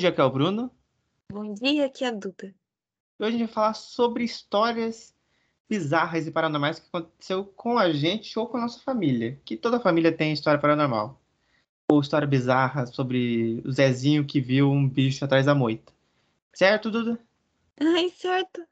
dia, 0.00 0.08
aqui 0.08 0.20
é 0.20 0.24
o 0.24 0.30
Bruno. 0.30 0.70
Bom 1.30 1.52
dia, 1.52 1.84
aqui 1.84 2.04
é 2.04 2.08
a 2.08 2.10
Duda. 2.10 2.54
E 3.18 3.22
hoje 3.22 3.36
a 3.36 3.38
gente 3.38 3.46
vai 3.48 3.54
falar 3.54 3.74
sobre 3.74 4.24
histórias 4.24 5.14
bizarras 5.68 6.26
e 6.26 6.30
paranormais 6.30 6.78
que 6.78 6.88
aconteceu 6.88 7.44
com 7.44 7.76
a 7.76 7.92
gente 7.92 8.38
ou 8.38 8.48
com 8.48 8.56
a 8.56 8.62
nossa 8.62 8.80
família. 8.80 9.38
Que 9.44 9.58
toda 9.58 9.78
família 9.78 10.10
tem 10.10 10.32
história 10.32 10.58
paranormal. 10.58 11.20
Ou 11.92 12.00
história 12.00 12.26
bizarra 12.26 12.86
sobre 12.86 13.62
o 13.62 13.70
Zezinho 13.70 14.24
que 14.24 14.40
viu 14.40 14.70
um 14.70 14.88
bicho 14.88 15.22
atrás 15.22 15.44
da 15.44 15.54
moita. 15.54 15.92
Certo, 16.54 16.90
Duda? 16.90 17.20
Ai, 17.78 18.08
certo. 18.08 18.66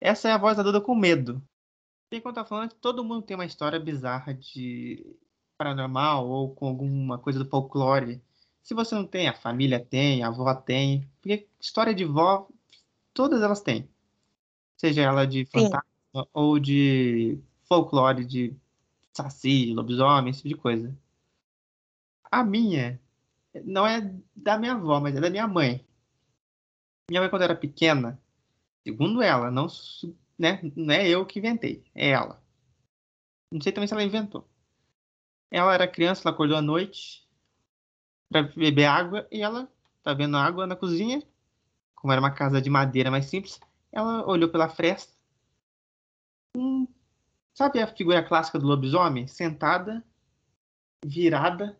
Essa 0.00 0.30
é 0.30 0.32
a 0.32 0.38
voz 0.38 0.56
da 0.56 0.62
Duda 0.62 0.80
com 0.80 0.94
medo. 0.94 1.42
Enquanto 2.10 2.36
tá 2.36 2.46
falando, 2.46 2.72
todo 2.72 3.04
mundo 3.04 3.26
tem 3.26 3.34
uma 3.34 3.44
história 3.44 3.78
bizarra 3.78 4.32
de 4.32 5.04
paranormal 5.58 6.26
ou 6.26 6.54
com 6.54 6.66
alguma 6.66 7.18
coisa 7.18 7.38
do 7.38 7.50
folclore. 7.50 8.22
Se 8.68 8.74
você 8.74 8.94
não 8.94 9.06
tem, 9.06 9.26
a 9.26 9.32
família 9.32 9.82
tem, 9.82 10.22
a 10.22 10.28
avó 10.28 10.54
tem. 10.54 11.10
Porque 11.22 11.48
história 11.58 11.94
de 11.94 12.04
vó, 12.04 12.46
todas 13.14 13.40
elas 13.40 13.62
têm. 13.62 13.88
Seja 14.76 15.00
ela 15.00 15.26
de 15.26 15.46
fantasma 15.46 15.82
Sim. 16.14 16.22
ou 16.34 16.58
de 16.58 17.38
folclore, 17.64 18.26
de 18.26 18.54
saci, 19.10 19.72
lobisomem, 19.72 20.32
esse 20.32 20.42
tipo 20.42 20.50
de 20.50 20.60
coisa. 20.60 20.94
A 22.30 22.44
minha 22.44 23.00
não 23.64 23.86
é 23.86 24.14
da 24.36 24.58
minha 24.58 24.74
avó, 24.74 25.00
mas 25.00 25.16
é 25.16 25.20
da 25.22 25.30
minha 25.30 25.48
mãe. 25.48 25.82
Minha 27.08 27.22
mãe, 27.22 27.30
quando 27.30 27.44
era 27.44 27.56
pequena, 27.56 28.20
segundo 28.86 29.22
ela, 29.22 29.50
não, 29.50 29.66
né, 30.38 30.60
não 30.76 30.92
é 30.92 31.08
eu 31.08 31.24
que 31.24 31.38
inventei, 31.38 31.82
é 31.94 32.10
ela. 32.10 32.38
Não 33.50 33.62
sei 33.62 33.72
também 33.72 33.88
se 33.88 33.94
ela 33.94 34.04
inventou. 34.04 34.46
Ela 35.50 35.72
era 35.72 35.88
criança, 35.88 36.20
ela 36.22 36.34
acordou 36.34 36.58
à 36.58 36.60
noite 36.60 37.26
para 38.30 38.42
beber 38.42 38.84
água 38.84 39.26
e 39.30 39.40
ela 39.42 39.70
tá 40.02 40.14
vendo 40.14 40.36
água 40.36 40.66
na 40.66 40.76
cozinha. 40.76 41.22
Como 41.94 42.12
era 42.12 42.20
uma 42.20 42.30
casa 42.30 42.60
de 42.60 42.70
madeira 42.70 43.10
mais 43.10 43.26
simples, 43.26 43.60
ela 43.90 44.26
olhou 44.26 44.48
pela 44.48 44.68
fresta. 44.68 45.12
Hum, 46.56 46.86
sabe 47.54 47.80
a 47.80 47.86
figura 47.86 48.22
clássica 48.22 48.58
do 48.58 48.66
lobisomem? 48.66 49.26
Sentada, 49.26 50.04
virada 51.04 51.78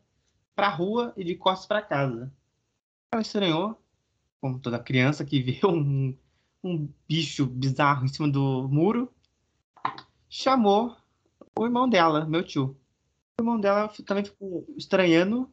para 0.54 0.66
a 0.66 0.70
rua 0.70 1.12
e 1.16 1.22
de 1.22 1.36
costas 1.36 1.66
para 1.66 1.82
casa. 1.82 2.32
Ela 3.12 3.22
estranhou, 3.22 3.80
como 4.40 4.58
toda 4.58 4.78
criança 4.78 5.24
que 5.24 5.40
vê 5.40 5.60
um, 5.64 6.16
um 6.64 6.92
bicho 7.08 7.46
bizarro 7.46 8.04
em 8.04 8.08
cima 8.08 8.28
do 8.28 8.68
muro, 8.68 9.12
chamou 10.28 10.96
o 11.56 11.64
irmão 11.64 11.88
dela, 11.88 12.26
meu 12.26 12.42
tio. 12.42 12.76
O 13.38 13.42
irmão 13.42 13.58
dela 13.60 13.88
também 14.04 14.24
ficou 14.24 14.66
estranhando 14.76 15.48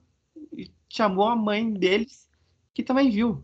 chamou 0.95 1.27
a 1.27 1.35
mãe 1.35 1.71
deles, 1.71 2.29
que 2.73 2.83
também 2.83 3.09
viu. 3.09 3.43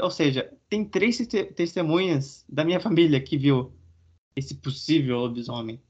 Ou 0.00 0.10
seja, 0.10 0.52
tem 0.68 0.84
três 0.84 1.18
testemunhas 1.54 2.44
da 2.48 2.64
minha 2.64 2.80
família 2.80 3.22
que 3.22 3.36
viu 3.36 3.72
esse 4.34 4.54
possível 4.54 5.18
lobisomem. 5.18 5.82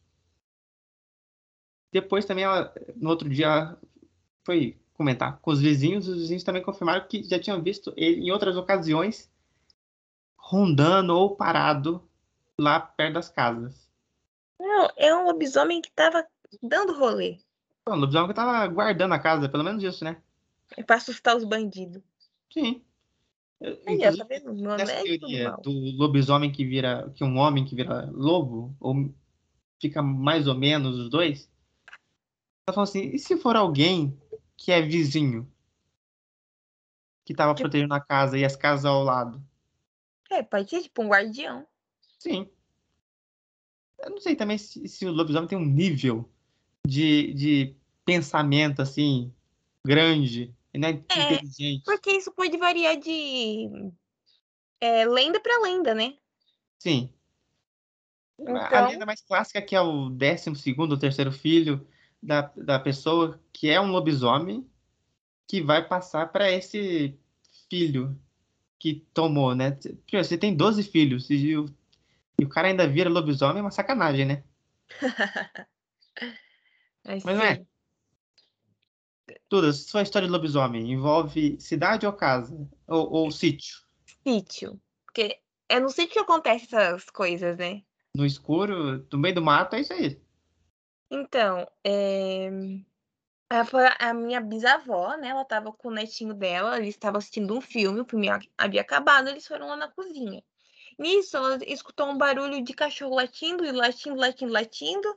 Depois 1.93 2.25
também, 2.25 2.45
ela, 2.45 2.73
no 2.97 3.11
outro 3.11 3.29
dia, 3.29 3.77
foi 4.45 4.79
comentar 4.95 5.39
com 5.41 5.51
os 5.51 5.61
vizinhos. 5.61 6.07
Os 6.07 6.19
vizinhos 6.19 6.45
também 6.45 6.63
confirmaram 6.63 7.07
que 7.07 7.23
já 7.23 7.39
tinham 7.39 7.63
visto 7.63 7.93
ele 7.97 8.21
em 8.21 8.31
outras 8.31 8.57
ocasiões 8.57 9.31
rondando 10.37 11.15
ou 11.15 11.37
parado 11.37 12.03
lá 12.59 12.81
perto 12.81 13.15
das 13.15 13.29
casas. 13.29 13.89
Não, 14.59 14.89
é 14.97 15.15
um 15.15 15.27
lobisomem 15.27 15.81
que 15.81 15.89
estava 15.89 16.27
dando 16.63 16.99
rolê. 16.99 17.39
Um 17.87 17.97
lobisomem 17.97 18.29
que 18.29 18.33
estava 18.33 18.67
guardando 18.67 19.13
a 19.13 19.19
casa, 19.19 19.49
pelo 19.49 19.65
menos 19.65 19.83
isso, 19.83 20.05
né? 20.05 20.23
É 20.77 20.83
para 20.83 20.97
assustar 20.97 21.37
os 21.37 21.45
bandidos. 21.45 22.03
Sim. 22.53 22.83
Aí, 23.61 23.99
ó, 24.07 24.17
tá 24.17 24.25
vendo? 24.25 24.53
Não 24.53 24.75
é 24.75 24.85
teoria 25.03 25.51
do 25.63 25.71
lobisomem 25.97 26.53
que 26.53 26.65
vira. 26.65 27.11
que 27.17 27.25
um 27.25 27.37
homem 27.39 27.65
que 27.65 27.75
vira 27.75 28.09
lobo, 28.13 28.75
ou 28.79 29.13
fica 29.81 30.03
mais 30.03 30.47
ou 30.47 30.55
menos 30.55 30.97
os 30.99 31.11
dois. 31.11 31.51
Ela 32.67 32.75
falou 32.75 32.85
assim, 32.85 33.11
e 33.11 33.19
se 33.19 33.37
for 33.37 33.57
alguém 33.57 34.21
que 34.57 34.71
é 34.71 34.81
vizinho? 34.81 35.51
Que 37.25 37.35
tava 37.35 37.55
Tipo- 37.55 37.65
protegendo 37.69 37.95
a 37.95 38.01
casa 38.01 38.39
e 38.39 38.45
as 38.45 38.55
casas 38.57 38.85
ao 38.85 39.03
lado? 39.03 39.43
É, 40.31 40.43
pode 40.43 40.69
ser 40.71 40.83
tipo 40.83 41.03
um 41.03 41.09
guardião. 41.09 41.67
Sim. 42.19 42.49
Eu 43.99 44.11
não 44.11 44.21
sei 44.21 44.37
também 44.37 44.57
se, 44.59 44.87
se 44.87 45.05
o 45.07 45.11
lobisomem 45.13 45.49
tem 45.49 45.59
um 45.59 45.65
nível 45.65 46.29
de, 46.87 47.33
de 47.35 47.77
pensamento 48.05 48.81
assim 48.81 49.33
grande. 49.85 50.55
Ele 50.73 50.81
não 50.83 50.89
é, 50.89 50.93
É, 50.93 51.35
inteligente. 51.35 51.83
Porque 51.85 52.11
isso 52.11 52.33
pode 52.33 52.57
variar 52.57 52.97
de 52.97 53.91
é, 54.81 55.05
lenda 55.07 55.41
para 55.41 55.63
lenda, 55.63 55.95
né? 55.95 56.15
Sim. 56.79 57.13
A 58.39 58.43
Então- 58.67 58.89
lenda 58.89 59.07
mais 59.07 59.21
clássica 59.21 59.61
que 59.61 59.75
é 59.75 59.81
o 59.81 60.09
décimo 60.11 60.55
segundo 60.55 60.93
ou 60.93 60.99
terceiro 60.99 61.33
filho 61.33 61.87
da, 62.23 62.43
da 62.57 62.79
pessoa 62.79 63.41
que 63.53 63.69
é 63.69 63.81
um 63.81 63.91
lobisomem 63.91 64.69
que 65.49 65.61
vai 65.63 65.87
passar 65.87 66.31
para 66.31 66.51
esse 66.51 67.19
filho 67.69 68.17
que 68.79 69.05
tomou, 69.13 69.55
né? 69.55 69.73
Porque 69.73 70.23
Você 70.23 70.39
tem 70.39 70.55
12 70.55 70.85
filhos 70.85 71.29
e 71.31 71.57
o, 71.57 71.67
e 72.41 72.45
o 72.45 72.49
cara 72.49 72.69
ainda 72.69 72.87
vira 72.87 73.11
lobisomem, 73.11 73.59
é 73.59 73.63
uma 73.63 73.71
sacanagem, 73.71 74.25
né? 74.25 74.45
Mas, 77.05 77.25
Mas 77.25 77.37
não 77.37 77.45
é. 77.45 77.67
Tudo, 79.49 79.73
sua 79.73 80.03
história 80.03 80.27
de 80.27 80.33
lobisomem 80.33 80.93
envolve 80.93 81.61
cidade 81.61 82.07
ou 82.07 82.13
casa? 82.13 82.69
Ou, 82.87 83.11
ou 83.13 83.31
sítio? 83.31 83.79
Sítio. 84.27 84.81
Porque 85.05 85.41
é 85.69 85.81
no 85.81 85.89
sítio 85.91 86.13
que 86.15 86.19
acontecem 86.19 86.67
essas 86.67 87.05
coisas, 87.11 87.57
né? 87.57 87.83
No 88.17 88.25
escuro, 88.25 89.07
no 89.13 89.19
meio 89.19 89.35
do 89.35 89.43
mato, 89.43 89.77
é 89.77 89.81
isso 89.81 89.93
aí. 89.93 90.21
Então, 91.11 91.67
é... 91.85 92.51
a- 93.99 94.15
minha 94.15 94.41
bisavó, 94.41 95.17
né? 95.17 95.29
Ela 95.29 95.45
tava 95.45 95.73
com 95.73 95.89
o 95.89 95.93
netinho 95.93 96.35
dela, 96.35 96.79
eles 96.79 96.91
estavam 96.91 97.19
assistindo 97.19 97.57
um 97.57 97.61
filme, 97.61 98.01
o 98.01 98.05
filme 98.05 98.29
havia 98.57 98.81
acabado, 98.81 99.29
eles 99.29 99.47
foram 99.47 99.69
lá 99.69 99.77
na 99.77 99.89
cozinha. 99.89 100.43
Nisso, 100.99 101.37
ela 101.37 101.59
escutou 101.67 102.09
um 102.09 102.19
barulho 102.19 102.63
de 102.63 102.75
cachorro 102.75 103.15
latindo, 103.15 103.65
e 103.65 103.73
latindo, 103.73 104.17
latindo, 104.17 104.53
latindo, 104.53 105.09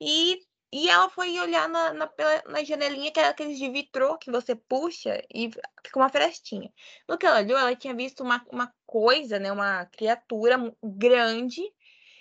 e, 0.00 0.40
e 0.72 0.88
ela 0.88 1.08
foi 1.10 1.38
olhar 1.38 1.68
na, 1.68 1.92
na, 1.92 2.10
na 2.48 2.64
janelinha, 2.64 3.12
que 3.12 3.20
era 3.20 3.30
aqueles 3.30 3.58
de 3.58 3.68
vitrô 3.70 4.16
que 4.18 4.30
você 4.30 4.54
puxa 4.54 5.22
e 5.32 5.50
fica 5.84 5.98
uma 5.98 6.08
frestinha. 6.08 6.72
No 7.08 7.18
que 7.18 7.26
ela 7.26 7.40
olhou, 7.40 7.58
ela 7.58 7.76
tinha 7.76 7.94
visto 7.94 8.22
uma, 8.22 8.44
uma 8.50 8.72
coisa, 8.86 9.38
né? 9.38 9.52
Uma 9.52 9.86
criatura 9.86 10.56
grande, 10.82 11.62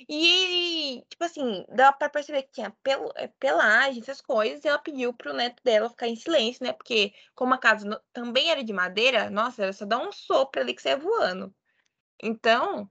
e, 0.09 1.03
tipo 1.09 1.23
assim, 1.23 1.65
dá 1.69 1.91
pra 1.91 2.09
perceber 2.09 2.43
que 2.43 2.51
tinha 2.51 2.71
pel 2.83 3.11
eh, 3.15 3.27
pelagem, 3.39 4.01
essas 4.01 4.21
coisas, 4.21 4.63
e 4.63 4.67
ela 4.67 4.79
pediu 4.79 5.13
pro 5.13 5.33
neto 5.33 5.61
dela 5.63 5.89
ficar 5.89 6.07
em 6.07 6.15
silêncio, 6.15 6.63
né? 6.65 6.73
Porque, 6.73 7.13
como 7.35 7.53
a 7.53 7.57
casa 7.57 8.01
também 8.13 8.49
era 8.49 8.63
de 8.63 8.73
madeira, 8.73 9.29
nossa, 9.29 9.63
era 9.63 9.73
só 9.73 9.85
dar 9.85 9.99
um 9.99 10.11
sopro 10.11 10.61
ali 10.61 10.73
que 10.73 10.81
você 10.81 10.89
ia 10.89 10.97
voando. 10.97 11.53
Então, 12.23 12.89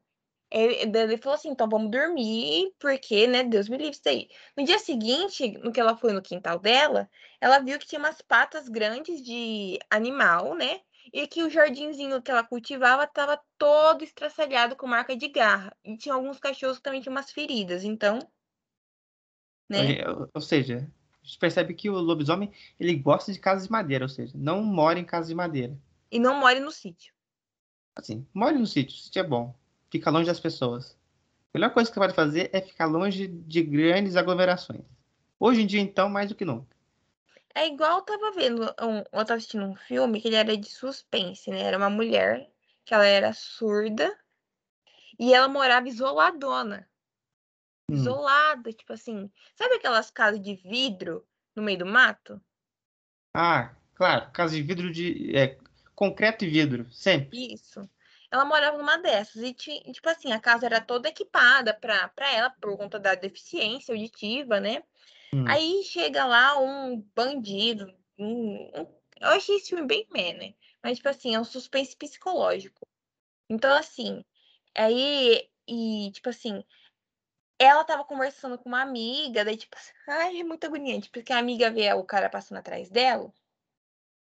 ele, 0.51 0.87
daí 0.87 1.03
ele 1.05 1.19
falou 1.19 1.37
assim: 1.37 1.51
então 1.51 1.69
vamos 1.69 1.91
dormir, 1.91 2.73
porque, 2.79 3.27
né? 3.27 3.45
Deus 3.45 3.69
me 3.69 3.77
livre 3.77 3.93
isso 3.93 4.09
aí. 4.09 4.29
No 4.57 4.65
dia 4.65 4.79
seguinte, 4.79 5.53
no 5.59 5.73
que 5.73 5.81
ela 5.81 5.97
foi 5.97 6.13
no 6.13 6.23
quintal 6.23 6.59
dela, 6.59 7.09
ela 7.41 7.59
viu 7.59 7.79
que 7.79 7.87
tinha 7.87 7.99
umas 7.99 8.21
patas 8.21 8.69
grandes 8.69 9.23
de 9.23 9.79
animal, 9.89 10.55
né? 10.55 10.81
E 11.13 11.27
que 11.27 11.43
o 11.43 11.51
jardinzinho 11.51 12.21
que 12.23 12.31
ela 12.31 12.45
cultivava 12.45 13.05
estava 13.05 13.41
todo 13.57 14.05
estraçalhado 14.05 14.77
com 14.77 14.87
marca 14.87 15.17
de 15.17 15.29
garra. 15.29 15.75
E 15.85 15.97
tinha 15.97 16.15
alguns 16.15 16.39
cachorros 16.39 16.79
que 16.79 16.83
também 16.83 17.01
tinham 17.01 17.15
umas 17.15 17.31
feridas. 17.31 17.85
Então, 17.85 18.19
né? 19.69 20.09
Ou, 20.09 20.29
ou 20.35 20.41
seja, 20.41 20.91
a 21.23 21.27
gente 21.27 21.39
percebe 21.39 21.75
que 21.75 21.89
o 21.89 21.95
lobisomem 21.95 22.51
ele 22.79 22.95
gosta 22.97 23.33
de 23.33 23.39
casas 23.39 23.67
de 23.67 23.73
madeira, 23.73 24.05
ou 24.05 24.09
seja, 24.09 24.33
não 24.37 24.63
mora 24.63 24.99
em 24.99 25.05
casas 25.05 25.29
de 25.29 25.35
madeira. 25.35 25.79
E 26.11 26.19
não 26.19 26.41
more 26.41 26.59
no 26.59 26.73
sítio. 26.73 27.15
Assim, 27.95 28.27
more 28.35 28.57
no 28.57 28.67
sítio, 28.67 28.97
o 28.97 28.99
sítio 28.99 29.21
é 29.21 29.23
bom. 29.23 29.55
Fica 29.91 30.11
longe 30.11 30.27
das 30.27 30.41
pessoas. 30.41 30.97
A 31.53 31.59
melhor 31.59 31.73
coisa 31.73 31.91
que 31.91 31.95
você 31.95 32.01
pode 32.01 32.15
fazer 32.15 32.51
é 32.53 32.61
ficar 32.61 32.87
longe 32.87 33.27
de 33.27 33.63
grandes 33.63 34.17
aglomerações. 34.17 34.85
Hoje 35.39 35.63
em 35.63 35.67
dia, 35.67 35.81
então, 35.81 36.09
mais 36.09 36.29
do 36.29 36.35
que 36.35 36.45
nunca. 36.45 36.77
É 37.55 37.67
igual 37.67 37.99
eu 37.99 38.03
tava 38.03 38.31
vendo, 38.31 38.63
um, 38.81 38.99
eu 38.99 39.25
tava 39.25 39.35
assistindo 39.35 39.65
um 39.65 39.75
filme 39.75 40.21
que 40.21 40.29
ele 40.29 40.37
era 40.37 40.57
de 40.57 40.71
suspense, 40.71 41.51
né? 41.51 41.63
Era 41.63 41.77
uma 41.77 41.91
mulher 41.91 42.49
que 42.85 42.95
ela 42.95 43.05
era 43.05 43.33
surda 43.33 44.17
e 45.19 45.35
ela 45.35 45.49
morava 45.49 45.89
isoladona. 45.89 46.89
Hum. 47.91 47.95
Isolada, 47.95 48.73
tipo 48.73 48.93
assim. 48.93 49.31
Sabe 49.57 49.75
aquelas 49.75 50.11
casas 50.11 50.41
de 50.41 50.55
vidro 50.55 51.27
no 51.55 51.63
meio 51.63 51.79
do 51.79 51.87
mato? 51.87 52.41
Ah, 53.35 53.75
claro, 53.95 54.31
casa 54.31 54.55
de 54.55 54.63
vidro 54.63 54.93
de. 54.93 55.37
É, 55.37 55.59
concreto 55.95 56.45
e 56.45 56.49
vidro, 56.49 56.91
sempre. 56.93 57.55
Isso. 57.55 57.89
Ela 58.31 58.45
morava 58.45 58.79
numa 58.79 58.97
dessas 58.99 59.43
e, 59.43 59.53
ti- 59.53 59.83
tipo 59.93 60.09
assim, 60.09 60.33
a 60.33 60.41
casa 60.41 60.67
era 60.67 60.81
toda 60.81 61.09
equipada 61.09 61.75
pra 61.75 62.11
ela 62.33 62.51
por 62.51 62.77
conta 62.77 62.99
da 62.99 63.15
deficiência 63.15 63.93
auditiva, 63.93 64.61
né? 64.61 64.83
Hum. 65.35 65.45
Aí 65.49 65.83
chega 65.85 66.25
lá 66.25 66.59
um 66.59 67.01
bandido. 67.15 67.93
Um, 68.19 68.71
um- 68.81 69.01
eu 69.21 69.29
achei 69.31 69.57
esse 69.57 69.71
filme 69.71 69.87
bem 69.87 70.07
meh, 70.13 70.33
né? 70.35 70.55
Mas, 70.83 70.99
tipo 70.99 71.09
assim, 71.09 71.35
é 71.35 71.41
um 71.41 71.45
suspense 71.45 71.97
psicológico. 71.97 72.87
Então, 73.51 73.73
assim, 73.77 74.25
aí, 74.77 75.49
e, 75.69 76.11
tipo 76.13 76.29
assim, 76.31 76.65
ela 77.59 77.85
tava 77.85 78.05
conversando 78.05 78.59
com 78.59 78.69
uma 78.69 78.83
amiga, 78.83 79.45
daí, 79.45 79.57
tipo, 79.57 79.77
assim, 79.77 79.93
ai, 80.09 80.41
é 80.41 80.45
muito 80.45 80.65
agoniante, 80.67 81.11
porque 81.11 81.33
a 81.33 81.39
amiga 81.39 81.71
vê 81.71 81.93
o 81.95 82.05
cara 82.05 82.29
passando 82.31 82.59
atrás 82.59 82.91
dela 82.91 83.33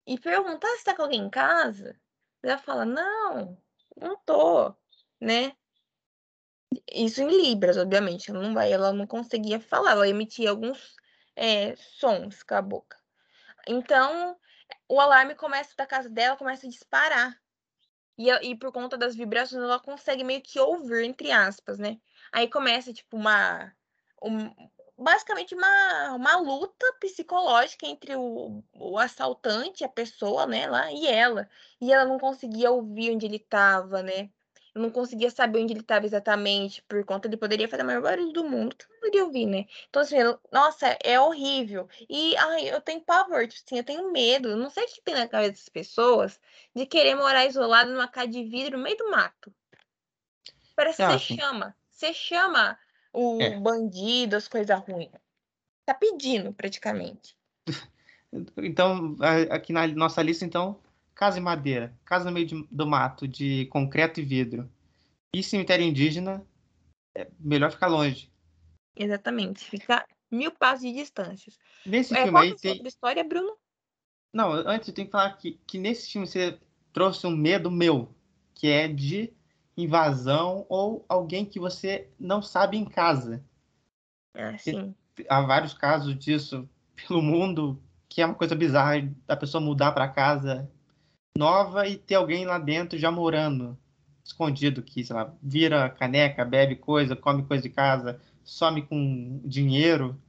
e 0.08 0.20
pergunta: 0.20 0.66
ah, 0.68 0.78
você 0.78 0.84
tá 0.84 0.96
com 0.96 1.04
alguém 1.04 1.22
em 1.22 1.30
casa? 1.30 2.00
Ela 2.44 2.58
fala: 2.58 2.86
não, 2.86 3.58
não 3.96 4.18
tô, 4.26 4.74
né? 5.20 5.56
Isso 6.92 7.22
em 7.22 7.28
Libras, 7.28 7.78
obviamente. 7.78 8.30
Ela 8.30 8.42
não 8.42 8.54
vai, 8.54 8.72
ela 8.72 8.92
não 8.94 9.08
conseguia 9.08 9.60
falar, 9.60 9.92
ela 9.92 10.08
emitia 10.08 10.50
alguns 10.50 10.96
é, 11.36 11.76
sons 11.76 12.44
com 12.44 12.56
a 12.56 12.62
boca. 12.62 12.98
Então, 13.68 14.38
o 14.88 15.00
alarme 15.00 15.36
começa 15.36 15.74
da 15.78 15.86
casa 15.86 16.10
dela, 16.10 16.38
começa 16.38 16.68
a 16.68 16.70
disparar. 16.70 17.40
E, 18.18 18.30
e 18.30 18.56
por 18.58 18.72
conta 18.72 18.98
das 18.98 19.16
vibrações, 19.16 19.64
ela 19.64 19.80
consegue 19.80 20.24
meio 20.24 20.42
que 20.42 20.60
ouvir, 20.60 21.04
entre 21.04 21.32
aspas, 21.32 21.78
né? 21.78 22.00
Aí 22.32 22.50
começa, 22.50 22.94
tipo, 22.94 23.18
uma. 23.18 23.74
Um, 24.22 24.50
basicamente 24.98 25.54
uma, 25.54 26.14
uma 26.14 26.38
luta 26.38 26.86
psicológica 27.00 27.86
entre 27.86 28.16
o, 28.16 28.64
o 28.74 28.98
assaltante, 28.98 29.84
a 29.84 29.90
pessoa, 29.90 30.46
né, 30.46 30.68
lá, 30.68 30.92
e 30.92 31.08
ela. 31.08 31.50
E 31.82 31.92
ela 31.92 32.06
não 32.06 32.18
conseguia 32.18 32.72
ouvir 32.72 33.12
onde 33.12 33.26
ele 33.26 33.38
estava, 33.38 34.02
né? 34.02 34.30
Não 34.74 34.90
conseguia 34.90 35.32
saber 35.32 35.60
onde 35.60 35.72
ele 35.72 35.80
estava 35.80 36.06
exatamente, 36.06 36.82
por 36.84 37.04
conta 37.06 37.28
ele 37.28 37.38
poderia 37.38 37.68
fazer 37.68 37.84
o 37.84 37.86
maior 37.86 38.02
barulho 38.02 38.34
do 38.34 38.44
mundo, 38.44 38.76
que 38.76 38.86
não 38.90 38.98
poderia 38.98 39.24
ouvir, 39.24 39.46
né? 39.46 39.66
Então, 39.90 40.02
assim, 40.02 40.18
eu, 40.18 40.38
nossa, 40.52 40.98
é 41.02 41.20
horrível. 41.20 41.88
E, 42.10 42.36
ai, 42.36 42.70
eu 42.70 42.82
tenho 42.82 43.00
pavor, 43.02 43.48
tipo 43.48 43.64
assim, 43.66 43.78
eu 43.78 43.86
tenho 43.86 44.12
medo. 44.12 44.50
Eu 44.50 44.58
não 44.58 44.70
sei 44.70 44.84
o 44.84 44.88
que 44.88 45.02
tem 45.02 45.14
na 45.14 45.30
cabeça 45.30 45.54
das 45.54 45.70
pessoas 45.70 46.40
de 46.76 46.86
querer 46.86 47.16
morar 47.16 47.46
isolado 47.46 47.90
numa 47.90 48.08
casa 48.08 48.28
de 48.28 48.44
vidro 48.44 48.78
no 48.78 48.84
meio 48.84 48.98
do 48.98 49.10
mato. 49.10 49.54
Parece 50.76 50.98
que 50.98 51.20
você 51.20 51.36
chama. 51.38 51.76
Você 51.90 52.14
chama 52.14 52.78
o 53.16 53.42
É. 53.42 53.60
bandido, 53.60 54.36
as 54.36 54.48
coisas 54.48 54.80
ruins. 54.82 55.12
Tá 55.86 55.94
pedindo, 55.94 56.54
praticamente. 56.54 57.38
Então, 58.58 59.16
aqui 59.50 59.72
na 59.72 59.88
nossa 59.88 60.22
lista, 60.22 60.44
então, 60.44 60.78
casa 61.14 61.38
de 61.38 61.42
madeira, 61.42 61.98
casa 62.04 62.26
no 62.26 62.34
meio 62.34 62.46
de- 62.46 62.68
do 62.70 62.86
mato, 62.86 63.26
de 63.26 63.66
concreto 63.68 64.20
e 64.20 64.26
vidro, 64.26 64.70
e 65.34 65.42
cemitério 65.42 65.86
indígena, 65.86 66.46
é 67.16 67.30
melhor 67.40 67.72
ficar 67.72 67.88
longe. 67.88 68.30
Exatamente. 68.94 69.64
Fica 69.64 70.06
mil 70.30 70.52
passos 70.52 70.82
de 70.82 70.92
distâncias. 70.92 71.58
Nesse 71.86 72.14
É, 72.14 72.24
filme 72.24 72.40
aí 72.40 72.56
tem. 72.56 72.86
história, 72.86 73.24
Bruno? 73.24 73.58
Não, 74.34 74.52
antes 74.52 74.90
eu 74.90 74.94
tenho 74.94 75.08
que 75.08 75.14
falar 75.14 75.32
que, 75.38 75.54
que 75.66 75.78
nesse 75.78 76.12
filme 76.12 76.28
você 76.28 76.60
trouxe 76.92 77.26
um 77.26 77.36
medo 77.36 77.72
meu, 77.72 78.14
que 78.54 78.68
é 78.68 78.88
de 78.88 79.32
invasão 79.78 80.66
ou 80.70 81.06
alguém 81.08 81.46
que 81.46 81.60
você 81.60 82.08
não 82.20 82.42
sabe 82.42 82.78
em 82.78 82.86
casa. 82.86 83.44
Ah, 84.34 84.58
sim. 84.58 84.96
Há 85.30 85.42
vários 85.42 85.74
casos 85.74 86.18
disso 86.18 86.68
pelo 87.08 87.22
mundo, 87.22 87.82
que 88.08 88.22
é 88.22 88.26
uma 88.26 88.36
coisa 88.36 88.56
bizarra 88.56 89.10
da 89.28 89.36
pessoa 89.36 89.62
mudar 89.62 89.92
para 89.92 90.08
casa 90.08 90.70
nova 91.38 91.86
e 91.88 91.98
ter 91.98 92.16
alguém 92.16 92.46
lá 92.46 92.58
dentro 92.58 92.98
já 92.98 93.12
morando, 93.12 93.78
escondido, 94.24 94.82
que, 94.82 95.04
sei 95.04 95.16
lá, 95.16 95.34
vira 95.44 95.90
caneca, 95.90 96.46
bebe 96.46 96.78
coisa, 96.78 97.16
come 97.16 97.44
coisa 97.44 97.64
de 97.64 97.70
casa, 97.70 98.22
some 98.44 98.82
com 98.82 99.42
dinheiro. 99.44 100.20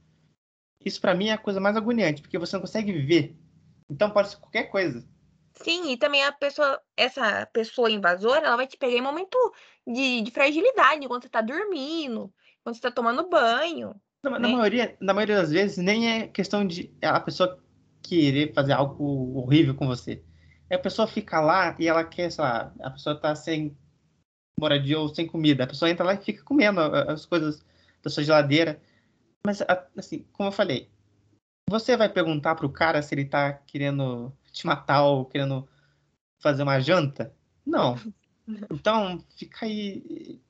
Isso 0.83 0.99
para 0.99 1.15
mim 1.15 1.27
é 1.27 1.33
a 1.33 1.37
coisa 1.37 1.59
mais 1.59 1.77
agoniante, 1.77 2.21
porque 2.21 2.37
você 2.37 2.55
não 2.55 2.61
consegue 2.61 2.91
ver. 2.91 3.35
Então 3.89 4.11
pode 4.11 4.29
ser 4.29 4.37
qualquer 4.37 4.63
coisa. 4.63 5.07
Sim, 5.63 5.91
e 5.91 5.97
também 5.97 6.23
a 6.23 6.31
pessoa, 6.31 6.79
essa 6.95 7.45
pessoa 7.47 7.91
invasora, 7.91 8.45
ela 8.45 8.55
vai 8.55 8.67
te 8.67 8.77
pegar 8.77 8.97
em 8.97 9.01
momento 9.01 9.37
de, 9.85 10.21
de 10.21 10.31
fragilidade, 10.31 11.07
quando 11.07 11.23
você 11.23 11.29
tá 11.29 11.41
dormindo, 11.41 12.33
quando 12.63 12.75
você 12.75 12.81
tá 12.81 12.91
tomando 12.91 13.29
banho. 13.29 13.95
Na, 14.23 14.31
na 14.31 14.39
Né? 14.39 14.53
maioria, 14.53 14.97
na 14.99 15.13
maioria 15.13 15.37
das 15.37 15.51
vezes, 15.51 15.77
nem 15.77 16.09
é 16.09 16.27
questão 16.27 16.65
de 16.65 16.93
a 17.01 17.19
pessoa 17.19 17.61
querer 18.01 18.53
fazer 18.53 18.73
algo 18.73 19.37
horrível 19.37 19.75
com 19.75 19.87
você. 19.87 20.23
É 20.69 20.75
a 20.75 20.79
pessoa 20.79 21.07
fica 21.07 21.39
lá 21.39 21.75
e 21.79 21.87
ela 21.87 22.03
quer, 22.03 22.31
sei 22.31 22.43
lá, 22.43 22.73
a 22.81 22.89
pessoa 22.91 23.19
tá 23.19 23.33
sem 23.35 23.75
moradia 24.59 24.99
ou 24.99 25.13
sem 25.13 25.27
comida. 25.27 25.63
A 25.63 25.67
pessoa 25.67 25.89
entra 25.89 26.05
lá 26.05 26.13
e 26.13 26.21
fica 26.23 26.43
comendo 26.43 26.79
as 26.81 27.25
coisas 27.25 27.65
da 28.03 28.09
sua 28.09 28.23
geladeira. 28.23 28.81
Mas, 29.45 29.61
assim, 29.95 30.25
como 30.33 30.49
eu 30.49 30.53
falei, 30.53 30.89
você 31.69 31.95
vai 31.95 32.09
perguntar 32.09 32.55
pro 32.55 32.69
cara 32.69 33.01
se 33.01 33.13
ele 33.13 33.25
tá 33.25 33.53
querendo 33.53 34.33
te 34.59 34.67
matar 34.67 35.03
ou 35.05 35.25
querendo 35.25 35.67
fazer 36.39 36.63
uma 36.63 36.79
janta? 36.79 37.33
Não. 37.65 37.95
Então, 38.71 39.19
fica 39.35 39.65
aí. 39.65 40.41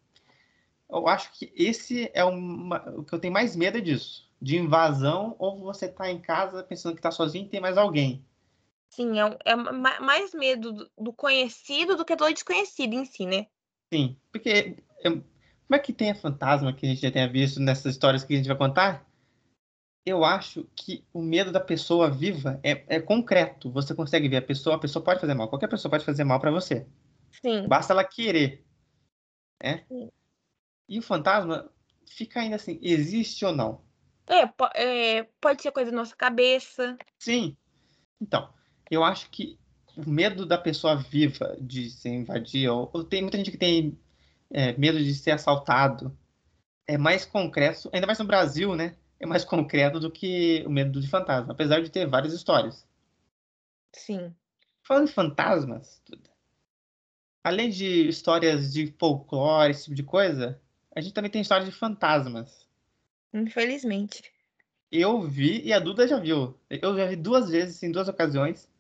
Eu 0.90 1.08
acho 1.08 1.32
que 1.34 1.52
esse 1.56 2.10
é 2.14 2.24
uma, 2.24 2.78
o 2.92 3.04
que 3.04 3.14
eu 3.14 3.20
tenho 3.20 3.34
mais 3.34 3.56
medo 3.56 3.78
é 3.78 3.82
disso. 3.82 4.30
De 4.42 4.58
invasão, 4.58 5.36
ou 5.40 5.60
você 5.60 5.88
tá 5.88 6.10
em 6.10 6.20
casa 6.22 6.64
pensando 6.64 6.96
que 6.96 7.02
tá 7.02 7.12
sozinho 7.12 7.46
e 7.46 7.50
tem 7.50 7.60
mais 7.60 7.78
alguém. 7.78 8.24
Sim, 8.90 9.20
é, 9.20 9.26
um- 9.26 9.38
é 9.46 9.56
ma- 9.56 10.00
mais 10.00 10.34
medo 10.34 10.72
do, 10.72 10.92
do 10.98 11.14
conhecido 11.14 11.96
do 11.96 12.06
que 12.06 12.16
do 12.16 12.32
desconhecido 12.32 12.94
em 12.94 13.06
si, 13.06 13.26
né? 13.26 13.48
Sim, 13.94 14.18
porque 14.32 14.78
é, 15.04 15.10
como 15.10 15.24
é 15.74 15.80
que 15.80 15.94
tem 15.94 16.12
a 16.12 16.16
fantasma 16.16 16.74
que 16.74 16.86
a 16.86 16.90
gente 16.90 17.02
já 17.02 17.12
tenha 17.12 17.28
visto 17.30 17.60
nessas 17.60 17.94
histórias 17.94 18.24
que 18.24 18.34
a 18.34 18.38
gente 18.38 18.48
vai 18.48 18.58
contar? 18.58 19.06
Eu 20.08 20.24
acho 20.24 20.66
que 20.74 21.04
o 21.12 21.22
medo 21.22 21.52
da 21.52 21.60
pessoa 21.60 22.10
viva 22.10 22.62
é, 22.64 22.82
é 22.88 22.98
concreto. 22.98 23.70
Você 23.72 23.94
consegue 23.94 24.30
ver 24.30 24.38
a 24.38 24.42
pessoa, 24.42 24.78
a 24.78 24.80
pessoa 24.80 25.04
pode 25.04 25.20
fazer 25.20 25.34
mal. 25.34 25.50
Qualquer 25.50 25.68
pessoa 25.68 25.90
pode 25.90 26.06
fazer 26.06 26.24
mal 26.24 26.40
para 26.40 26.50
você. 26.50 26.88
Sim. 27.42 27.68
Basta 27.68 27.92
ela 27.92 28.06
querer. 28.06 28.64
Né? 29.62 29.84
Sim. 29.90 30.10
E 30.88 30.98
o 30.98 31.02
fantasma 31.02 31.70
fica 32.10 32.40
ainda 32.40 32.56
assim, 32.56 32.80
existe 32.82 33.44
ou 33.44 33.52
não? 33.52 33.82
É, 34.28 34.50
é, 34.82 35.24
pode 35.42 35.62
ser 35.62 35.74
coisa 35.74 35.92
da 35.92 35.98
nossa 35.98 36.16
cabeça. 36.16 36.98
Sim. 37.20 37.58
Então, 38.22 38.48
eu 38.90 39.04
acho 39.04 39.30
que 39.30 39.60
o 39.98 40.10
medo 40.10 40.46
da 40.46 40.58
pessoa 40.58 40.96
viva 40.96 41.58
de 41.60 41.90
ser 41.90 42.12
invadida, 42.12 42.74
ou, 42.74 42.90
ou 42.94 43.04
tem 43.04 43.24
muita 43.24 43.36
gente 43.36 43.52
que 43.52 43.58
tem 43.58 44.00
é, 44.52 44.72
medo 44.78 45.04
de 45.04 45.14
ser 45.14 45.32
assaltado, 45.32 46.18
é 46.88 46.98
mais 46.98 47.26
concreto, 47.26 47.90
ainda 47.92 48.08
mais 48.08 48.20
no 48.20 48.26
Brasil, 48.26 48.74
né? 48.74 48.96
É 49.20 49.26
mais 49.26 49.44
concreto 49.44 50.00
do 50.00 50.12
que 50.12 50.64
o 50.66 50.70
medo 50.70 51.02
de 51.02 51.10
fantasma, 51.10 51.52
apesar 51.52 51.82
de 51.82 51.90
ter 51.90 52.06
várias 52.08 52.34
histórias. 52.34 52.88
Sim. 53.94 54.34
Falando 54.84 55.10
em 55.10 55.12
fantasmas, 55.12 56.02
além 57.44 57.70
de 57.70 58.08
histórias 58.08 58.72
de 58.72 58.94
folclore, 59.00 59.72
esse 59.72 59.86
tipo 59.86 59.96
de 59.96 60.04
coisa, 60.04 60.62
a 60.96 61.02
gente 61.02 61.14
também 61.14 61.32
tem 61.32 61.42
histórias 61.42 61.68
de 61.68 61.76
fantasmas. 61.76 62.68
Infelizmente. 63.34 64.24
Eu 64.92 65.22
vi 65.22 65.62
e 65.64 65.74
a 65.74 65.80
Duda 65.80 66.08
já 66.08 66.18
viu. 66.20 66.58
Eu 66.70 66.96
já 66.96 67.06
vi 67.08 67.16
duas 67.16 67.50
vezes, 67.50 67.82
em 67.84 67.92
duas 67.92 68.08
ocasiões. 68.08 68.72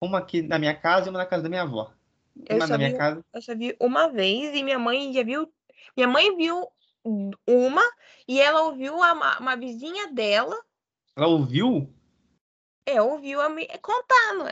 Uma 0.00 0.18
aqui 0.18 0.42
na 0.42 0.58
minha 0.58 0.74
casa 0.74 1.06
e 1.06 1.10
uma 1.10 1.18
na 1.18 1.26
casa 1.26 1.44
da 1.44 1.48
minha 1.48 1.62
avó. 1.62 1.92
Eu 2.48 2.56
Uma 2.56 2.66
na 2.66 2.78
minha 2.78 2.90
vi, 2.90 2.96
casa. 2.96 3.24
eu 3.32 3.42
só 3.42 3.54
vi 3.54 3.76
uma 3.80 4.08
vez 4.08 4.54
e 4.56 4.62
minha 4.62 4.78
mãe 4.78 5.12
já 5.12 5.22
viu. 5.22 5.52
Minha 5.96 6.08
mãe 6.08 6.36
viu 6.36 6.66
uma 7.46 7.82
e 8.28 8.40
ela 8.40 8.62
ouviu 8.62 9.02
a, 9.02 9.14
ma- 9.14 9.38
uma 9.38 9.56
vizinha 9.56 10.12
dela, 10.12 10.56
Ela 11.16 11.26
ouviu? 11.26 11.88
é, 12.86 13.00
ouviu 13.02 13.40
a, 13.40 13.48
me- 13.48 13.66
contando, 13.80 14.44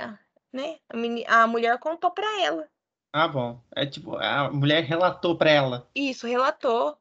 né? 0.53 0.79
A, 0.89 0.97
meni- 0.97 1.25
a 1.27 1.47
mulher 1.47 1.79
contou 1.79 2.11
pra 2.11 2.27
ela. 2.43 2.69
Ah, 3.13 3.29
bom. 3.29 3.63
É 3.77 3.87
tipo, 3.87 4.17
a 4.17 4.51
mulher 4.51 4.83
relatou 4.85 5.37
pra 5.39 5.51
ela. 5.51 5.89
Isso, 5.95 6.27
relatou. 6.27 6.99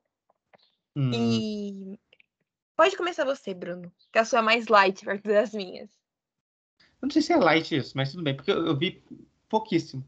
Hum, 0.96 1.12
E 1.14 2.00
pode 2.76 2.98
começar 2.98 3.26
você, 3.26 3.54
Bruno, 3.54 3.92
que 4.12 4.20
a 4.20 4.26
sua 4.26 4.40
é 4.40 4.44
mais 4.44 4.68
light 4.68 5.06
perto 5.06 5.26
das 5.30 5.54
minhas. 5.54 5.90
eu 7.02 7.08
não 7.08 7.12
sei 7.12 7.22
se 7.22 7.34
é 7.34 7.38
light 7.38 7.76
isso, 7.76 7.94
mas 7.96 8.12
tudo 8.12 8.24
bem, 8.24 8.36
porque 8.36 8.52
eu, 8.52 8.66
eu 8.66 8.78
vi 8.78 9.04
pouquíssimo. 9.50 10.04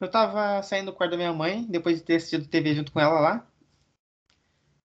Eu 0.00 0.10
tava 0.10 0.62
saindo 0.62 0.92
do 0.92 0.96
quarto 0.96 1.12
da 1.12 1.16
minha 1.18 1.32
mãe, 1.32 1.64
depois 1.66 1.98
de 1.98 2.04
ter 2.04 2.16
assistido 2.16 2.48
TV 2.48 2.74
junto 2.74 2.92
com 2.92 3.00
ela 3.00 3.20
lá. 3.20 3.48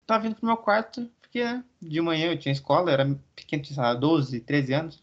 Tava 0.06 0.22
vindo 0.22 0.36
pro 0.36 0.46
meu 0.46 0.56
quarto, 0.56 1.08
porque 1.20 1.42
de 1.80 2.00
manhã 2.00 2.26
eu 2.32 2.38
tinha 2.38 2.52
escola, 2.52 2.90
era 2.92 3.04
pequeno, 3.34 3.62
tinha, 3.62 3.74
sei 3.74 3.82
lá, 3.82 3.94
12, 3.94 4.40
13 4.40 4.72
anos. 4.74 5.02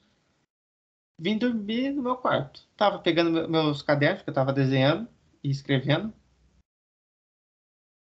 Vim 1.20 1.38
dormir 1.38 1.92
no 1.92 2.02
meu 2.02 2.16
quarto. 2.18 2.68
Tava 2.78 3.00
pegando 3.00 3.30
me- 3.32 3.48
meus 3.48 3.82
cadernos, 3.82 4.22
que 4.24 4.30
eu 4.30 4.34
tava 4.34 4.54
desenhando 4.54 5.08
e 5.44 5.50
escrevendo. 5.50 6.14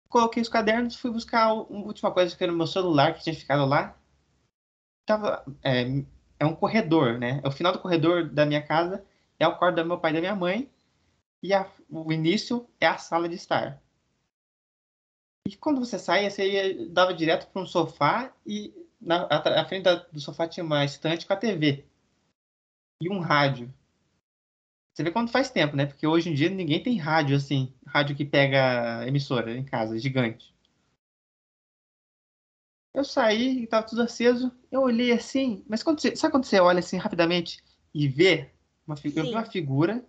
Coloquei 0.09 0.41
os 0.43 0.49
cadernos, 0.49 0.97
fui 0.97 1.11
buscar 1.11 1.45
a 1.45 1.53
última 1.53 2.13
coisa 2.13 2.37
que 2.37 2.43
era 2.43 2.53
o 2.53 2.57
meu 2.57 2.67
celular, 2.67 3.15
que 3.15 3.23
tinha 3.23 3.35
ficado 3.35 3.67
lá. 3.67 3.97
Tava, 5.07 5.45
é, 5.63 5.83
é 6.39 6.47
um 6.47 6.55
corredor, 6.55 7.19
né? 7.19 7.41
É 7.45 7.49
o 7.49 7.53
final 7.53 7.73
do 7.73 7.79
corredor 7.81 8.29
da 8.29 8.47
minha 8.47 8.63
casa 8.63 9.05
é 9.39 9.47
o 9.47 9.57
quarto 9.57 9.77
do 9.77 9.85
meu 9.85 9.99
pai 9.99 10.11
e 10.13 10.15
da 10.15 10.21
minha 10.21 10.37
mãe. 10.37 10.71
E 11.43 11.55
a- 11.55 11.71
o 11.91 12.13
início 12.13 12.69
é 12.81 12.87
a 12.89 12.99
sala 12.99 13.29
de 13.29 13.37
estar. 13.37 13.83
E 15.47 15.57
quando 15.57 15.79
você 15.79 15.99
sai, 15.99 16.29
você 16.29 16.51
ia- 16.51 16.89
dava 16.89 17.13
direto 17.13 17.47
para 17.51 17.61
um 17.63 17.67
sofá 17.67 18.35
e 18.47 18.73
na, 19.01 19.27
à 19.27 19.65
frente 19.67 19.83
da- 19.85 19.97
do 19.97 20.19
sofá 20.19 20.49
tinha 20.49 20.65
uma 20.65 20.85
estante 20.85 21.27
com 21.27 21.33
a 21.35 21.37
TV 21.37 21.85
e 23.01 23.11
um 23.11 23.21
rádio. 23.21 23.73
Você 24.93 25.03
vê 25.03 25.11
quanto 25.11 25.33
faz 25.33 25.51
tempo, 25.51 25.77
né? 25.77 25.87
Porque 25.87 26.07
hoje 26.07 26.31
em 26.31 26.35
dia 26.35 26.49
ninguém 26.49 26.83
tem 26.83 26.97
rádio 26.97 27.37
assim, 27.37 27.75
rádio 27.87 28.17
que 28.17 28.25
pega 28.25 29.07
emissora 29.07 29.55
em 29.57 29.65
casa, 29.65 29.99
gigante. 29.99 30.55
Eu 32.95 33.05
saí 33.05 33.65
e 33.65 33.67
tava 33.67 33.87
tudo 33.87 34.03
aceso. 34.03 34.53
Eu 34.71 34.83
olhei 34.83 35.13
assim, 35.13 35.65
mas 35.69 35.83
quando 35.83 36.01
você, 36.01 36.15
sabe 36.15 36.31
quando 36.33 36.45
você 36.45 36.61
olha 36.61 36.79
assim 36.79 36.97
rapidamente 36.97 37.63
e 37.93 38.09
vê 38.09 38.51
uma, 38.87 38.95
eu 38.95 39.11
vi 39.11 39.21
uma 39.35 39.45
figura, 39.45 40.05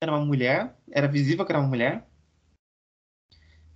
era 0.00 0.12
uma 0.12 0.24
mulher, 0.24 0.74
era 0.90 1.08
visível 1.08 1.44
que 1.44 1.52
era 1.52 1.60
uma 1.60 1.68
mulher. 1.68 2.08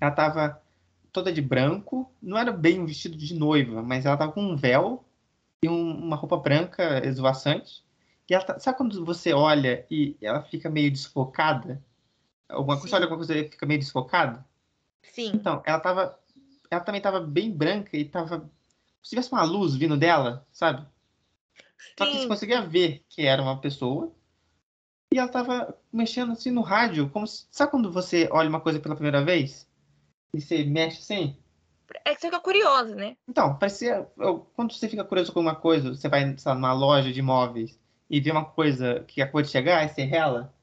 Ela 0.00 0.12
tava 0.12 0.62
toda 1.12 1.32
de 1.32 1.42
branco, 1.42 2.10
não 2.22 2.36
era 2.38 2.52
bem 2.52 2.80
um 2.80 2.86
vestido 2.86 3.16
de 3.16 3.34
noiva, 3.34 3.82
mas 3.82 4.06
ela 4.06 4.16
tava 4.16 4.32
com 4.32 4.42
um 4.42 4.56
véu 4.56 5.04
e 5.62 5.68
um, 5.68 5.98
uma 5.98 6.16
roupa 6.16 6.36
branca 6.36 7.06
esvoaçante. 7.06 7.84
E 8.28 8.34
ela 8.34 8.44
tá, 8.44 8.58
sabe 8.58 8.78
quando 8.78 9.04
você 9.04 9.32
olha 9.32 9.84
e 9.90 10.16
ela 10.20 10.42
fica 10.42 10.70
meio 10.70 10.90
desfocada? 10.90 11.82
Alguma 12.48 12.78
coisa, 12.78 12.96
olha 12.96 13.04
alguma 13.04 13.18
coisa 13.18 13.36
e 13.36 13.48
fica 13.48 13.66
meio 13.66 13.80
desfocada? 13.80 14.44
Sim. 15.02 15.32
Então, 15.34 15.62
ela 15.64 15.80
tava. 15.80 16.18
Ela 16.70 16.80
também 16.80 17.00
tava 17.00 17.20
bem 17.20 17.50
branca 17.50 17.96
e 17.96 18.04
tava. 18.04 18.48
Se 19.02 19.10
tivesse 19.10 19.32
uma 19.32 19.42
luz 19.42 19.74
vindo 19.74 19.96
dela, 19.96 20.46
sabe? 20.52 20.86
Só 21.98 22.06
que 22.06 22.18
você 22.18 22.28
conseguia 22.28 22.62
ver 22.62 23.04
que 23.08 23.22
era 23.22 23.42
uma 23.42 23.60
pessoa. 23.60 24.12
E 25.12 25.18
ela 25.18 25.28
tava 25.28 25.76
mexendo 25.92 26.32
assim 26.32 26.50
no 26.50 26.60
rádio, 26.60 27.10
como 27.10 27.26
se... 27.26 27.46
Sabe 27.50 27.72
quando 27.72 27.90
você 27.90 28.28
olha 28.30 28.48
uma 28.48 28.60
coisa 28.60 28.78
pela 28.78 28.94
primeira 28.94 29.24
vez? 29.24 29.68
E 30.34 30.40
você 30.40 30.64
mexe 30.64 30.98
assim? 30.98 31.36
É 32.04 32.14
que 32.14 32.20
você 32.20 32.28
fica 32.28 32.40
curioso, 32.40 32.94
né? 32.94 33.16
Então, 33.28 33.56
parecia. 33.56 34.08
Quando 34.54 34.72
você 34.72 34.88
fica 34.88 35.04
curioso 35.04 35.32
com 35.32 35.40
uma 35.40 35.56
coisa, 35.56 35.94
você 35.94 36.08
vai 36.08 36.36
lá, 36.44 36.54
numa 36.54 36.72
loja 36.72 37.12
de 37.12 37.18
imóveis 37.18 37.78
e 38.08 38.20
vê 38.20 38.30
uma 38.30 38.44
coisa 38.44 39.04
que 39.06 39.20
acabou 39.20 39.42
de 39.42 39.48
chegar, 39.48 39.78
aí 39.78 39.88
você 39.88 40.02
rela. 40.02 40.54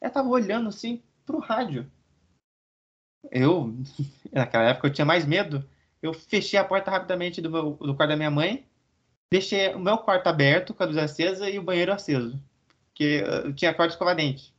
Ela 0.00 0.12
tava 0.12 0.28
olhando 0.28 0.68
assim 0.68 1.02
pro 1.26 1.38
rádio. 1.38 1.90
Eu, 3.30 3.74
naquela 4.32 4.70
época, 4.70 4.86
eu 4.86 4.92
tinha 4.92 5.04
mais 5.04 5.26
medo. 5.26 5.68
Eu 6.00 6.14
fechei 6.14 6.58
a 6.58 6.64
porta 6.64 6.90
rapidamente 6.90 7.40
do, 7.40 7.50
meu, 7.50 7.72
do 7.72 7.94
quarto 7.94 8.10
da 8.10 8.16
minha 8.16 8.30
mãe, 8.30 8.64
deixei 9.30 9.74
o 9.74 9.80
meu 9.80 9.98
quarto 9.98 10.28
aberto 10.28 10.72
com 10.72 10.82
a 10.82 10.86
luz 10.86 10.96
acesa 10.96 11.50
e 11.50 11.58
o 11.58 11.62
banheiro 11.62 11.92
aceso. 11.92 12.40
Porque 12.88 13.24
eu 13.44 13.52
tinha 13.52 13.74
quarto 13.74 13.90
de 13.90 13.94
escova 13.94 14.14
dente. 14.14 14.54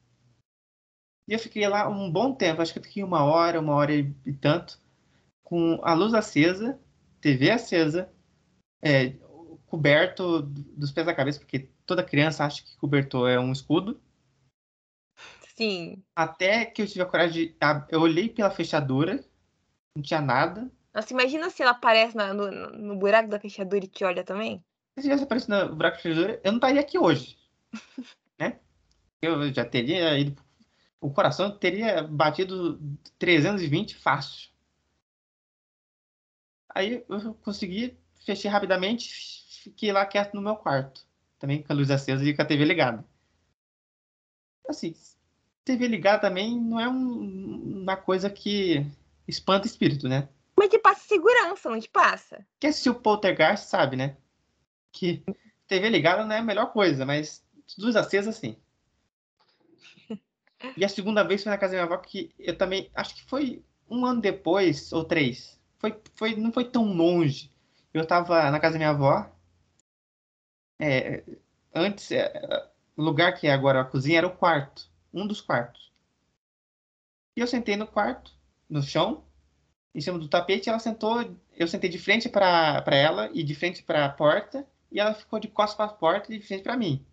E 1.29 1.33
eu 1.33 1.37
fiquei 1.37 1.67
lá 1.67 1.87
um 1.87 2.11
bom 2.11 2.33
tempo, 2.33 2.59
acho 2.59 2.73
que 2.73 2.79
eu 2.79 2.83
fiquei 2.83 3.03
uma 3.03 3.23
hora, 3.23 3.59
uma 3.59 3.75
hora 3.75 3.93
e 3.93 4.33
tanto, 4.41 4.81
com 5.43 5.79
a 5.83 5.93
luz 5.93 6.11
acesa, 6.15 6.79
TV 7.21 7.51
acesa, 7.51 8.11
é, 8.81 9.11
coberto 9.67 10.41
dos 10.41 10.91
pés 10.91 11.07
à 11.07 11.13
cabeça, 11.13 11.37
porque 11.39 11.69
toda 11.85 12.03
criança 12.03 12.43
acha 12.43 12.63
que 12.63 12.75
cobertor 12.77 13.29
é 13.29 13.39
um 13.39 13.51
escudo. 13.51 14.01
Sim. 15.55 16.03
Até 16.15 16.65
que 16.65 16.81
eu 16.81 16.87
tive 16.87 17.03
a 17.03 17.05
coragem 17.05 17.49
de. 17.49 17.55
Eu 17.91 18.01
olhei 18.01 18.27
pela 18.27 18.49
fechadura, 18.49 19.23
não 19.95 20.01
tinha 20.01 20.21
nada. 20.21 20.71
Nossa, 20.91 21.13
imagina 21.13 21.51
se 21.51 21.61
ela 21.61 21.73
aparece 21.73 22.17
na, 22.17 22.33
no, 22.33 22.49
no 22.71 22.95
buraco 22.95 23.29
da 23.29 23.39
fechadura 23.39 23.85
e 23.85 23.87
te 23.87 24.03
olha 24.03 24.23
também. 24.23 24.65
Se 24.97 25.03
tivesse 25.03 25.25
aparecido 25.25 25.67
no 25.67 25.75
buraco 25.75 25.97
da 25.97 26.01
fechadura, 26.01 26.41
eu 26.43 26.51
não 26.51 26.57
estaria 26.57 26.81
aqui 26.81 26.97
hoje. 26.97 27.37
né? 28.39 28.59
Eu 29.21 29.53
já 29.53 29.63
teria 29.63 30.17
ido. 30.17 30.48
O 31.01 31.11
coração 31.11 31.57
teria 31.57 32.03
batido 32.03 32.79
320 33.17 33.95
fácil. 33.95 34.49
Aí 36.69 37.03
eu 37.07 37.33
consegui, 37.35 37.97
fechei 38.25 38.49
rapidamente, 38.49 39.09
fiquei 39.63 39.91
lá 39.91 40.05
quieto 40.05 40.33
no 40.33 40.41
meu 40.41 40.55
quarto 40.55 41.07
também 41.39 41.63
com 41.63 41.71
a 41.71 41.75
luz 41.75 41.89
acesa 41.89 42.23
e 42.23 42.35
com 42.35 42.41
a 42.41 42.45
TV 42.45 42.65
ligada. 42.65 43.03
Assim, 44.67 44.93
TV 45.63 45.87
ligada 45.87 46.19
também 46.19 46.59
não 46.59 46.79
é 46.79 46.87
um, 46.87 47.81
uma 47.81 47.95
coisa 47.95 48.29
que 48.29 48.85
espanta 49.27 49.65
espírito, 49.65 50.07
né? 50.07 50.27
Mas 50.55 50.69
te 50.69 50.77
passa 50.77 51.07
segurança, 51.07 51.69
não 51.69 51.79
te 51.79 51.89
passa? 51.89 52.45
Quem 52.59 52.69
assistiu 52.69 52.91
o 52.91 52.99
Poltergeist 52.99 53.67
sabe, 53.67 53.95
né? 53.95 54.17
Que 54.91 55.23
TV 55.65 55.89
ligada 55.89 56.25
não 56.25 56.35
é 56.35 56.39
a 56.39 56.43
melhor 56.43 56.73
coisa, 56.73 57.05
mas 57.05 57.43
luz 57.77 57.95
acesa 57.95 58.31
sim. 58.31 58.57
E 60.75 60.83
a 60.83 60.89
segunda 60.89 61.23
vez 61.23 61.43
foi 61.43 61.51
na 61.51 61.57
casa 61.57 61.73
da 61.73 61.83
minha 61.83 61.93
avó 61.93 62.01
que 62.01 62.33
eu 62.37 62.57
também, 62.57 62.89
acho 62.93 63.15
que 63.15 63.23
foi 63.25 63.63
um 63.89 64.05
ano 64.05 64.21
depois, 64.21 64.91
ou 64.91 65.03
três. 65.03 65.59
Foi, 65.77 65.99
foi, 66.15 66.35
não 66.35 66.51
foi 66.51 66.65
tão 66.65 66.83
longe. 66.93 67.51
Eu 67.93 68.05
tava 68.05 68.51
na 68.51 68.59
casa 68.59 68.73
da 68.73 68.79
minha 68.79 68.89
avó, 68.89 69.29
é, 70.79 71.23
antes, 71.73 72.11
é, 72.11 72.31
o 72.95 73.03
lugar 73.03 73.37
que 73.37 73.47
é 73.47 73.53
agora 73.53 73.81
a 73.81 73.85
cozinha 73.85 74.19
era 74.19 74.27
o 74.27 74.35
quarto, 74.35 74.89
um 75.13 75.27
dos 75.27 75.41
quartos. 75.41 75.91
E 77.35 77.41
eu 77.41 77.47
sentei 77.47 77.75
no 77.75 77.87
quarto, 77.87 78.31
no 78.69 78.81
chão, 78.81 79.25
em 79.93 80.01
cima 80.01 80.19
do 80.19 80.29
tapete, 80.29 80.69
ela 80.69 80.79
sentou, 80.79 81.35
eu 81.55 81.67
sentei 81.67 81.89
de 81.89 81.97
frente 81.97 82.29
para 82.29 82.83
ela 82.87 83.29
e 83.33 83.43
de 83.43 83.55
frente 83.55 83.83
para 83.83 84.05
a 84.05 84.09
porta, 84.09 84.65
e 84.91 84.99
ela 84.99 85.13
ficou 85.13 85.39
de 85.39 85.47
costas 85.47 85.75
para 85.75 85.85
a 85.85 85.93
porta 85.93 86.33
e 86.33 86.39
de 86.39 86.45
frente 86.45 86.63
para 86.63 86.77
mim. 86.77 87.05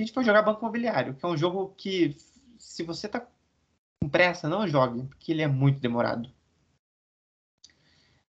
A 0.00 0.02
gente 0.02 0.12
foi 0.14 0.24
jogar 0.24 0.42
Banco 0.42 0.60
Imobiliário, 0.60 1.14
que 1.14 1.24
é 1.24 1.28
um 1.28 1.36
jogo 1.36 1.74
que, 1.76 2.16
se 2.62 2.82
você 2.82 3.08
tá 3.08 3.20
com 4.00 4.08
pressa, 4.08 4.48
não 4.48 4.66
jogue, 4.66 5.06
porque 5.06 5.32
ele 5.32 5.42
é 5.42 5.48
muito 5.48 5.80
demorado. 5.80 6.30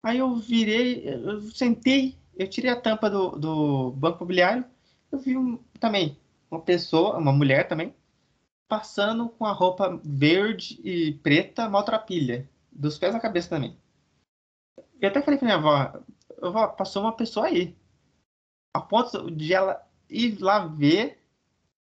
Aí 0.02 0.19
eu 0.19 0.35
virei, 0.37 1.09
eu 1.09 1.40
sentei 1.50 2.19
eu 2.37 2.49
tirei 2.49 2.71
a 2.71 2.81
tampa 2.81 3.09
do, 3.09 3.31
do 3.31 3.90
banco 3.93 4.19
imobiliário, 4.19 4.64
eu 5.11 5.19
vi 5.19 5.37
um, 5.37 5.57
também 5.78 6.19
uma 6.50 6.61
pessoa, 6.61 7.19
uma 7.19 7.33
mulher 7.33 7.69
também, 7.69 7.95
passando 8.69 9.28
com 9.28 9.45
a 9.45 9.52
roupa 9.52 10.00
verde 10.04 10.81
e 10.85 11.12
preta 11.14 11.69
maltrapilha, 11.69 12.49
dos 12.71 12.99
pés 12.99 13.14
à 13.14 13.21
cabeça 13.21 13.50
também. 13.50 13.76
Eu 15.00 15.09
até 15.09 15.23
falei 15.23 15.38
pra 15.38 15.47
minha 15.47 15.59
avó, 15.59 16.02
avó, 16.43 16.69
passou 16.69 17.02
uma 17.02 17.16
pessoa 17.16 17.47
aí. 17.47 17.76
A 18.75 18.81
ponto 18.81 19.31
de 19.31 19.52
ela 19.52 19.87
ir 20.09 20.40
lá 20.40 20.66
ver 20.66 21.23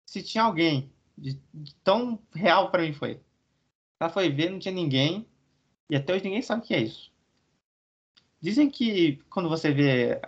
se 0.07 0.23
tinha 0.23 0.43
alguém. 0.43 0.91
De, 1.19 1.39
de 1.53 1.75
tão 1.83 2.19
real 2.33 2.71
para 2.71 2.83
mim 2.83 2.93
foi. 2.93 3.19
Ela 3.99 4.09
foi 4.09 4.29
ver, 4.29 4.49
não 4.49 4.59
tinha 4.59 4.73
ninguém. 4.73 5.27
E 5.89 5.95
até 5.95 6.13
hoje 6.13 6.23
ninguém 6.23 6.41
sabe 6.41 6.63
o 6.63 6.65
que 6.65 6.73
é 6.73 6.81
isso. 6.81 7.11
Dizem 8.41 8.69
que 8.69 9.17
quando 9.29 9.49
você 9.49 9.71
vê 9.71 10.21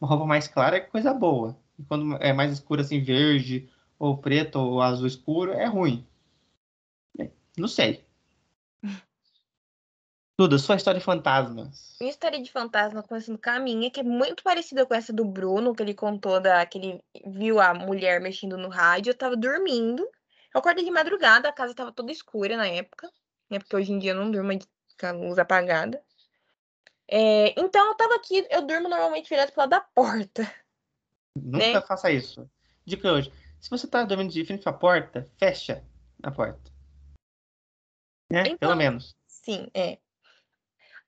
uma 0.00 0.08
roupa 0.08 0.24
mais 0.24 0.46
clara 0.46 0.76
é 0.76 0.80
coisa 0.80 1.12
boa. 1.12 1.56
E 1.78 1.82
quando 1.82 2.16
é 2.16 2.32
mais 2.32 2.52
escura, 2.52 2.82
assim, 2.82 3.00
verde, 3.00 3.68
ou 3.98 4.16
preto, 4.16 4.56
ou 4.56 4.80
azul 4.80 5.06
escuro, 5.06 5.52
é 5.52 5.66
ruim. 5.66 6.06
Não 7.56 7.68
sei. 7.68 8.04
Tudo, 10.38 10.58
sua 10.58 10.76
história 10.76 10.98
de 10.98 11.04
fantasmas. 11.04 11.96
Minha 12.00 12.10
história 12.10 12.42
de 12.42 12.50
fantasma 12.50 13.02
começando 13.02 13.38
com 13.38 13.50
a 13.50 13.58
minha, 13.58 13.90
que 13.90 14.00
é 14.00 14.02
muito 14.02 14.42
parecida 14.42 14.86
com 14.86 14.94
essa 14.94 15.12
do 15.12 15.24
Bruno, 15.24 15.74
que 15.74 15.82
ele 15.82 15.92
contou 15.92 16.40
da, 16.40 16.64
que 16.64 16.78
ele 16.78 17.04
viu 17.26 17.60
a 17.60 17.74
mulher 17.74 18.22
mexendo 18.22 18.56
no 18.56 18.70
rádio. 18.70 19.10
Eu 19.10 19.18
tava 19.18 19.36
dormindo. 19.36 20.08
Eu 20.54 20.60
acordei 20.60 20.84
de 20.84 20.90
madrugada, 20.90 21.48
a 21.48 21.52
casa 21.52 21.74
tava 21.74 21.92
toda 21.92 22.12
escura 22.12 22.56
na 22.56 22.66
época. 22.66 23.10
Né, 23.48 23.58
porque 23.58 23.76
hoje 23.76 23.92
em 23.92 23.98
dia 23.98 24.12
eu 24.12 24.16
não 24.16 24.30
durmo 24.30 24.56
com 24.98 25.06
a 25.06 25.12
luz 25.12 25.38
apagada. 25.38 26.02
É, 27.08 27.50
então 27.60 27.88
eu 27.88 27.94
tava 27.96 28.14
aqui, 28.14 28.46
eu 28.50 28.62
durmo 28.62 28.88
normalmente 28.88 29.28
virado 29.28 29.50
pro 29.50 29.62
lado 29.62 29.70
da 29.70 29.80
porta. 29.80 30.42
Nunca 31.34 31.58
né? 31.58 31.80
faça 31.80 32.10
isso. 32.10 32.48
Dica 32.84 33.10
hoje. 33.12 33.32
Se 33.60 33.68
você 33.68 33.86
tá 33.86 34.04
dormindo 34.04 34.32
de 34.32 34.44
frente 34.44 34.62
pra 34.62 34.72
porta, 34.72 35.28
fecha 35.38 35.84
a 36.22 36.30
porta. 36.30 36.70
Né? 38.30 38.42
Então, 38.46 38.58
Pelo 38.58 38.76
menos. 38.76 39.16
Sim, 39.26 39.68
é. 39.74 39.98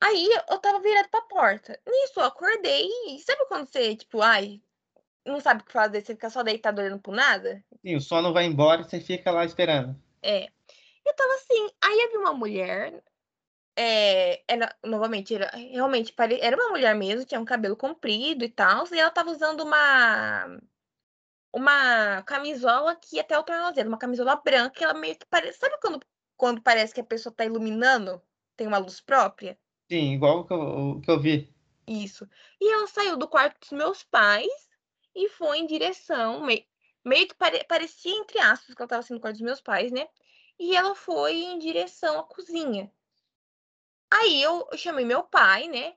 Aí 0.00 0.28
eu 0.50 0.58
tava 0.58 0.80
virado 0.80 1.08
pra 1.10 1.22
porta. 1.22 1.80
Nisso 1.86 2.18
eu 2.18 2.24
acordei. 2.24 2.88
Sabe 3.24 3.46
quando 3.46 3.68
você, 3.68 3.94
tipo, 3.94 4.20
ai, 4.20 4.60
não 5.24 5.40
sabe 5.40 5.62
o 5.62 5.64
que 5.64 5.72
fazer, 5.72 6.00
você 6.00 6.14
fica 6.14 6.30
só 6.30 6.42
deitado 6.42 6.80
olhando 6.80 7.00
pro 7.00 7.12
nada? 7.12 7.62
Sim, 7.84 7.96
o 7.96 8.00
sono 8.00 8.32
vai 8.32 8.44
embora 8.44 8.82
e 8.82 8.84
você 8.84 9.00
fica 9.00 9.30
lá 9.30 9.44
esperando. 9.44 9.96
É. 10.22 10.48
Eu 11.04 11.14
tava 11.14 11.34
assim, 11.34 11.70
aí 11.82 12.00
eu 12.00 12.10
vi 12.12 12.16
uma 12.18 12.32
mulher 12.32 13.02
é, 13.76 14.42
ela, 14.46 14.74
novamente, 14.84 15.34
era, 15.34 15.50
realmente 15.54 16.12
pare... 16.12 16.38
era 16.40 16.56
uma 16.56 16.70
mulher 16.70 16.94
mesmo, 16.94 17.24
tinha 17.24 17.40
um 17.40 17.44
cabelo 17.44 17.76
comprido 17.76 18.44
e 18.44 18.48
tal, 18.48 18.86
e 18.92 18.98
ela 18.98 19.10
tava 19.10 19.30
usando 19.30 19.60
uma 19.60 20.58
uma 21.54 22.22
camisola 22.22 22.96
que 22.96 23.20
até 23.20 23.38
o 23.38 23.42
tornozelo, 23.42 23.88
uma 23.88 23.98
camisola 23.98 24.36
branca, 24.36 24.82
ela 24.82 24.94
meio 24.94 25.16
que 25.18 25.26
parece. 25.26 25.58
Sabe 25.58 25.78
quando, 25.80 26.00
quando 26.34 26.62
parece 26.62 26.94
que 26.94 27.00
a 27.00 27.04
pessoa 27.04 27.34
tá 27.34 27.44
iluminando? 27.44 28.22
Tem 28.56 28.66
uma 28.66 28.78
luz 28.78 29.00
própria? 29.00 29.58
Sim, 29.90 30.14
igual 30.14 30.40
o 30.40 30.44
que 30.46 30.52
eu, 30.54 31.00
que 31.04 31.10
eu 31.10 31.20
vi. 31.20 31.54
Isso. 31.86 32.26
E 32.58 32.72
ela 32.72 32.86
saiu 32.86 33.18
do 33.18 33.28
quarto 33.28 33.60
dos 33.60 33.70
meus 33.72 34.02
pais 34.02 34.50
e 35.14 35.28
foi 35.28 35.58
em 35.58 35.66
direção, 35.66 36.40
meio, 36.44 36.64
meio 37.04 37.28
que 37.28 37.34
pare, 37.34 37.64
parecia, 37.64 38.16
entre 38.16 38.38
aspas, 38.38 38.74
que 38.74 38.82
ela 38.82 38.88
tava 38.88 39.02
sendo 39.02 39.20
quarto 39.20 39.34
dos 39.36 39.42
meus 39.42 39.60
pais, 39.60 39.92
né? 39.92 40.08
E 40.58 40.76
ela 40.76 40.94
foi 40.94 41.34
em 41.34 41.58
direção 41.58 42.18
à 42.18 42.24
cozinha. 42.24 42.92
Aí 44.12 44.42
eu, 44.42 44.68
chamei 44.76 45.04
meu 45.04 45.22
pai, 45.22 45.68
né? 45.68 45.96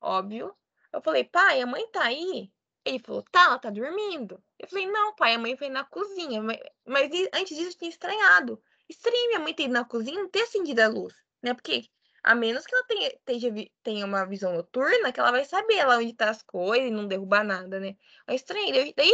Óbvio. 0.00 0.54
Eu 0.92 1.02
falei, 1.02 1.24
pai, 1.24 1.60
a 1.60 1.66
mãe 1.66 1.86
tá 1.88 2.04
aí? 2.04 2.52
Ele 2.84 2.98
falou, 2.98 3.22
tá, 3.30 3.44
ela 3.44 3.58
tá 3.58 3.70
dormindo. 3.70 4.42
Eu 4.58 4.68
falei, 4.68 4.86
não, 4.86 5.14
pai, 5.14 5.34
a 5.34 5.38
mãe 5.38 5.56
foi 5.56 5.68
na 5.68 5.84
cozinha. 5.84 6.42
Mas, 6.84 7.10
antes 7.32 7.56
disso 7.56 7.70
eu 7.70 7.78
tinha 7.78 7.90
estranhado. 7.90 8.62
Estranho 8.88 9.28
minha 9.28 9.40
mãe 9.40 9.54
ter 9.54 9.64
ido 9.64 9.72
na 9.72 9.84
cozinha 9.84 10.18
e 10.18 10.22
não 10.22 10.28
ter 10.28 10.42
acendido 10.42 10.80
a 10.80 10.88
luz, 10.88 11.14
né? 11.42 11.54
Porque 11.54 11.88
a 12.22 12.34
menos 12.34 12.66
que 12.66 12.74
ela 12.74 12.84
tenha, 12.84 13.12
tenha, 13.24 13.70
tenha 13.82 14.06
uma 14.06 14.24
visão 14.24 14.52
noturna, 14.52 15.12
que 15.12 15.20
ela 15.20 15.30
vai 15.32 15.44
saber 15.44 15.84
lá 15.84 15.96
onde 15.98 16.12
tá 16.14 16.30
as 16.30 16.42
coisas 16.42 16.88
e 16.88 16.90
não 16.90 17.06
derrubar 17.06 17.44
nada, 17.44 17.80
né? 17.80 17.96
É 18.26 18.34
estranho. 18.34 18.72
Daí 18.96 19.10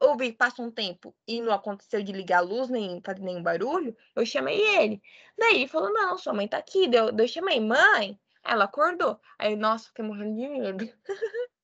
eu 0.00 0.16
vi, 0.16 0.32
passa 0.32 0.62
um 0.62 0.70
tempo 0.70 1.14
e 1.26 1.40
não 1.40 1.52
aconteceu 1.52 2.02
de 2.02 2.12
ligar 2.12 2.38
a 2.38 2.40
luz, 2.42 2.68
nem 2.68 3.00
fazer 3.04 3.22
nenhum 3.22 3.42
barulho, 3.42 3.96
eu 4.14 4.26
chamei 4.26 4.60
ele. 4.78 5.02
Daí 5.38 5.56
ele 5.56 5.68
falou, 5.68 5.92
não, 5.92 6.18
sua 6.18 6.34
mãe 6.34 6.48
tá 6.48 6.58
aqui. 6.58 6.88
Daí 6.88 7.00
eu, 7.00 7.12
daí 7.12 7.26
eu 7.26 7.28
chamei, 7.28 7.60
mãe. 7.60 8.18
Ela 8.44 8.64
acordou. 8.64 9.18
Aí, 9.38 9.56
nossa, 9.56 9.88
fiquei 9.88 10.04
morrendo 10.04 10.36
de 10.36 10.48
medo. 10.48 10.84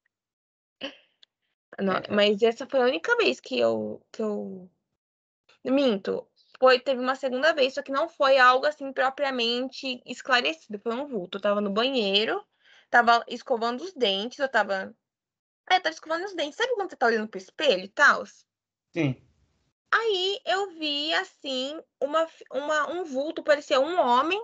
Não, 1.79 1.95
é. 1.95 2.03
Mas 2.11 2.43
essa 2.43 2.67
foi 2.67 2.81
a 2.81 2.85
única 2.85 3.17
vez 3.17 3.41
que 3.41 3.59
eu, 3.59 4.03
que 4.13 4.23
eu. 4.23 4.71
Minto. 5.65 6.27
Foi, 6.61 6.79
teve 6.79 7.00
uma 7.00 7.17
segunda 7.17 7.55
vez, 7.55 7.73
só 7.73 7.83
que 7.83 7.90
não 7.90 8.07
foi 8.07 8.37
algo 8.37 8.67
assim 8.67 8.93
propriamente 8.93 10.02
esclarecido. 10.05 10.79
Foi 10.79 10.95
um 10.95 11.07
vulto. 11.07 11.38
Eu 11.38 11.43
tava 11.43 11.59
no 11.59 11.71
banheiro, 11.71 12.47
tava 12.90 13.25
escovando 13.26 13.83
os 13.83 13.95
dentes, 13.95 14.38
eu 14.38 14.49
tava. 14.49 14.95
É, 15.71 15.81
tava 15.81 15.95
escovando 15.95 16.26
os 16.26 16.35
dentes. 16.35 16.57
Sabe 16.57 16.75
quando 16.75 16.90
você 16.90 16.97
tá 16.97 17.07
olhando 17.07 17.29
pro 17.29 17.38
espelho 17.38 17.85
e 17.85 17.88
tal? 17.88 18.25
Sim. 18.93 19.26
Aí 19.90 20.40
eu 20.45 20.71
vi, 20.79 21.14
assim, 21.14 21.83
uma, 21.99 22.29
uma, 22.52 22.93
um 22.93 23.05
vulto, 23.05 23.43
parecia 23.43 23.81
um 23.81 23.99
homem, 23.99 24.40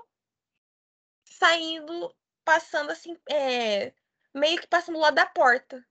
saindo, 1.22 2.12
passando 2.44 2.90
assim, 2.90 3.16
é, 3.28 3.92
meio 4.34 4.58
que 4.58 4.66
passando 4.66 4.98
lá 4.98 5.10
da 5.10 5.26
porta. 5.26 5.86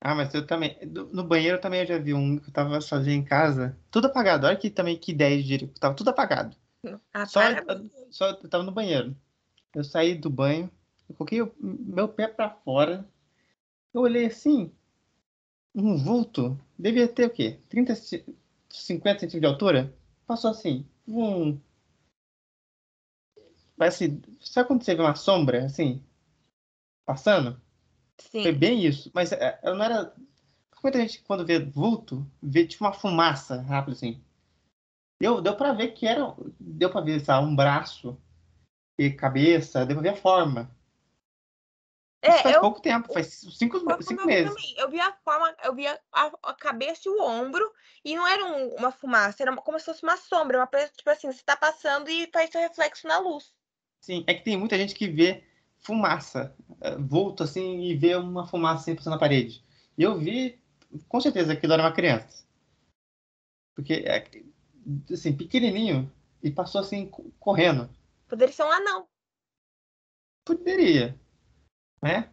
Ah, 0.00 0.14
mas 0.14 0.32
eu 0.32 0.46
também. 0.46 0.78
No 1.12 1.22
banheiro 1.22 1.60
também 1.60 1.80
eu 1.80 1.86
já 1.86 1.98
vi 1.98 2.14
um 2.14 2.38
que 2.38 2.48
eu 2.48 2.52
tava 2.52 2.80
sozinho 2.80 3.16
em 3.16 3.24
casa. 3.24 3.78
Tudo 3.90 4.06
apagado. 4.06 4.46
Olha 4.46 4.56
que 4.56 4.70
também 4.70 4.96
que 4.96 5.12
ideia 5.12 5.36
de 5.36 5.46
direito. 5.46 5.78
Tava 5.78 5.94
tudo 5.94 6.08
apagado. 6.08 6.56
Ah, 7.12 7.26
só, 7.26 7.40
só 8.10 8.30
eu 8.30 8.48
tava 8.48 8.64
no 8.64 8.72
banheiro. 8.72 9.14
Eu 9.74 9.84
saí 9.84 10.14
do 10.14 10.30
banho, 10.30 10.70
eu 11.08 11.14
coloquei 11.14 11.42
o 11.42 11.54
meu 11.60 12.08
pé 12.08 12.26
para 12.26 12.48
fora. 12.50 13.06
Eu 13.92 14.00
olhei 14.00 14.26
assim. 14.26 14.72
Um 15.74 15.96
vulto. 15.96 16.58
Devia 16.78 17.06
ter 17.06 17.26
o 17.26 17.30
quê? 17.30 17.58
30, 17.68 17.94
50 17.94 18.30
centímetros 18.70 19.40
de 19.40 19.46
altura? 19.46 19.94
Passou 20.26 20.50
assim. 20.50 20.86
Um. 21.06 21.60
Parece. 23.76 24.20
Sabe 24.40 24.66
quando 24.66 24.82
você 24.82 24.94
vê 24.94 25.02
uma 25.02 25.14
sombra, 25.14 25.66
assim? 25.66 26.02
Passando? 27.04 27.60
Sim. 28.20 28.42
Foi 28.42 28.52
bem 28.52 28.84
isso. 28.84 29.10
Mas 29.14 29.32
é, 29.32 29.58
ela 29.62 29.76
não 29.76 29.84
era. 29.84 30.14
Muita 30.82 30.98
gente, 30.98 31.22
quando 31.22 31.44
vê 31.44 31.58
vulto, 31.58 32.26
vê 32.42 32.66
tipo 32.66 32.84
uma 32.84 32.92
fumaça 32.92 33.60
rápida 33.60 33.96
assim. 33.96 34.22
Deu, 35.20 35.40
deu 35.40 35.56
pra 35.56 35.72
ver 35.72 35.88
que 35.88 36.06
era. 36.06 36.34
Deu 36.58 36.90
pra 36.90 37.00
ver, 37.00 37.20
sabe, 37.20 37.46
um 37.46 37.54
braço 37.54 38.18
e 38.98 39.10
cabeça, 39.10 39.84
deu 39.84 39.96
pra 39.96 40.02
ver 40.02 40.08
a 40.10 40.16
forma. 40.16 40.70
É, 42.22 42.34
Isso 42.34 42.42
faz 42.42 42.54
eu, 42.54 42.60
pouco 42.60 42.82
tempo, 42.82 43.12
faz 43.12 43.28
cinco, 43.28 43.78
cinco 44.02 44.22
eu 44.22 44.26
meses. 44.26 44.54
Vi 44.54 44.74
eu 44.76 44.90
vi 44.90 45.00
a 45.00 45.12
forma, 45.24 45.56
eu 45.64 45.74
vi 45.74 45.86
a, 45.86 45.98
a, 46.12 46.32
a, 46.42 46.54
cabeça 46.54 47.02
e 47.06 47.08
o 47.08 47.22
ombro, 47.22 47.72
e 48.04 48.14
não 48.14 48.28
era 48.28 48.44
um, 48.44 48.74
uma 48.76 48.92
fumaça, 48.92 49.42
era 49.42 49.50
uma, 49.50 49.62
como 49.62 49.78
se 49.78 49.86
fosse 49.86 50.02
uma 50.02 50.18
sombra, 50.18 50.58
uma 50.58 50.66
tipo 50.66 51.08
assim, 51.08 51.32
você 51.32 51.42
tá 51.42 51.56
passando 51.56 52.10
e 52.10 52.28
faz 52.30 52.50
seu 52.50 52.60
reflexo 52.60 53.08
na 53.08 53.18
luz. 53.18 53.54
Sim, 54.02 54.22
é 54.26 54.34
que 54.34 54.44
tem 54.44 54.56
muita 54.56 54.76
gente 54.76 54.94
que 54.94 55.08
vê 55.08 55.44
fumaça, 55.80 56.54
eh, 56.80 56.96
volto 56.96 57.42
assim 57.42 57.80
e 57.82 57.94
ver 57.94 58.18
uma 58.18 58.46
fumaça 58.46 58.82
assim 58.82 58.94
passando 58.94 59.14
na 59.14 59.18
parede. 59.18 59.64
E 59.96 60.02
eu 60.02 60.18
vi, 60.18 60.60
com 61.08 61.20
certeza, 61.20 61.52
aquilo 61.52 61.72
era 61.72 61.82
uma 61.82 61.92
criança. 61.92 62.44
Porque, 63.74 63.94
é, 64.06 64.30
assim, 65.12 65.36
pequenininho 65.36 66.10
e 66.42 66.50
passou 66.50 66.80
assim, 66.80 67.10
correndo. 67.38 67.88
Poderia 68.28 68.52
ser 68.52 68.64
um 68.64 68.70
anão. 68.70 69.06
Poderia, 70.44 71.18
né? 72.02 72.30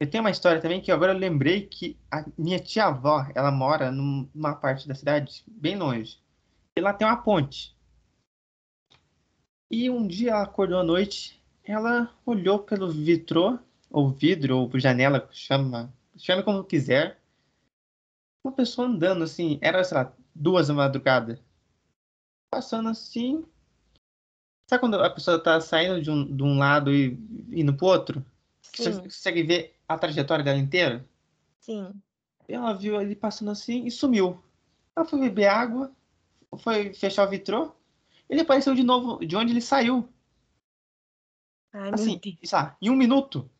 Eu 0.00 0.10
tenho 0.10 0.22
uma 0.22 0.30
história 0.30 0.60
também 0.60 0.80
que 0.80 0.90
agora 0.90 1.12
eu 1.12 1.18
lembrei 1.18 1.66
que 1.66 1.98
a 2.10 2.24
minha 2.36 2.58
tia-avó, 2.58 3.26
ela 3.34 3.50
mora 3.50 3.90
numa 3.90 4.54
parte 4.54 4.88
da 4.88 4.94
cidade 4.94 5.44
bem 5.46 5.76
longe. 5.76 6.20
E 6.76 6.80
lá 6.80 6.92
tem 6.92 7.06
uma 7.06 7.22
ponte. 7.22 7.74
E 9.70 9.88
um 9.88 10.06
dia 10.06 10.32
ela 10.32 10.42
acordou 10.42 10.78
à 10.78 10.82
noite 10.82 11.42
ela 11.64 12.14
olhou 12.26 12.58
pelo 12.58 12.90
vitrô, 12.90 13.58
ou 13.90 14.10
vidro, 14.10 14.58
ou 14.58 14.78
janela, 14.78 15.28
chama, 15.32 15.92
chame 16.16 16.42
como 16.42 16.64
quiser. 16.64 17.18
Uma 18.44 18.52
pessoa 18.52 18.86
andando 18.86 19.24
assim, 19.24 19.58
era, 19.62 19.82
sei 19.82 19.96
lá, 19.96 20.12
duas 20.34 20.68
da 20.68 20.74
madrugada. 20.74 21.40
Passando 22.50 22.90
assim. 22.90 23.44
Sabe 24.68 24.80
quando 24.80 25.02
a 25.02 25.10
pessoa 25.10 25.38
tá 25.38 25.60
saindo 25.60 26.00
de 26.00 26.10
um, 26.10 26.36
de 26.36 26.42
um 26.42 26.58
lado 26.58 26.92
e 26.92 27.18
indo 27.50 27.74
pro 27.74 27.86
outro? 27.86 28.24
Sim. 28.62 28.84
Você 28.84 29.02
consegue 29.02 29.42
ver 29.42 29.76
a 29.88 29.96
trajetória 29.98 30.44
dela 30.44 30.58
inteira? 30.58 31.04
Sim. 31.60 31.92
Ela 32.46 32.74
viu 32.74 33.00
ele 33.00 33.14
passando 33.14 33.50
assim 33.50 33.86
e 33.86 33.90
sumiu. 33.90 34.42
Ela 34.94 35.06
foi 35.06 35.20
beber 35.20 35.46
água, 35.46 35.90
foi 36.58 36.92
fechar 36.92 37.26
o 37.26 37.30
vitrô. 37.30 37.72
Ele 38.28 38.40
apareceu 38.40 38.74
de 38.74 38.82
novo 38.82 39.24
de 39.24 39.36
onde 39.36 39.52
ele 39.52 39.60
saiu. 39.60 40.08
Ai, 41.74 41.90
assim, 41.92 42.20
sabe, 42.44 42.76
em 42.80 42.88
um 42.88 42.94
minuto. 42.94 43.50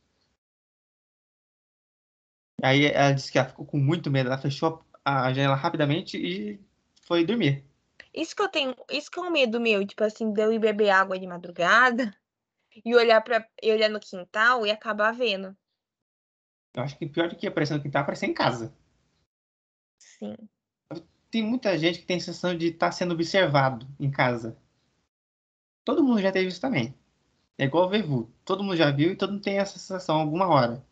Aí 2.63 2.87
ela 2.87 3.13
disse 3.13 3.31
que 3.31 3.39
ela 3.39 3.49
ficou 3.49 3.67
com 3.67 3.77
muito 3.77 4.11
medo. 4.11 4.29
Ela 4.29 4.39
fechou 4.39 4.83
a 5.05 5.33
janela 5.33 5.57
rapidamente 5.57 6.17
e 6.17 6.61
foi 7.03 7.27
dormir. 7.27 7.65
Isso 8.15 8.37
que 8.37 8.43
eu 8.43 8.49
tenho, 8.49 8.75
isso 8.89 9.11
que 9.11 9.19
é 9.19 9.23
um 9.23 9.31
medo 9.31 9.61
meu, 9.61 9.85
tipo 9.85 10.05
assim, 10.05 10.33
de 10.33 10.41
eu 10.41 10.53
ir 10.53 10.61
beber 10.61 10.91
água 10.91 11.19
de 11.19 11.27
madrugada 11.27 12.17
e 12.85 12.95
olhar 12.95 13.21
para 13.21 13.47
olhar 13.65 13.91
no 13.91 13.99
quintal 13.99 14.65
e 14.65 14.71
acabar 14.71 15.13
vendo. 15.13 15.57
Eu 16.73 16.83
acho 16.85 16.97
que 16.97 17.07
pior 17.07 17.29
do 17.29 17.37
que 17.37 17.49
aparecer 17.49 17.75
no 17.75 17.83
quintal, 17.83 18.03
aparecer 18.03 18.27
em 18.27 18.35
casa. 18.35 18.73
Sim. 19.99 20.37
Tem 21.31 21.43
muita 21.43 21.77
gente 21.77 21.99
que 21.99 22.07
tem 22.07 22.17
a 22.17 22.21
sensação 22.21 22.57
de 22.57 22.69
estar 22.69 22.87
tá 22.87 22.93
sendo 22.93 23.13
observado 23.13 23.89
em 23.99 24.11
casa. 24.11 24.57
Todo 25.85 26.03
mundo 26.03 26.23
já 26.23 26.31
teve 26.31 26.49
isso 26.49 26.61
também. 26.61 26.95
É 27.59 27.65
igual 27.65 27.89
ver 27.89 28.03
vulto. 28.03 28.33
Todo 28.45 28.63
mundo 28.63 28.77
já 28.77 28.91
viu 28.91 29.13
e 29.13 29.17
todo 29.17 29.33
mundo 29.33 29.43
tem 29.43 29.59
essa 29.59 29.79
sensação 29.79 30.17
alguma 30.17 30.49
hora. 30.49 30.85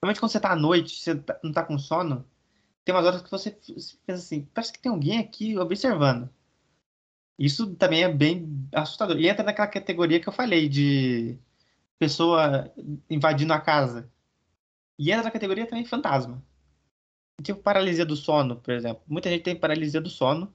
Principalmente 0.00 0.20
quando 0.20 0.32
você 0.32 0.40
tá 0.40 0.52
à 0.52 0.56
noite, 0.56 1.00
você 1.00 1.14
tá, 1.14 1.38
não 1.42 1.52
tá 1.52 1.62
com 1.62 1.78
sono, 1.78 2.26
tem 2.84 2.94
umas 2.94 3.06
horas 3.06 3.22
que 3.22 3.30
você 3.30 3.50
pensa 3.50 3.96
assim, 4.22 4.48
parece 4.54 4.72
que 4.72 4.80
tem 4.80 4.90
alguém 4.90 5.18
aqui 5.18 5.58
observando. 5.58 6.28
Isso 7.38 7.74
também 7.76 8.04
é 8.04 8.12
bem 8.12 8.68
assustador. 8.74 9.18
E 9.18 9.28
entra 9.28 9.44
naquela 9.44 9.68
categoria 9.68 10.20
que 10.20 10.28
eu 10.28 10.32
falei 10.32 10.68
de 10.68 11.38
pessoa 11.98 12.70
invadindo 13.08 13.52
a 13.52 13.60
casa. 13.60 14.10
E 14.98 15.10
entra 15.10 15.24
na 15.24 15.30
categoria 15.30 15.66
também 15.66 15.84
fantasma. 15.84 16.42
Tipo 17.42 17.62
paralisia 17.62 18.04
do 18.04 18.16
sono, 18.16 18.56
por 18.56 18.74
exemplo. 18.74 19.02
Muita 19.06 19.30
gente 19.30 19.42
tem 19.42 19.56
paralisia 19.56 20.00
do 20.00 20.10
sono. 20.10 20.52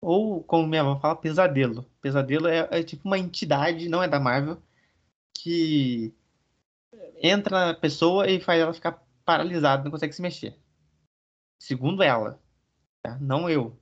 Ou, 0.00 0.42
como 0.42 0.66
minha 0.66 0.82
avó 0.82 0.98
fala, 0.98 1.16
pesadelo. 1.16 1.84
Pesadelo 2.00 2.48
é, 2.48 2.68
é 2.70 2.82
tipo 2.82 3.06
uma 3.06 3.18
entidade, 3.18 3.88
não 3.88 4.02
é 4.02 4.08
da 4.08 4.20
Marvel, 4.20 4.60
que 5.36 6.14
entra 7.22 7.66
na 7.66 7.74
pessoa 7.74 8.30
e 8.30 8.40
faz 8.40 8.60
ela 8.60 8.74
ficar 8.74 9.02
paralisada, 9.24 9.84
não 9.84 9.90
consegue 9.90 10.12
se 10.12 10.22
mexer. 10.22 10.58
Segundo 11.58 12.02
ela, 12.02 12.40
tá? 13.02 13.18
não 13.20 13.48
eu. 13.48 13.78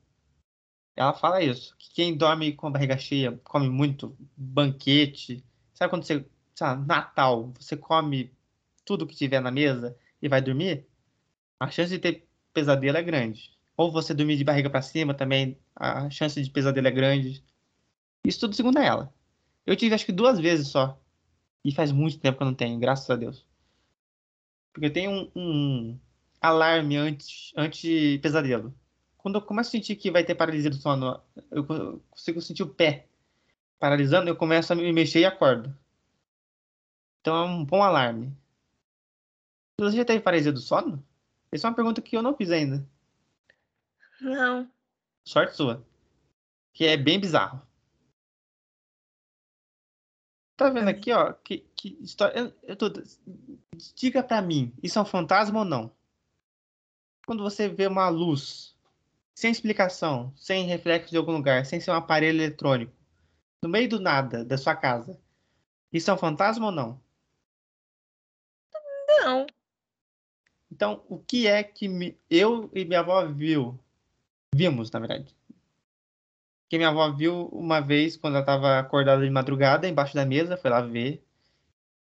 Ela 0.97 1.13
fala 1.13 1.43
isso, 1.43 1.77
que 1.77 1.93
quem 1.93 2.17
dorme 2.17 2.53
com 2.53 2.69
a 2.69 2.71
barriga 2.71 2.97
cheia, 2.97 3.39
come 3.43 3.69
muito 3.69 4.17
banquete. 4.37 5.45
Sabe 5.75 5.91
quando 5.91 6.05
você, 6.05 6.25
sabe, 6.55 6.87
Natal, 6.87 7.53
você 7.59 7.77
come 7.77 8.33
tudo 8.85 9.07
que 9.07 9.17
tiver 9.17 9.41
na 9.41 9.51
mesa 9.51 9.97
e 10.23 10.29
vai 10.29 10.41
dormir? 10.41 10.87
A 11.59 11.69
chance 11.69 11.91
de 11.91 11.99
ter 11.99 12.29
pesadelo 12.53 12.97
é 12.97 13.03
grande. 13.03 13.59
Ou 13.77 13.91
você 13.91 14.15
dormir 14.15 14.37
de 14.37 14.45
barriga 14.45 14.71
para 14.71 14.83
cima 14.83 15.13
também, 15.15 15.59
a 15.75 16.09
chance 16.11 16.41
de 16.41 16.49
pesadelo 16.49 16.87
é 16.87 16.93
grande. 16.93 17.45
Isso 18.25 18.41
tudo 18.41 18.55
segundo 18.55 18.79
ela. 18.79 19.13
Eu 19.67 19.75
tive 19.75 19.95
acho 19.95 20.07
que 20.07 20.13
duas 20.13 20.39
vezes 20.39 20.69
só 20.69 21.01
e 21.65 21.73
faz 21.73 21.91
muito 21.91 22.19
tempo 22.19 22.37
que 22.37 22.43
eu 22.43 22.47
não 22.47 22.55
tenho, 22.55 22.79
graças 22.79 23.09
a 23.09 23.17
Deus. 23.17 23.45
Porque 24.73 24.87
eu 24.87 24.93
tenho 24.93 25.11
um, 25.11 25.31
um 25.35 25.99
alarme 26.41 26.97
anti-pesadelo. 27.57 28.67
Anti 28.67 28.77
Quando 29.17 29.37
eu 29.37 29.43
começo 29.43 29.69
a 29.69 29.73
sentir 29.73 29.97
que 29.97 30.11
vai 30.11 30.25
ter 30.25 30.35
paralisia 30.35 30.69
do 30.69 30.77
sono, 30.77 31.21
eu 31.51 31.65
consigo 32.11 32.43
sentir 32.43 32.63
o 32.63 32.69
pé 32.69 33.09
paralisando, 33.79 34.29
eu 34.29 34.37
começo 34.37 34.73
a 34.73 34.77
me 34.77 34.93
mexer 34.93 35.21
e 35.21 35.25
acordo. 35.25 35.75
Então 37.21 37.37
é 37.37 37.45
um 37.47 37.65
bom 37.65 37.83
alarme. 37.83 38.37
Você 39.81 39.97
já 39.97 40.05
teve 40.05 40.21
paralisia 40.21 40.53
do 40.53 40.61
sono? 40.61 41.05
Essa 41.51 41.67
é 41.67 41.71
uma 41.71 41.77
pergunta 41.77 42.03
que 42.03 42.17
eu 42.17 42.23
não 42.23 42.37
fiz 42.37 42.51
ainda. 42.51 42.87
Não. 44.21 44.71
Sorte 45.25 45.57
sua. 45.57 45.85
Que 46.73 46.85
é 46.85 46.97
bem 46.97 47.19
bizarro. 47.19 47.63
Tá 50.57 50.71
vendo 50.71 50.89
aqui, 50.89 51.13
ó? 51.13 51.33
Que, 51.33 51.59
que 51.75 51.99
história. 52.01 52.39
Eu, 52.39 52.53
eu 52.63 52.77
tô... 52.77 52.87
Diga 53.97 54.23
pra 54.23 54.41
mim, 54.41 54.73
isso 54.83 54.99
é 54.99 55.03
um 55.03 55.07
fantasma 55.07 55.61
ou 55.61 55.65
não? 55.65 55.91
quando 57.27 57.43
você 57.43 57.69
vê 57.71 57.87
uma 57.87 58.09
luz 58.11 58.77
sem 59.35 59.51
explicação, 59.51 60.31
sem 60.37 60.67
reflexo 60.67 61.11
de 61.11 61.17
algum 61.17 61.33
lugar, 61.33 61.65
sem 61.65 61.81
ser 61.81 61.91
um 61.91 61.95
aparelho 61.95 62.37
eletrônico, 62.39 62.93
no 63.63 63.69
meio 63.69 63.89
do 63.89 63.99
nada 63.99 64.45
da 64.45 64.59
sua 64.59 64.77
casa, 64.77 65.19
isso 65.91 66.11
é 66.11 66.15
um 66.15 66.19
fantasma 66.19 66.67
ou 66.67 66.71
não? 66.73 67.01
Não. 69.09 69.47
Então, 70.71 71.03
o 71.09 71.19
que 71.19 71.47
é 71.47 71.63
que 71.63 71.89
me- 71.89 72.19
eu 72.29 72.71
e 72.75 72.85
minha 72.85 73.01
avó 73.01 73.25
viu? 73.27 73.79
Vimos, 74.55 74.91
na 74.91 74.99
verdade. 75.01 75.35
Que 76.69 76.77
minha 76.79 76.89
avó 76.89 77.11
viu 77.13 77.49
uma 77.53 77.81
vez 77.81 78.17
quando 78.17 78.35
ela 78.35 78.43
estava 78.43 78.79
acordada 78.79 79.25
de 79.25 79.31
madrugada, 79.31 79.89
embaixo 79.89 80.15
da 80.15 80.25
mesa, 80.25 80.57
foi 80.57 80.71
lá 80.71 80.81
ver. 80.81 81.25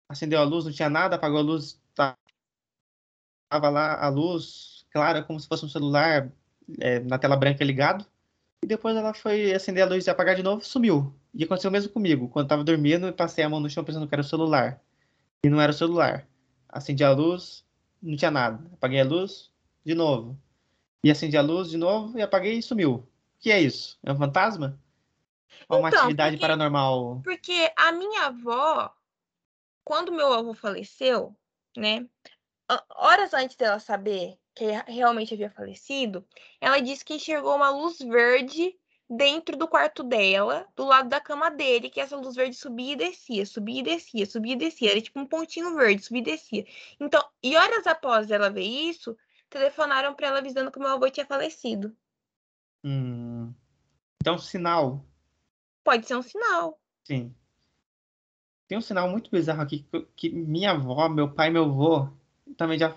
Acendeu 0.08 0.40
a 0.40 0.44
luz, 0.44 0.66
não 0.66 0.72
tinha 0.72 0.90
nada, 0.90 1.16
apagou 1.16 1.40
a 1.40 1.42
luz, 1.42 1.82
tava 1.94 3.70
lá 3.70 4.04
a 4.04 4.10
luz 4.10 4.86
clara, 4.92 5.24
como 5.24 5.40
se 5.40 5.48
fosse 5.48 5.66
um 5.66 5.70
celular 5.70 6.32
é, 6.80 7.00
na 7.00 7.18
tela 7.18 7.36
branca 7.36 7.64
ligado. 7.64 8.06
E 8.64 8.68
depois 8.68 8.96
ela 8.96 9.14
foi 9.14 9.54
acender 9.54 9.84
a 9.84 9.88
luz 9.88 10.06
e 10.06 10.10
apagar 10.10 10.36
de 10.36 10.44
novo, 10.44 10.64
sumiu. 10.64 11.14
E 11.34 11.44
aconteceu 11.44 11.70
o 11.70 11.72
mesmo 11.72 11.92
comigo. 11.92 12.30
Quando 12.30 12.46
eu 12.46 12.50
tava 12.50 12.64
dormindo, 12.64 13.08
eu 13.08 13.14
passei 13.14 13.44
a 13.44 13.50
mão 13.50 13.60
no 13.60 13.70
chão 13.70 13.84
pensando 13.84 14.08
que 14.08 14.14
era 14.14 14.22
o 14.22 14.26
celular. 14.26 14.80
E 15.44 15.50
não 15.50 15.60
era 15.60 15.72
o 15.72 15.76
celular. 15.76 16.28
Acendi 16.70 17.04
a 17.04 17.12
luz, 17.12 17.66
não 18.02 18.16
tinha 18.16 18.30
nada. 18.30 18.64
Apaguei 18.74 19.02
a 19.02 19.06
luz, 19.06 19.52
de 19.84 19.96
novo. 19.96 20.38
E 21.04 21.10
acendi 21.10 21.36
a 21.36 21.42
luz 21.42 21.70
de 21.70 21.78
novo 21.78 22.18
e 22.18 22.22
apaguei 22.22 22.60
e 22.60 22.62
sumiu. 22.62 23.08
O 23.42 23.44
que 23.44 23.52
é 23.52 23.60
isso? 23.60 23.98
É 24.04 24.12
um 24.12 24.18
fantasma? 24.18 24.80
Ou 25.68 25.80
uma 25.80 25.90
Então, 25.90 26.02
atividade 26.02 26.36
porque- 26.36 26.42
paranormal? 26.42 27.22
Porque 27.24 27.74
a 27.76 27.92
minha 27.92 28.28
avó, 28.28 28.94
quando 29.84 30.12
meu 30.12 30.32
avô 30.32 30.54
faleceu, 30.54 31.36
né? 31.76 32.08
Horas 32.96 33.34
antes 33.34 33.56
dela 33.56 33.80
saber 33.80 34.38
que 34.54 34.64
ele 34.64 34.80
realmente 34.86 35.34
havia 35.34 35.50
falecido, 35.50 36.24
ela 36.60 36.80
disse 36.80 37.04
que 37.04 37.16
enxergou 37.16 37.56
uma 37.56 37.72
luz 37.72 37.98
verde 37.98 38.78
dentro 39.10 39.58
do 39.58 39.68
quarto 39.68 40.04
dela, 40.04 40.68
do 40.76 40.86
lado 40.86 41.10
da 41.10 41.20
cama 41.20 41.50
dele, 41.50 41.90
que 41.90 42.00
essa 42.00 42.16
luz 42.16 42.36
verde 42.36 42.56
subia 42.56 42.94
e 42.94 42.96
descia, 42.96 43.44
subia 43.48 43.80
e 43.80 43.84
descia, 43.84 44.26
subia 44.28 44.54
e 44.54 44.58
descia. 44.58 44.92
Era 44.92 45.02
tipo 45.02 45.20
um 45.20 45.26
pontinho 45.26 45.76
verde, 45.76 46.04
subia 46.04 46.22
e 46.22 46.26
descia. 46.26 46.66
Então, 47.00 47.28
e 47.42 47.56
horas 47.58 47.88
após 47.88 48.30
ela 48.30 48.52
ver 48.52 48.62
isso, 48.62 49.18
telefonaram 49.50 50.14
para 50.14 50.28
ela 50.28 50.38
avisando 50.38 50.72
que 50.72 50.78
meu 50.78 50.90
avô 50.90 51.10
tinha 51.10 51.26
falecido. 51.26 51.92
Hum. 52.84 53.54
Então, 54.22 54.38
sinal. 54.38 55.06
Pode 55.84 56.08
ser 56.08 56.16
um 56.16 56.22
sinal. 56.22 56.80
Sim. 57.04 57.34
Tem 58.68 58.78
um 58.78 58.82
sinal 58.82 59.10
muito 59.10 59.30
bizarro 59.30 59.62
aqui 59.62 59.80
que, 59.92 60.02
que 60.16 60.30
minha 60.30 60.72
avó, 60.72 61.10
meu 61.10 61.32
pai 61.34 61.48
e 61.50 61.52
meu 61.52 61.66
avô 61.66 62.08
também 62.58 62.78
já 62.80 62.96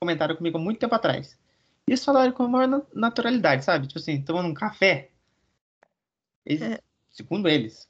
comentaram 0.00 0.34
comigo 0.36 0.58
há 0.58 0.60
muito 0.60 0.80
tempo 0.80 0.94
atrás. 0.94 1.38
Eles 1.86 2.04
falaram 2.04 2.32
com 2.32 2.42
a 2.44 2.48
maior 2.48 2.66
na- 2.68 2.82
naturalidade, 2.92 3.64
sabe? 3.64 3.86
Tipo 3.86 4.00
assim, 4.00 4.20
tomando 4.22 4.48
um 4.48 4.54
café. 4.54 5.10
Eles- 6.44 6.62
É. 6.62 6.80
segundo 7.10 7.48
eles, 7.48 7.88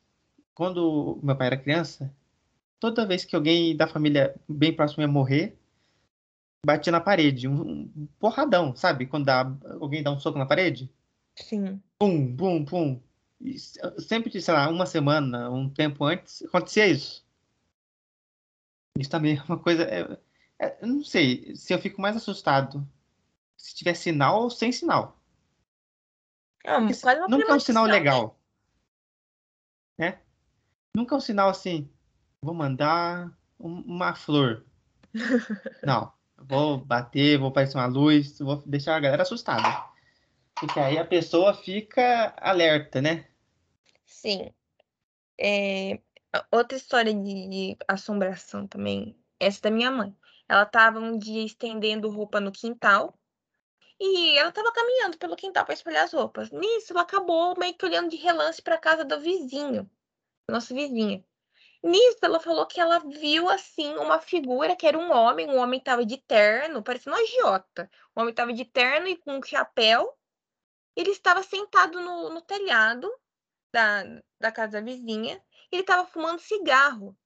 quando 0.55 1.19
meu 1.23 1.37
pai 1.37 1.47
era 1.49 1.57
criança, 1.57 2.15
toda 2.79 3.07
vez 3.07 3.25
que 3.25 3.35
alguém 3.35 3.75
da 3.77 3.87
família 3.87 4.35
bem 4.49 4.75
próximo 4.75 5.03
ia 5.03 5.09
morrer, 5.09 5.57
batia 6.65 6.93
na 6.93 7.01
parede, 7.01 7.49
um, 7.49 7.63
um 7.97 8.09
porradão, 8.19 8.75
sabe? 8.77 9.07
Quando 9.07 9.25
dá, 9.27 9.41
alguém 9.81 10.03
dá 10.03 10.11
um 10.11 10.21
soco 10.21 10.39
na 10.39 10.47
parede. 10.47 10.91
Sim. 11.37 11.83
Pum, 11.99 12.37
pum, 12.37 12.65
pum. 12.65 13.03
E 13.41 13.59
se- 13.59 13.79
sempre, 14.01 14.41
sei 14.41 14.55
lá, 14.55 14.69
uma 14.69 14.87
semana, 14.87 15.51
um 15.51 15.69
tempo 15.69 16.05
antes, 16.05 16.43
acontecia 16.43 16.87
isso. 16.87 17.25
Isso 18.99 19.11
também 19.11 19.37
é 19.37 19.43
uma 19.43 19.59
coisa. 19.59 19.83
é- 19.85 20.19
é- 20.59 20.79
eu 20.81 20.89
não 20.89 21.05
sei 21.05 21.55
se 21.55 21.73
eu 21.73 21.79
fico 21.79 22.01
mais 22.01 22.17
assustado 22.17 22.87
se 23.57 23.75
tiver 23.75 23.95
sinal 23.95 24.43
ou 24.43 24.51
sem 24.51 24.73
sinal. 24.73 25.21
Um- 26.67 26.87
Porque 26.87 27.01
quase 27.01 27.21
uma 27.21 27.29
nunca 27.29 27.53
é 27.53 27.55
um 27.55 27.61
sinal 27.61 27.87
né? 27.87 27.93
legal. 27.93 28.41
Né? 29.99 30.19
Nunca 30.95 31.15
é 31.15 31.19
um 31.19 31.21
sinal 31.21 31.49
assim. 31.51 31.91
Vou 32.43 32.55
mandar 32.55 33.31
um- 33.61 33.81
uma 33.83 34.15
flor. 34.15 34.65
Não. 35.85 36.13
Vou 36.39 36.79
bater, 36.79 37.39
vou 37.39 37.49
aparecer 37.49 37.77
uma 37.79 37.87
luz, 37.87 38.39
vou 38.39 38.63
deixar 38.67 38.97
a 38.97 39.01
galera 39.01 39.23
assustada. 39.23 39.87
Porque 40.59 40.81
aí 40.81 40.99
a 40.99 41.05
pessoa 41.05 41.55
fica 41.55 42.35
alerta, 42.39 43.01
né? 43.03 43.29
Sim. 44.07 44.51
É, 45.39 46.01
outra 46.51 46.77
história 46.77 47.13
de, 47.13 47.49
de 47.49 47.77
assombração 47.87 48.67
também, 48.67 49.17
essa 49.39 49.63
da 49.63 49.71
minha 49.71 49.91
mãe. 49.91 50.17
Ela 50.49 50.63
estava 50.63 50.99
um 50.99 51.19
dia 51.19 51.45
estendendo 51.45 52.09
roupa 52.09 52.41
no 52.41 52.53
quintal 52.53 53.19
e 54.01 54.39
ela 54.39 54.51
estava 54.51 54.73
caminhando 54.73 55.19
pelo 55.19 55.37
quintal 55.37 55.65
para 55.65 55.75
espalhar 55.75 56.05
as 56.05 56.13
roupas. 56.13 56.51
Nisso, 56.51 56.93
ela 56.93 57.03
acabou 57.03 57.59
meio 57.59 57.75
que 57.75 57.85
olhando 57.85 58.11
de 58.11 58.17
relance 58.17 58.63
para 58.63 58.77
a 58.77 58.81
casa 58.81 59.05
do 59.05 59.19
vizinho, 59.21 59.91
nossa 60.49 60.73
vizinha. 60.73 61.25
Nisso, 61.83 62.19
ela 62.23 62.41
falou 62.41 62.67
que 62.67 62.81
ela 62.81 62.99
viu 62.99 63.49
assim 63.49 63.95
uma 63.97 64.19
figura 64.19 64.75
que 64.75 64.87
era 64.87 64.99
um 64.99 65.13
homem, 65.13 65.49
um 65.49 65.59
homem 65.59 65.79
estava 65.79 66.05
de 66.05 66.17
terno, 66.17 66.83
parecendo 66.83 67.17
um 67.17 67.21
agiota. 67.21 67.91
O 68.15 68.21
homem 68.21 68.31
estava 68.31 68.53
de 68.53 68.65
terno 68.65 69.07
e 69.07 69.17
com 69.17 69.39
um 69.39 69.43
chapéu. 69.43 70.16
Ele 70.97 71.11
estava 71.11 71.43
sentado 71.43 72.01
no, 72.01 72.31
no 72.31 72.41
telhado 72.41 73.13
da, 73.73 74.03
da 74.41 74.51
casa 74.51 74.73
da 74.73 74.81
vizinha. 74.81 75.41
Ele 75.71 75.83
estava 75.83 76.07
fumando 76.07 76.41
cigarro. 76.41 77.17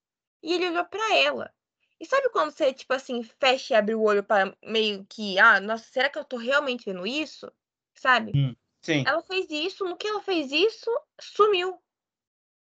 E 0.43 0.55
ele 0.55 0.69
olhou 0.69 0.85
para 0.87 1.17
ela. 1.17 1.55
E 2.01 2.07
sabe 2.07 2.31
quando 2.31 2.51
você, 2.51 2.73
tipo 2.73 2.93
assim, 2.95 3.23
fecha 3.23 3.75
e 3.75 3.77
abre 3.77 3.95
o 3.95 4.03
olho 4.03 4.25
para 4.25 4.57
meio 4.65 5.07
que, 5.09 5.39
ah, 5.39 5.61
nossa, 5.61 5.85
será 5.85 6.09
que 6.09 6.19
eu 6.19 6.25
tô 6.25 6.39
realmente 6.39 6.87
vendo 6.87 7.07
isso? 7.07 7.53
Sabe? 7.95 8.33
Sim. 8.83 9.05
Ela 9.07 9.23
fez 9.23 9.51
isso, 9.51 9.85
no 9.85 9.97
que 9.97 10.07
ela 10.07 10.23
fez 10.23 10.51
isso, 10.51 10.91
sumiu. 11.21 11.79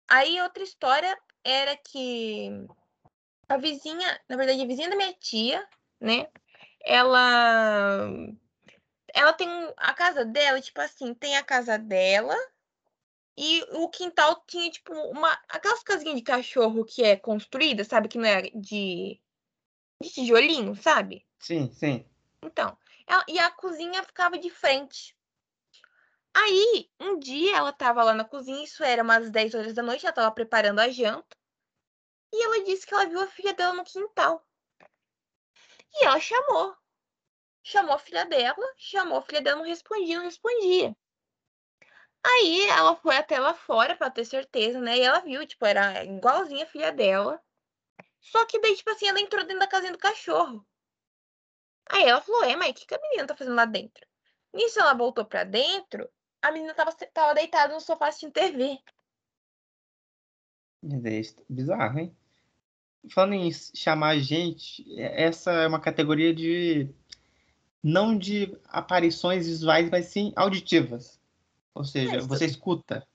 Aí 0.08 0.40
outra 0.42 0.64
história 0.64 1.16
era 1.44 1.76
que 1.76 2.50
a 3.48 3.56
vizinha, 3.56 4.20
na 4.28 4.36
verdade, 4.36 4.60
a 4.60 4.66
vizinha 4.66 4.90
da 4.90 4.96
minha 4.96 5.12
tia, 5.14 5.66
né? 6.00 6.28
Ela 6.84 8.10
ela 9.14 9.32
tem 9.32 9.48
a 9.76 9.92
casa 9.94 10.24
dela, 10.24 10.60
tipo 10.60 10.80
assim, 10.80 11.14
tem 11.14 11.36
a 11.36 11.42
casa 11.42 11.78
dela 11.78 12.36
e 13.36 13.62
o 13.72 13.88
quintal 13.88 14.42
tinha 14.46 14.70
tipo 14.70 14.92
uma 14.92 15.32
aquelas 15.48 15.82
casinhas 15.82 16.16
de 16.16 16.22
cachorro 16.22 16.84
que 16.84 17.02
é 17.04 17.16
construída, 17.16 17.84
sabe, 17.84 18.08
que 18.08 18.18
não 18.18 18.26
é 18.26 18.42
de 18.54 19.20
de 20.00 20.10
tijolinho, 20.10 20.76
sabe? 20.76 21.26
Sim, 21.40 21.72
sim. 21.72 22.04
Então, 22.42 22.76
ela- 23.06 23.24
e 23.28 23.38
a 23.38 23.50
cozinha 23.50 24.02
ficava 24.04 24.38
de 24.38 24.48
frente. 24.48 25.16
Aí, 26.34 26.88
um 27.00 27.18
dia 27.18 27.56
ela 27.56 27.72
tava 27.72 28.02
lá 28.04 28.14
na 28.14 28.24
cozinha, 28.24 28.62
isso 28.62 28.84
era 28.84 29.02
umas 29.02 29.28
10 29.30 29.54
horas 29.54 29.74
da 29.74 29.82
noite, 29.82 30.06
ela 30.06 30.12
tava 30.14 30.30
preparando 30.30 30.78
a 30.78 30.88
janta. 30.88 31.36
E 32.32 32.44
ela 32.44 32.62
disse 32.64 32.86
que 32.86 32.94
ela 32.94 33.06
viu 33.06 33.20
a 33.20 33.26
filha 33.26 33.54
dela 33.54 33.72
no 33.74 33.84
quintal. 33.84 34.46
E 35.94 36.04
ela 36.04 36.20
chamou. 36.20 36.76
Chamou 37.70 37.96
a 37.96 37.98
filha 37.98 38.24
dela, 38.24 38.66
chamou 38.78 39.18
a 39.18 39.22
filha 39.22 39.42
dela, 39.42 39.58
não 39.58 39.66
respondia, 39.66 40.16
não 40.16 40.24
respondia. 40.24 40.96
Aí 42.24 42.62
ela 42.62 42.96
foi 42.96 43.14
até 43.14 43.38
lá 43.38 43.52
fora 43.52 43.94
pra 43.94 44.10
ter 44.10 44.24
certeza, 44.24 44.80
né? 44.80 44.96
E 44.96 45.02
ela 45.02 45.20
viu, 45.20 45.46
tipo, 45.46 45.66
era 45.66 46.02
igualzinha 46.02 46.64
a 46.64 46.66
filha 46.66 46.90
dela. 46.90 47.38
Só 48.22 48.46
que 48.46 48.58
daí, 48.58 48.74
tipo 48.74 48.88
assim, 48.88 49.06
ela 49.06 49.20
entrou 49.20 49.44
dentro 49.44 49.58
da 49.60 49.66
casinha 49.66 49.92
do 49.92 49.98
cachorro. 49.98 50.66
Aí 51.90 52.04
ela 52.04 52.22
falou, 52.22 52.42
é, 52.44 52.56
mas 52.56 52.70
o 52.70 52.74
que, 52.74 52.86
que 52.86 52.94
a 52.94 53.00
menina 53.02 53.26
tá 53.26 53.36
fazendo 53.36 53.56
lá 53.56 53.66
dentro? 53.66 54.06
Nisso 54.54 54.80
ela 54.80 54.94
voltou 54.94 55.26
pra 55.26 55.44
dentro, 55.44 56.08
a 56.40 56.50
menina 56.50 56.72
tava, 56.72 56.92
tava 57.12 57.34
deitada 57.34 57.74
no 57.74 57.82
sofá 57.82 58.08
assistindo 58.08 58.32
TV. 58.32 58.78
Bizarro, 61.50 61.98
hein? 61.98 62.16
Falando 63.12 63.34
em 63.34 63.50
chamar 63.52 64.18
gente, 64.18 64.84
é- 64.98 65.24
essa 65.24 65.52
é 65.52 65.66
uma 65.66 65.80
categoria 65.80 66.34
de. 66.34 66.88
Não 67.82 68.16
de 68.16 68.56
aparições 68.68 69.46
visuais, 69.46 69.88
mas 69.90 70.06
sim 70.06 70.32
auditivas. 70.36 71.18
Ou 71.74 71.84
seja, 71.84 72.18
isso- 72.18 72.28
você 72.28 72.44
escuta. 72.46 73.06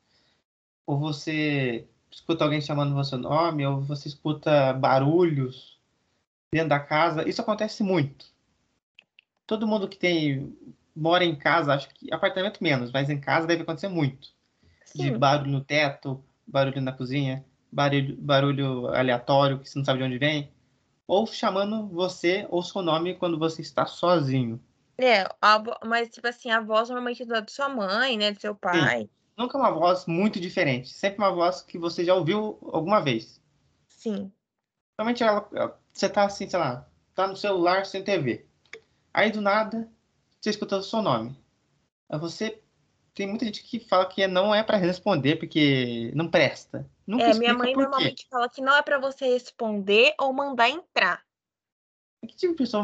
Ou 0.86 0.98
você 1.00 1.86
escuta 2.12 2.44
alguém 2.44 2.62
chamando 2.62 2.94
você 2.94 3.16
nome, 3.16 3.66
ou 3.66 3.82
você 3.82 4.08
escuta 4.08 4.74
barulhos 4.74 5.78
dentro 6.52 6.70
da 6.70 6.80
casa. 6.80 7.28
Isso 7.28 7.42
acontece 7.42 7.84
muito. 7.84 8.26
Todo 9.46 9.68
mundo 9.68 9.88
que 9.90 9.98
tem 9.98 10.56
mora 10.96 11.26
em 11.26 11.36
casa, 11.36 11.74
acho 11.74 11.90
que 11.90 12.14
apartamento 12.14 12.64
menos, 12.64 12.92
mas 12.92 13.10
em 13.10 13.20
casa 13.20 13.48
deve 13.48 13.64
acontecer 13.64 13.90
muito. 13.90 14.30
de 14.96 15.10
Sim, 15.10 15.18
barulho 15.18 15.52
no 15.52 15.62
teto, 15.62 16.24
barulho 16.46 16.80
na 16.82 16.92
cozinha, 16.92 17.44
barulho, 17.72 18.16
barulho 18.18 18.88
aleatório 18.90 19.60
que 19.60 19.68
você 19.68 19.78
não 19.80 19.86
sabe 19.86 20.00
de 20.00 20.06
onde 20.06 20.18
vem, 20.20 20.52
ou 21.08 21.26
chamando 21.28 21.88
você 21.88 22.48
ou 22.50 22.64
seu 22.64 22.82
nome 22.82 23.16
quando 23.18 23.40
você 23.40 23.62
está 23.62 23.86
sozinho. 23.86 24.62
é, 25.00 25.24
a 25.42 25.62
mas 25.86 26.10
tipo 26.10 26.28
assim, 26.28 26.50
a 26.52 26.60
voz 26.62 26.90
normalmente 26.90 27.24
é 27.24 27.26
da 27.26 27.46
sua 27.48 27.70
mãe, 27.70 28.18
né, 28.18 28.32
do 28.32 28.40
seu 28.40 28.56
pai. 28.56 29.10
Nunca 29.38 29.58
uma 29.60 29.70
voz 29.70 30.08
muito 30.08 30.40
diferente, 30.40 30.90
sempre 30.90 31.20
uma 31.20 31.32
voz 31.32 31.62
que 31.62 31.78
você 31.78 32.04
já 32.04 32.16
ouviu 32.16 32.58
alguma 32.74 33.00
vez. 33.00 33.40
Sim, 33.88 34.34
Normalmente 34.98 35.24
ela, 35.24 35.48
ela- 35.54 35.80
você 35.92 36.10
tá 36.10 36.26
assim, 36.26 36.48
sei 36.50 36.60
lá, 36.60 36.88
tá 37.16 37.28
no 37.28 37.36
celular 37.38 37.86
sem 37.86 38.04
TV. 38.04 38.46
Aí 39.14 39.32
do 39.32 39.42
nada 39.42 39.88
você 40.42 40.50
escuta 40.52 40.78
o 40.78 40.84
seu 40.84 41.02
nome. 41.02 41.38
Aí 42.10 42.20
você 42.20 42.63
tem 43.14 43.28
muita 43.28 43.46
gente 43.46 43.64
que 43.64 43.80
fala 43.80 44.06
que 44.06 44.26
não 44.28 44.54
é 44.54 44.64
para 44.64 44.78
responder 44.78 45.36
porque 45.36 46.12
não 46.16 46.28
presta. 46.28 46.90
Nunca 47.06 47.26
é, 47.26 47.34
minha 47.36 47.54
mãe 47.54 47.74
normalmente 47.74 48.28
fala 48.30 48.50
que 48.50 48.62
não 48.62 48.76
é 48.76 48.82
para 48.82 48.98
você 48.98 49.28
responder 49.28 50.14
ou 50.20 50.34
mandar 50.34 50.70
entrar. 50.70 51.24
Que 52.22 52.36
tipo 52.36 52.54
de 52.54 52.58
pessoa 52.58 52.84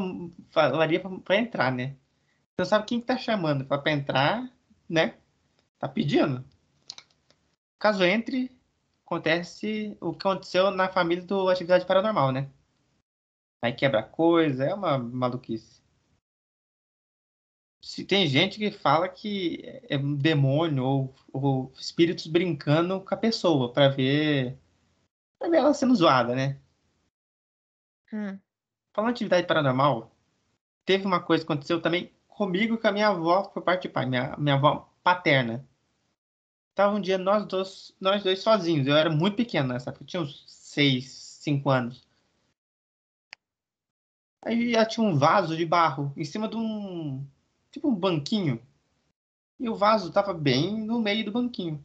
falaria 0.52 1.00
para 1.00 1.38
entrar, 1.38 1.72
né? 1.72 1.96
Você 2.52 2.60
não 2.60 2.66
sabe 2.66 2.86
quem 2.86 3.00
que 3.00 3.08
tá 3.08 3.18
chamando 3.18 3.66
para 3.66 3.92
entrar, 3.92 4.52
né? 4.88 5.16
Tá 5.80 5.88
pedindo. 5.88 6.44
Caso 7.80 8.04
entre, 8.04 8.52
acontece 9.06 9.98
o 10.02 10.12
que 10.12 10.28
aconteceu 10.28 10.70
na 10.70 10.90
família 10.90 11.24
do 11.24 11.48
Atividade 11.48 11.86
Paranormal, 11.86 12.32
né? 12.34 12.50
Aí 13.62 13.74
quebra 13.74 14.04
coisa, 14.04 14.66
é 14.66 14.74
uma 14.74 14.98
maluquice. 14.98 15.79
Se 17.82 18.04
tem 18.04 18.28
gente 18.28 18.58
que 18.58 18.72
fala 18.72 19.08
que 19.08 19.82
é 19.90 19.98
um 19.98 20.16
demônio 20.16 20.84
ou, 20.84 21.16
ou 21.32 21.74
espíritos 21.80 22.28
brincando 22.28 23.00
com 23.02 23.14
a 23.14 23.18
pessoa 23.18 23.72
para 23.72 23.88
ver, 23.88 24.58
pra 25.38 25.50
ver 25.50 25.58
ela 25.58 25.74
sendo 25.74 25.96
zoada, 25.96 26.36
né? 26.36 26.60
Hum. 28.12 28.38
Falando 28.94 29.12
de 29.12 29.18
atividade 29.18 29.48
paranormal, 29.48 30.14
teve 30.84 31.06
uma 31.06 31.22
coisa 31.22 31.46
que 31.46 31.52
aconteceu 31.52 31.82
também 31.82 32.12
comigo 32.28 32.78
com 32.78 32.88
a 32.88 32.92
minha 32.92 33.10
avó 33.10 33.44
por 33.44 33.64
parte 33.64 33.84
de 33.84 33.90
pai, 33.90 34.06
minha, 34.06 34.36
minha 34.38 34.56
avó 34.56 34.92
paterna. 35.04 35.66
Tava 36.76 36.96
um 36.96 37.02
dia 37.02 37.18
nós 37.18 37.46
dois, 37.46 37.96
nós 38.00 38.24
dois 38.24 38.40
sozinhos. 38.40 38.88
Eu 38.88 38.96
era 38.96 39.10
muito 39.10 39.36
pequeno 39.36 39.70
nessa 39.70 39.90
época, 39.90 40.04
eu 40.04 40.08
tinha 40.08 40.22
uns 40.22 40.46
seis, 40.48 41.12
cinco 41.42 41.70
anos. 41.70 42.08
Aí 44.42 44.72
já 44.72 44.86
tinha 44.86 45.06
um 45.06 45.18
vaso 45.18 45.56
de 45.56 45.66
barro 45.66 46.14
em 46.16 46.24
cima 46.24 46.48
de 46.48 46.56
um 46.56 47.26
tipo 47.72 47.88
um 47.88 47.96
banquinho. 47.96 48.62
E 49.60 49.68
o 49.70 49.76
vaso 49.76 50.12
tava 50.12 50.34
bem 50.34 50.86
no 50.86 51.00
meio 51.00 51.26
do 51.26 51.32
banquinho. 51.32 51.84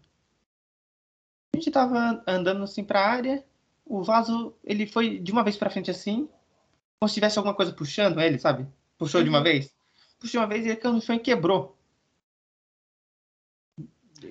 A 1.54 1.56
gente 1.56 1.70
tava 1.70 2.22
andando 2.26 2.62
assim 2.62 2.84
pra 2.84 3.06
área. 3.06 3.44
O 3.84 4.02
vaso, 4.02 4.54
ele 4.62 4.86
foi 4.86 5.18
de 5.18 5.32
uma 5.32 5.44
vez 5.44 5.56
pra 5.56 5.70
frente 5.70 5.90
assim. 5.90 6.28
Como 6.98 7.08
se 7.08 7.14
tivesse 7.14 7.38
alguma 7.38 7.54
coisa 7.54 7.72
puxando 7.72 8.20
ele, 8.20 8.38
sabe? 8.38 8.66
Puxou 8.96 9.22
de 9.22 9.28
uma 9.28 9.38
uhum. 9.38 9.44
vez. 9.44 9.74
Puxou 10.18 10.30
de 10.30 10.38
uma 10.38 10.46
vez 10.46 10.64
e 10.64 10.70
ele 10.70 10.76
caiu 10.76 10.94
no 10.94 11.00
chão 11.00 11.16
e 11.16 11.20
quebrou. 11.20 11.76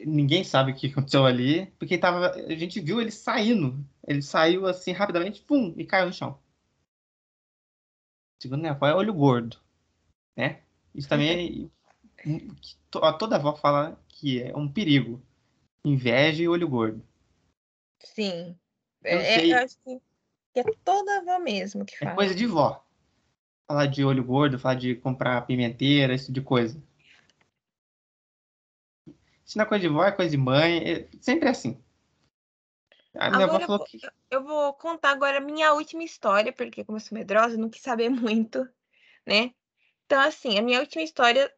Ninguém 0.05 0.43
sabe 0.43 0.71
o 0.71 0.75
que 0.75 0.87
aconteceu 0.87 1.25
ali. 1.25 1.67
Porque 1.77 1.97
tava, 1.97 2.31
a 2.31 2.55
gente 2.55 2.79
viu 2.79 2.99
ele 2.99 3.11
saindo. 3.11 3.85
Ele 4.07 4.21
saiu 4.21 4.65
assim 4.65 4.91
rapidamente, 4.91 5.41
pum, 5.41 5.73
e 5.77 5.85
caiu 5.85 6.07
no 6.07 6.13
chão. 6.13 6.39
Segundo 8.41 8.65
avó, 8.65 8.87
é 8.87 8.95
olho 8.95 9.13
gordo. 9.13 9.57
Né? 10.35 10.62
Isso 10.93 11.09
também 11.09 11.71
é, 12.19 12.37
toda 12.89 13.35
avó 13.35 13.55
fala 13.55 13.99
que 14.07 14.41
é 14.41 14.55
um 14.55 14.71
perigo. 14.71 15.21
Inveja 15.83 16.41
e 16.41 16.47
olho 16.47 16.67
gordo. 16.67 17.05
Sim. 17.99 18.57
Eu, 19.03 19.19
é, 19.19 19.45
eu 19.45 19.57
acho 19.57 19.77
que 19.83 19.99
é 20.55 20.63
toda 20.83 21.17
avó 21.17 21.39
mesmo 21.39 21.83
que 21.85 21.95
é 21.95 21.97
fala. 21.99 22.11
É 22.11 22.15
coisa 22.15 22.35
de 22.35 22.45
vó. 22.45 22.85
Falar 23.67 23.87
de 23.87 24.05
olho 24.05 24.23
gordo, 24.23 24.59
falar 24.59 24.75
de 24.75 24.95
comprar 24.95 25.45
pimenteira, 25.45 26.13
esse 26.13 26.25
tipo 26.25 26.35
de 26.35 26.41
coisa. 26.41 26.83
Se 29.43 29.57
não 29.57 29.65
é 29.65 29.67
coisa 29.67 29.81
de 29.81 29.93
vó, 29.93 30.03
é 30.05 30.11
coisa 30.11 30.31
de 30.31 30.37
mãe. 30.37 30.77
É 30.89 31.07
sempre 31.19 31.49
assim. 31.49 31.81
A 33.15 33.29
minha 33.29 33.43
agora, 33.43 33.65
avó 33.65 33.65
falou 33.65 33.85
que... 33.85 33.99
Eu 34.31 34.43
vou 34.43 34.73
contar 34.73 35.11
agora 35.11 35.37
a 35.37 35.41
minha 35.41 35.73
última 35.73 36.03
história, 36.03 36.51
porque 36.53 36.83
como 36.83 36.97
eu 36.97 37.01
sou 37.01 37.17
medrosa, 37.17 37.57
não 37.57 37.69
quis 37.69 37.81
saber 37.81 38.09
muito, 38.09 38.67
né? 39.25 39.53
Então, 40.13 40.21
assim, 40.21 40.59
a 40.59 40.61
minha 40.61 40.79
última 40.79 41.01
história 41.01 41.51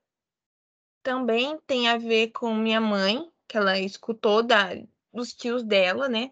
também 1.04 1.60
tem 1.68 1.90
a 1.90 1.98
ver 1.98 2.32
com 2.32 2.54
minha 2.54 2.80
mãe, 2.80 3.30
que 3.50 3.58
ela 3.58 3.78
escutou 3.78 4.42
da, 4.42 4.70
dos 5.12 5.34
tios 5.34 5.62
dela, 5.62 6.08
né? 6.08 6.32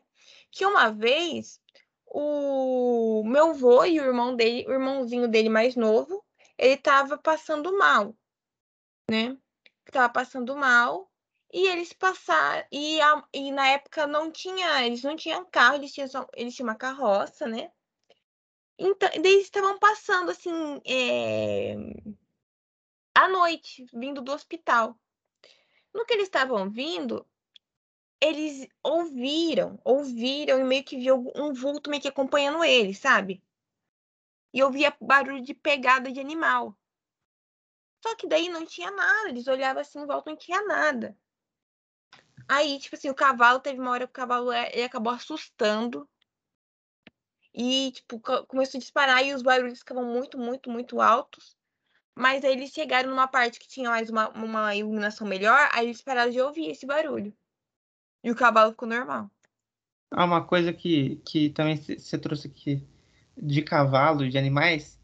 Que 0.50 0.66
uma 0.66 0.90
vez 0.90 1.60
o 2.06 3.26
meu 3.26 3.50
avô 3.50 3.84
e 3.84 4.00
o 4.00 4.06
irmão 4.06 4.38
dele, 4.38 4.66
o 4.70 4.72
irmãozinho 4.72 5.28
dele 5.28 5.50
mais 5.50 5.76
novo, 5.76 6.24
ele 6.58 6.78
tava 6.78 7.18
passando 7.18 7.78
mal, 7.78 8.16
né? 9.12 9.38
Tava 9.92 10.08
passando 10.08 10.56
mal 10.56 11.12
e 11.52 11.68
eles 11.68 11.92
passaram 11.92 12.66
e, 12.72 13.02
a, 13.02 13.22
e 13.34 13.52
na 13.52 13.68
época 13.68 14.08
não 14.08 14.32
tinha, 14.32 14.86
eles 14.86 15.04
não 15.04 15.18
tinham 15.18 15.44
carro, 15.44 15.76
eles 15.76 15.92
tinham 15.92 16.08
só, 16.08 16.26
eles 16.36 16.56
tinham 16.56 16.70
uma 16.70 16.76
carroça, 16.76 17.46
né? 17.48 17.70
Então, 18.78 19.10
eles 19.14 19.44
estavam 19.44 19.78
passando 19.80 20.32
assim, 20.32 20.82
é... 20.86 21.76
à 23.16 23.28
noite, 23.28 23.86
vindo 23.94 24.22
do 24.22 24.32
hospital. 24.32 25.00
No 25.94 26.06
que 26.06 26.14
eles 26.14 26.26
estavam 26.26 26.70
vindo, 26.70 27.26
eles 28.20 28.68
ouviram, 28.84 29.80
ouviram 29.84 30.60
e 30.60 30.64
meio 30.64 30.84
que 30.84 30.98
viu 30.98 31.32
um 31.36 31.54
vulto 31.54 31.90
meio 31.90 32.02
que 32.02 32.08
acompanhando 32.08 32.64
eles, 32.64 32.98
sabe? 32.98 33.44
E 34.54 34.64
ouvia 34.64 34.96
barulho 35.00 35.42
de 35.44 35.54
pegada 35.54 36.12
de 36.12 36.20
animal. 36.20 36.76
Só 38.02 38.16
que 38.16 38.28
daí 38.28 38.50
não 38.50 38.66
tinha 38.66 38.92
nada, 38.92 39.30
eles 39.30 39.48
olhavam 39.48 39.82
assim 39.82 40.00
em 40.00 40.06
volta, 40.06 40.30
não 40.30 40.38
tinha 40.38 40.62
nada. 40.64 41.18
Aí, 42.48 42.80
tipo 42.80 42.96
assim, 42.96 43.10
o 43.10 43.16
cavalo, 43.16 43.60
teve 43.60 43.80
uma 43.80 43.92
hora 43.92 44.06
que 44.08 44.12
o 44.12 44.14
cavalo 44.14 44.52
é, 44.52 44.72
ele 44.74 44.84
acabou 44.84 45.14
assustando 45.14 46.10
e, 47.54 47.92
tipo, 47.92 48.20
começou 48.48 48.78
a 48.78 48.82
disparar 48.82 49.24
e 49.24 49.34
os 49.34 49.44
barulhos 49.44 49.80
ficavam 49.80 50.06
muito, 50.06 50.38
muito, 50.38 50.70
muito 50.70 51.00
altos. 51.00 51.56
Mas 52.16 52.44
aí 52.44 52.54
eles 52.54 52.72
chegaram 52.72 53.10
numa 53.10 53.28
parte 53.28 53.60
que 53.60 53.68
tinha 53.68 53.90
mais 53.90 54.10
uma, 54.10 54.30
uma 54.30 54.76
iluminação 54.76 55.28
melhor, 55.28 55.70
aí 55.72 55.88
eles 55.88 56.02
pararam 56.02 56.32
de 56.32 56.42
ouvir 56.42 56.70
esse 56.70 56.86
barulho. 56.86 57.34
E 58.24 58.32
o 58.32 58.36
cavalo 58.36 58.72
ficou 58.72 58.88
normal. 58.88 59.30
Ah, 60.12 60.26
uma 60.26 60.46
coisa 60.46 60.72
que, 60.72 61.18
que 61.26 61.50
também 61.50 61.76
você 61.76 62.18
trouxe 62.18 62.48
aqui 62.48 62.88
de 63.36 63.62
cavalo, 63.62 64.30
de 64.30 64.38
animais. 64.38 65.00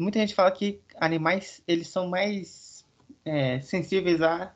Muita 0.00 0.18
gente 0.18 0.34
fala 0.34 0.50
que 0.50 0.80
animais, 0.96 1.62
eles 1.66 1.88
são 1.88 2.08
mais 2.08 2.84
é, 3.24 3.60
sensíveis 3.60 4.22
a 4.22 4.54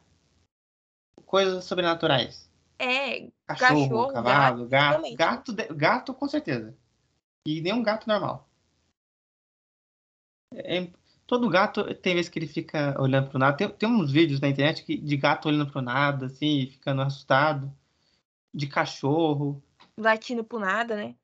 coisas 1.26 1.64
sobrenaturais. 1.64 2.50
É, 2.78 3.28
cachorro, 3.46 3.80
cachorro 3.80 4.12
cavalo, 4.12 4.66
gato. 4.66 5.02
Gato, 5.14 5.54
gato, 5.54 5.74
gato, 5.74 6.14
com 6.14 6.28
certeza. 6.28 6.74
E 7.46 7.60
nem 7.60 7.72
um 7.72 7.82
gato 7.82 8.06
normal. 8.06 8.48
É, 10.54 10.88
todo 11.26 11.48
gato 11.48 11.94
tem 11.94 12.14
vezes 12.14 12.28
que 12.28 12.38
ele 12.38 12.46
fica 12.46 13.00
olhando 13.00 13.30
pro 13.30 13.38
nada. 13.38 13.56
Tem, 13.56 13.68
tem 13.68 13.88
uns 13.88 14.10
vídeos 14.10 14.40
na 14.40 14.48
internet 14.48 14.84
que, 14.84 14.96
de 14.96 15.16
gato 15.16 15.48
olhando 15.48 15.70
pro 15.70 15.80
nada, 15.80 16.26
assim, 16.26 16.66
ficando 16.70 17.02
assustado. 17.02 17.72
De 18.54 18.66
cachorro. 18.66 19.62
Latindo 19.98 20.44
pro 20.44 20.58
nada, 20.58 20.94
né? 20.94 21.14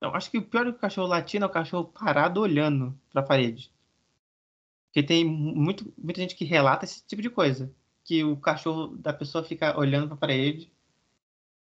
Não, 0.00 0.14
acho 0.14 0.30
que 0.30 0.38
o 0.38 0.42
pior 0.42 0.64
do 0.64 0.72
que 0.72 0.78
o 0.78 0.80
cachorro 0.80 1.08
latindo 1.08 1.44
é 1.44 1.48
o 1.48 1.52
cachorro 1.52 1.86
parado 1.86 2.40
olhando 2.40 2.98
pra 3.10 3.22
parede. 3.22 3.72
Porque 4.86 5.02
tem 5.02 5.24
muito, 5.24 5.92
muita 5.98 6.20
gente 6.20 6.36
que 6.36 6.44
relata 6.44 6.84
esse 6.84 7.04
tipo 7.04 7.20
de 7.20 7.28
coisa. 7.28 7.72
Que 8.04 8.24
o 8.24 8.36
cachorro 8.36 8.96
da 8.96 9.12
pessoa 9.12 9.44
fica 9.44 9.78
olhando 9.78 10.08
pra 10.08 10.16
parede. 10.16 10.72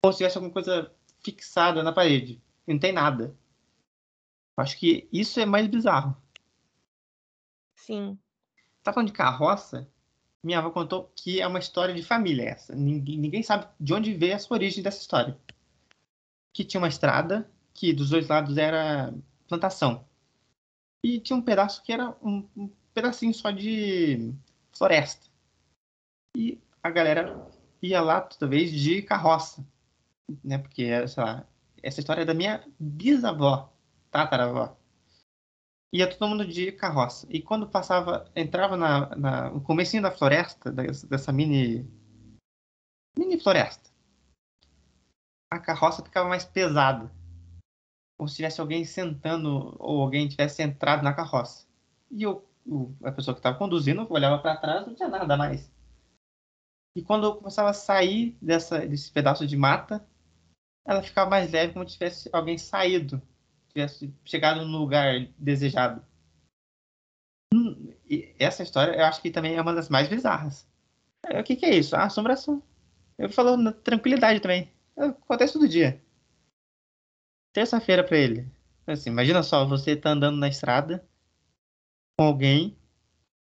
Como 0.01 0.13
se 0.13 0.17
tivesse 0.17 0.38
alguma 0.38 0.53
coisa 0.53 0.93
fixada 1.23 1.81
na 1.81 1.91
parede. 1.91 2.41
E 2.67 2.73
não 2.73 2.79
tem 2.79 2.91
nada. 2.91 3.36
Acho 4.58 4.78
que 4.80 5.08
isso 5.13 5.39
é 5.39 5.46
mais 5.46 5.67
bizarro. 5.67 6.17
Sim. 7.76 8.17
Tá 8.82 8.91
falando 8.91 9.10
de 9.10 9.13
carroça? 9.13 9.88
Minha 10.43 10.58
avó 10.58 10.72
contou 10.72 11.12
que 11.15 11.39
é 11.39 11.48
uma 11.48 11.60
história 11.60 11.93
de 11.93 12.04
família 12.04 12.50
essa. 12.50 12.76
Ninguém, 12.76 13.17
ninguém 13.17 13.43
sabe 13.43 13.67
de 13.80 13.93
onde 13.93 14.13
veio 14.15 14.34
essa 14.34 14.52
origem 14.52 14.84
dessa 14.84 15.00
história. 15.00 15.38
Que 16.52 16.65
tinha 16.65 16.82
uma 16.82 16.88
estrada 16.88 17.50
que 17.74 17.93
dos 17.93 18.10
dois 18.10 18.28
lados 18.28 18.58
era 18.58 19.13
plantação. 19.48 20.06
E 21.04 21.20
tinha 21.20 21.38
um 21.38 21.41
pedaço 21.41 21.84
que 21.84 21.93
era 21.93 22.17
um, 22.22 22.48
um 22.56 22.67
pedacinho 22.93 23.34
só 23.34 23.52
de 23.52 24.34
floresta. 24.72 25.28
E 26.36 26.60
a 26.82 26.89
galera 26.89 27.48
ia 27.82 28.02
lá 28.02 28.22
toda 28.22 28.50
vez 28.50 28.72
de 28.72 29.04
carroça. 29.04 29.63
Né? 30.43 30.58
Porque, 30.58 31.08
sei 31.08 31.24
lá, 31.24 31.48
essa 31.84 32.00
história 32.00 32.24
é 32.24 32.26
da 32.26 32.34
minha 32.34 32.63
bisavó 32.80 33.77
tataravó. 34.17 34.75
Ia 35.93 36.10
todo 36.10 36.30
mundo 36.30 36.45
de 36.45 36.71
carroça. 36.71 37.27
E 37.30 37.41
quando 37.41 37.69
passava, 37.69 38.30
entrava 38.36 38.75
na, 38.75 39.15
na, 39.15 39.49
no 39.51 39.62
comecinho 39.62 40.01
da 40.01 40.12
floresta, 40.12 40.71
dessa, 40.71 41.32
mini, 41.32 41.89
mini 43.17 43.39
floresta, 43.39 43.89
a 45.51 45.60
carroça 45.60 46.03
ficava 46.03 46.27
mais 46.27 46.43
pesada. 46.43 47.12
Como 48.17 48.27
se 48.27 48.38
tivesse 48.38 48.60
alguém 48.60 48.84
sentando 48.84 49.75
ou 49.80 50.01
alguém 50.01 50.27
tivesse 50.27 50.63
entrado 50.63 51.03
na 51.03 51.13
carroça. 51.13 51.67
E 52.10 52.23
eu, 52.23 52.43
a 53.03 53.12
pessoa 53.12 53.36
que 53.36 53.39
estava 53.39 53.58
conduzindo 53.58 54.06
olhava 54.12 54.41
para 54.41 54.58
trás 54.58 54.86
não 54.86 54.95
tinha 54.95 55.08
nada 55.08 55.38
mais. 55.38 55.71
E 56.95 57.03
quando 57.03 57.25
eu 57.25 57.36
começava 57.36 57.69
a 57.69 57.73
sair 57.73 58.36
dessa, 58.41 58.86
desse 58.86 59.12
pedaço 59.12 59.45
de 59.45 59.56
mata, 59.56 60.06
ela 60.84 61.03
ficava 61.03 61.30
mais 61.30 61.51
leve, 61.51 61.73
como 61.73 61.88
se 61.88 61.93
tivesse 61.93 62.30
alguém 62.34 62.58
saído 62.58 63.21
tivesse 63.78 64.12
chegado 64.26 64.66
no 64.66 64.80
lugar 64.80 65.28
desejado. 65.38 66.04
E 68.10 68.36
essa 68.40 68.63
história 68.63 68.96
eu 68.96 69.06
acho 69.06 69.22
que 69.22 69.30
também 69.30 69.56
é 69.56 69.62
uma 69.62 69.74
das 69.74 69.90
mais 69.90 70.08
bizarras. 70.08 70.68
É, 71.24 71.40
o 71.40 71.44
que, 71.44 71.56
que 71.56 71.66
é 71.66 71.76
isso? 71.76 71.96
Ah, 71.96 72.06
assombração. 72.06 72.63
Eu 73.18 73.30
falo 73.30 73.56
na 73.56 73.72
tranquilidade 73.72 74.40
também. 74.40 74.72
Acontece 74.96 75.54
todo 75.54 75.68
dia. 75.68 76.02
Terça-feira 77.54 78.04
pra 78.04 78.18
ele. 78.18 78.48
Assim, 78.86 79.10
imagina 79.10 79.44
só, 79.44 79.66
você 79.66 79.96
tá 79.96 80.12
andando 80.12 80.38
na 80.38 80.48
estrada 80.48 81.06
com 82.18 82.26
alguém 82.26 82.78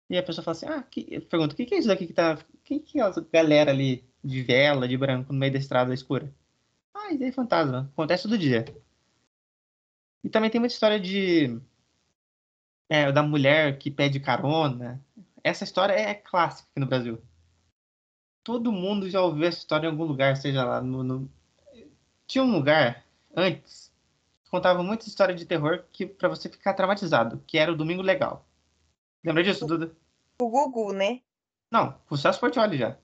e 0.09 0.17
a 0.17 0.23
pessoa 0.23 0.45
fala 0.45 0.57
assim, 0.57 0.67
ah, 0.67 0.83
que... 0.83 1.21
pergunta, 1.21 1.55
o 1.55 1.57
que, 1.57 1.67
que 1.67 1.75
é 1.75 1.79
isso 1.79 1.89
daqui 1.89 2.07
que 2.07 2.13
tá. 2.13 2.39
Quem 2.65 2.79
que 2.79 3.01
é 3.01 3.03
a 3.03 3.13
galera 3.33 3.71
ali 3.71 4.05
de 4.23 4.43
vela, 4.43 4.87
de 4.87 4.97
branco, 4.97 5.33
no 5.33 5.39
meio 5.39 5.53
da 5.53 5.59
estrada 5.59 5.93
escura? 5.93 6.33
Ah, 6.95 7.13
isso 7.13 7.25
é 7.25 7.33
fantasma. 7.33 7.91
Acontece 7.93 8.25
todo 8.25 8.39
dia. 8.39 8.65
E 10.23 10.29
também 10.29 10.51
tem 10.51 10.61
muita 10.61 10.75
história 10.75 11.01
de. 11.01 11.61
É, 12.89 13.11
da 13.11 13.23
mulher 13.23 13.79
que 13.79 13.91
pede 13.91 14.21
carona. 14.21 15.03
Essa 15.43 15.65
história 15.65 15.95
é 15.95 16.15
clássica 16.15 16.69
aqui 16.71 16.81
no 16.81 16.87
Brasil. 16.87 17.23
Todo 18.45 18.73
mundo 18.73 19.09
já 19.09 19.21
ouviu 19.21 19.47
essa 19.47 19.59
história 19.59 19.87
em 19.87 19.91
algum 19.91 20.05
lugar, 20.05 20.37
seja 20.37 20.65
lá 20.65 20.81
no. 20.81 21.03
no... 21.03 21.31
Tinha 22.27 22.45
um 22.45 22.53
lugar 22.53 23.05
antes 23.35 23.93
que 24.45 24.51
contava 24.51 24.83
muita 24.83 25.07
história 25.07 25.35
de 25.35 25.47
terror 25.47 25.85
que 25.93 26.07
para 26.07 26.29
você 26.29 26.49
ficar 26.49 26.75
traumatizado, 26.75 27.43
que 27.47 27.59
era 27.59 27.73
o 27.73 27.77
Domingo 27.77 28.03
Legal. 28.03 28.47
Lembra 29.25 29.43
disso, 29.43 29.67
Duda? 29.67 29.93
O 30.41 30.49
Gugu, 30.49 30.93
né? 30.93 31.21
Não, 31.71 31.99
o 32.11 32.17
Celso 32.17 32.41
Portioli 32.41 32.77
já. 32.77 32.97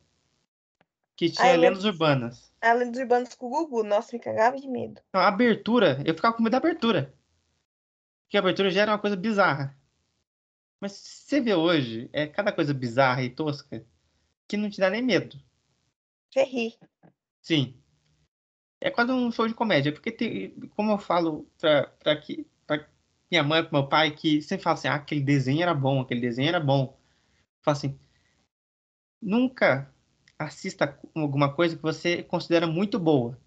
Que 1.18 1.28
tinha 1.28 1.48
Ai, 1.48 1.56
lendas 1.56 1.84
urbanas. 1.84 2.54
A 2.60 2.72
Lendas 2.72 3.00
Urbanas 3.00 3.34
com 3.34 3.46
o 3.46 3.50
Gugu. 3.50 3.82
Nossa, 3.82 4.16
me 4.16 4.22
cagava 4.22 4.56
de 4.56 4.68
medo. 4.68 5.02
Não, 5.12 5.20
a 5.20 5.26
abertura, 5.26 6.00
eu 6.06 6.14
ficava 6.14 6.36
com 6.36 6.44
medo 6.44 6.52
da 6.52 6.58
abertura. 6.58 7.12
Porque 8.22 8.36
a 8.36 8.40
abertura 8.40 8.70
já 8.70 8.82
era 8.82 8.92
uma 8.92 9.00
coisa 9.00 9.16
bizarra. 9.16 9.76
Mas 10.80 10.92
se 10.92 11.28
você 11.28 11.40
vê 11.40 11.54
hoje, 11.54 12.08
é 12.12 12.28
cada 12.28 12.52
coisa 12.52 12.72
bizarra 12.72 13.20
e 13.24 13.30
tosca 13.30 13.84
que 14.46 14.56
não 14.56 14.70
te 14.70 14.78
dá 14.78 14.88
nem 14.88 15.02
medo. 15.02 15.36
Você 16.30 16.44
ri. 16.44 16.78
Sim. 17.42 17.76
É 18.80 18.88
quase 18.88 19.10
um 19.10 19.32
show 19.32 19.48
de 19.48 19.54
comédia. 19.54 19.90
Porque, 19.90 20.12
tem, 20.12 20.52
como 20.76 20.92
eu 20.92 20.98
falo 20.98 21.50
pra, 21.58 21.88
pra, 21.98 22.16
que, 22.16 22.46
pra 22.64 22.88
minha 23.28 23.42
mãe, 23.42 23.64
pro 23.64 23.72
meu 23.72 23.88
pai, 23.88 24.12
que 24.12 24.40
sempre 24.40 24.62
fala 24.62 24.74
assim, 24.74 24.86
ah, 24.86 24.94
aquele 24.94 25.20
desenho 25.20 25.62
era 25.62 25.74
bom, 25.74 26.00
aquele 26.00 26.20
desenho 26.20 26.48
era 26.48 26.60
bom. 26.60 26.96
Fala 27.60 27.76
assim, 27.76 27.98
nunca 29.20 29.92
assista 30.38 30.98
alguma 31.14 31.52
coisa 31.52 31.76
que 31.76 31.82
você 31.82 32.22
considera 32.22 32.66
muito 32.66 32.98
boa. 32.98 33.38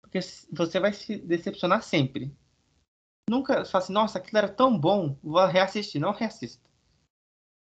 Porque 0.00 0.20
você 0.50 0.80
vai 0.80 0.92
se 0.92 1.16
decepcionar 1.18 1.82
sempre. 1.82 2.34
Nunca 3.30 3.64
fala 3.64 3.84
assim, 3.84 3.92
nossa, 3.92 4.18
aquilo 4.18 4.38
era 4.38 4.48
tão 4.48 4.78
bom, 4.78 5.16
vou 5.22 5.46
reassistir. 5.46 6.00
Não 6.00 6.12
reassista. 6.12 6.68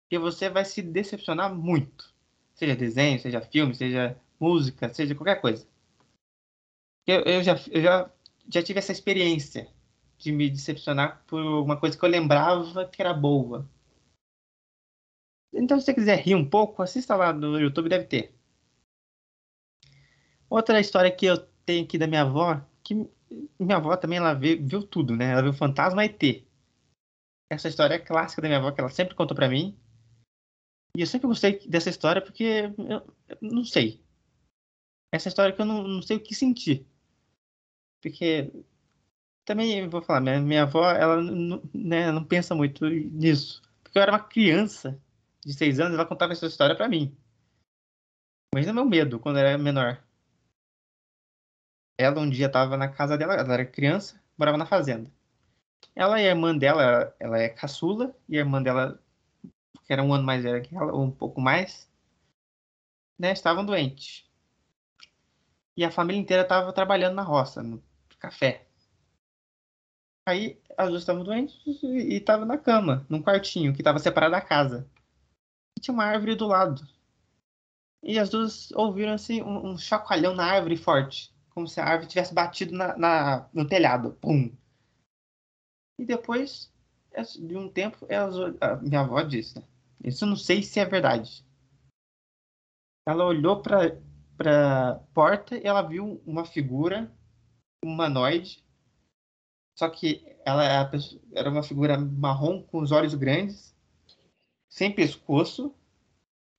Porque 0.03 0.17
você 0.17 0.49
vai 0.49 0.65
se 0.65 0.81
decepcionar 0.81 1.53
muito. 1.53 2.13
Seja 2.55 2.75
desenho, 2.75 3.19
seja 3.19 3.41
filme, 3.41 3.75
seja 3.75 4.19
música, 4.39 4.93
seja 4.93 5.15
qualquer 5.15 5.39
coisa. 5.39 5.67
Eu, 7.07 7.21
eu, 7.21 7.43
já, 7.43 7.55
eu 7.71 7.81
já, 7.81 8.11
já 8.49 8.63
tive 8.63 8.79
essa 8.79 8.91
experiência 8.91 9.67
de 10.17 10.31
me 10.31 10.49
decepcionar 10.49 11.23
por 11.25 11.41
uma 11.41 11.79
coisa 11.79 11.97
que 11.97 12.03
eu 12.03 12.09
lembrava 12.09 12.85
que 12.85 13.01
era 13.01 13.13
boa. 13.13 13.67
Então, 15.53 15.79
se 15.79 15.85
você 15.85 15.93
quiser 15.93 16.19
rir 16.19 16.35
um 16.35 16.47
pouco, 16.47 16.81
assista 16.81 17.15
lá 17.15 17.33
no 17.33 17.59
YouTube, 17.59 17.89
deve 17.89 18.05
ter. 18.05 18.40
Outra 20.51 20.81
história 20.81 21.09
que 21.09 21.25
eu 21.25 21.37
tenho 21.65 21.85
aqui 21.85 21.97
da 21.97 22.07
minha 22.07 22.23
avó, 22.23 22.61
que 22.83 22.93
minha 23.57 23.77
avó 23.77 23.95
também 23.95 24.17
ela 24.17 24.33
viu, 24.33 24.85
tudo, 24.85 25.15
né? 25.15 25.31
Ela 25.31 25.43
viu 25.43 25.53
Fantasma 25.53 26.03
ET. 26.03 26.21
Essa 27.49 27.69
história 27.69 27.95
é 27.95 27.99
clássica 27.99 28.41
da 28.41 28.49
minha 28.49 28.59
avó, 28.59 28.69
que 28.69 28.81
ela 28.81 28.89
sempre 28.89 29.15
contou 29.15 29.33
para 29.33 29.47
mim. 29.47 29.79
E 30.93 30.99
eu 30.99 31.07
sempre 31.07 31.27
gostei 31.27 31.65
dessa 31.69 31.89
história 31.89 32.21
porque 32.21 32.69
eu, 32.77 33.15
eu 33.29 33.37
não 33.41 33.63
sei. 33.63 34.03
Essa 35.13 35.29
história 35.29 35.55
que 35.55 35.61
eu 35.61 35.65
não, 35.65 35.87
não 35.87 36.01
sei 36.01 36.17
o 36.17 36.19
que 36.21 36.35
sentir. 36.35 36.85
Porque 38.01 38.51
também 39.45 39.87
vou 39.87 40.01
falar, 40.01 40.19
minha, 40.19 40.41
minha 40.41 40.63
avó, 40.63 40.91
ela 40.91 41.21
não, 41.21 41.63
né, 41.73 42.11
não 42.11 42.25
pensa 42.25 42.53
muito 42.53 42.85
nisso. 42.89 43.61
Porque 43.81 43.97
eu 43.97 44.01
era 44.01 44.11
uma 44.11 44.19
criança 44.19 45.01
de 45.45 45.53
seis 45.53 45.79
anos, 45.79 45.93
ela 45.93 46.05
contava 46.05 46.33
essa 46.33 46.45
história 46.45 46.75
para 46.75 46.89
mim. 46.89 47.15
Imagina 48.53 48.73
meu 48.73 48.83
medo 48.83 49.17
quando 49.17 49.37
eu 49.37 49.45
era 49.45 49.57
menor. 49.57 50.10
Ela 52.01 52.19
um 52.19 52.27
dia 52.27 52.47
estava 52.47 52.75
na 52.75 52.87
casa 52.87 53.15
dela, 53.15 53.35
ela 53.35 53.53
era 53.53 53.65
criança, 53.65 54.19
morava 54.35 54.57
na 54.57 54.65
fazenda. 54.65 55.07
Ela 55.95 56.19
e 56.19 56.25
a 56.25 56.31
irmã 56.31 56.57
dela, 56.57 57.15
ela 57.19 57.37
é 57.37 57.47
caçula, 57.47 58.15
e 58.27 58.37
a 58.37 58.39
irmã 58.39 58.61
dela, 58.61 58.99
que 59.85 59.93
era 59.93 60.01
um 60.01 60.11
ano 60.11 60.23
mais 60.23 60.41
velha 60.43 60.61
que 60.61 60.75
ela, 60.75 60.91
ou 60.91 61.03
um 61.03 61.11
pouco 61.11 61.39
mais, 61.39 61.87
né, 63.19 63.31
estavam 63.31 63.63
doentes. 63.63 64.27
E 65.77 65.85
a 65.85 65.91
família 65.91 66.19
inteira 66.19 66.41
estava 66.41 66.73
trabalhando 66.73 67.13
na 67.13 67.21
roça, 67.21 67.61
no 67.61 67.83
café. 68.17 68.65
Aí 70.27 70.59
as 70.75 70.89
duas 70.89 71.03
estavam 71.03 71.23
doentes 71.23 71.83
e 71.83 72.15
estavam 72.15 72.47
na 72.47 72.57
cama, 72.57 73.05
num 73.07 73.21
quartinho 73.21 73.73
que 73.73 73.81
estava 73.81 73.99
separado 73.99 74.31
da 74.31 74.41
casa. 74.41 74.89
E 75.77 75.81
tinha 75.81 75.93
uma 75.93 76.05
árvore 76.05 76.33
do 76.33 76.47
lado. 76.47 76.81
E 78.01 78.17
as 78.17 78.29
duas 78.29 78.71
ouviram 78.71 79.13
assim 79.13 79.43
um, 79.43 79.67
um 79.71 79.77
chacoalhão 79.77 80.33
na 80.33 80.45
árvore 80.45 80.75
forte 80.77 81.31
como 81.53 81.67
se 81.67 81.79
a 81.79 81.85
árvore 81.85 82.09
tivesse 82.09 82.33
batido 82.33 82.73
na, 82.73 82.97
na, 82.97 83.49
no 83.53 83.67
telhado. 83.67 84.13
Pum! 84.21 84.51
E 85.99 86.05
depois, 86.05 86.73
de 87.39 87.55
um 87.55 87.69
tempo, 87.69 88.05
elas, 88.09 88.35
minha 88.81 89.01
avó 89.01 89.21
disse, 89.21 89.59
né? 89.59 89.67
Isso 90.03 90.25
eu 90.25 90.29
não 90.29 90.35
sei 90.35 90.63
se 90.63 90.79
é 90.79 90.85
verdade. 90.85 91.45
Ela 93.07 93.25
olhou 93.25 93.61
para 93.61 94.01
para 94.37 94.95
porta 95.13 95.55
e 95.55 95.67
ela 95.67 95.83
viu 95.83 96.19
uma 96.25 96.43
figura 96.43 97.11
humanoide. 97.85 98.65
Só 99.77 99.87
que 99.87 100.25
ela 100.43 100.63
era 101.31 101.49
uma 101.49 101.61
figura 101.61 101.95
marrom 101.95 102.63
com 102.63 102.79
os 102.79 102.91
olhos 102.91 103.13
grandes, 103.13 103.75
sem 104.67 104.91
pescoço. 104.91 105.75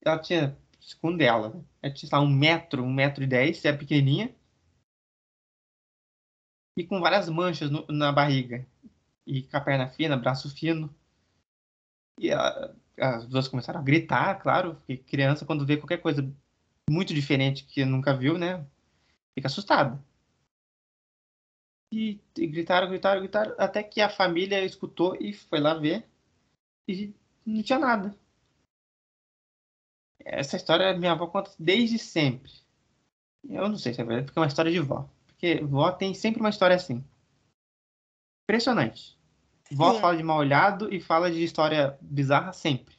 Ela 0.05 0.21
tinha, 0.21 0.57
segundo 0.81 1.21
ela, 1.23 1.49
né? 1.51 1.65
ela 1.83 1.93
tinha 1.93 2.21
um 2.21 2.29
metro, 2.29 2.85
um 2.85 2.93
metro 2.93 3.25
e 3.25 3.27
dez, 3.27 3.65
era 3.65 3.77
pequenininha 3.77 4.33
e 6.77 6.85
com 6.85 7.01
várias 7.01 7.29
manchas 7.29 7.71
no, 7.71 7.87
na 7.89 8.13
barriga. 8.13 8.67
E 9.27 9.43
com 9.43 9.57
a 9.57 9.61
perna 9.61 9.89
fina, 9.89 10.17
braço 10.17 10.55
fino. 10.55 10.93
E 12.19 12.33
a, 12.33 12.75
as 12.99 13.27
duas 13.27 13.49
começaram 13.49 13.81
a 13.81 13.83
gritar, 13.83 14.41
claro, 14.41 14.75
porque 14.77 14.97
criança, 14.97 15.47
quando 15.47 15.67
vê 15.67 15.77
qualquer 15.77 15.99
coisa 15.99 16.23
muito 16.91 17.15
diferente 17.15 17.65
que 17.65 17.85
nunca 17.85 18.17
viu, 18.17 18.39
né? 18.39 18.67
Fica 19.35 19.49
assustada. 19.49 20.03
E, 21.93 22.21
e, 22.37 22.47
gritaram, 22.47 22.89
gritaram, 22.89 23.21
gritaram, 23.21 23.55
até 23.59 23.83
que 23.83 24.01
a 24.01 24.09
família 24.09 24.65
escutou 24.65 25.17
e 25.21 25.33
foi 25.35 25.61
lá 25.61 25.75
ver. 25.75 26.07
E 26.89 27.15
não 27.45 27.63
tinha 27.63 27.79
nada. 27.79 28.17
Essa 30.25 30.57
história 30.57 30.97
minha 30.97 31.13
avó 31.13 31.27
conta 31.27 31.53
desde 31.59 31.99
sempre. 31.99 32.53
Eu 33.45 33.69
não 33.69 33.77
sei 33.77 33.93
se 33.93 34.01
é 34.01 34.05
verdade, 34.05 34.27
porque 34.27 34.39
é 34.39 34.43
uma 34.43 34.49
história 34.49 34.71
de 34.73 34.81
vó. 34.81 35.09
Porque 35.43 35.61
vó 35.65 35.91
tem 35.91 36.15
sempre 36.15 36.39
uma 36.39 36.51
história 36.51 36.77
assim. 36.77 37.05
Impressionante. 38.45 39.19
Vó 39.73 39.99
fala 39.99 40.17
de 40.17 40.23
mal 40.23 40.39
olhado 40.39 40.95
e 40.95 41.01
fala 41.01 41.33
de 41.33 41.43
história 41.43 41.99
bizarra 42.01 42.53
sempre. 42.53 42.95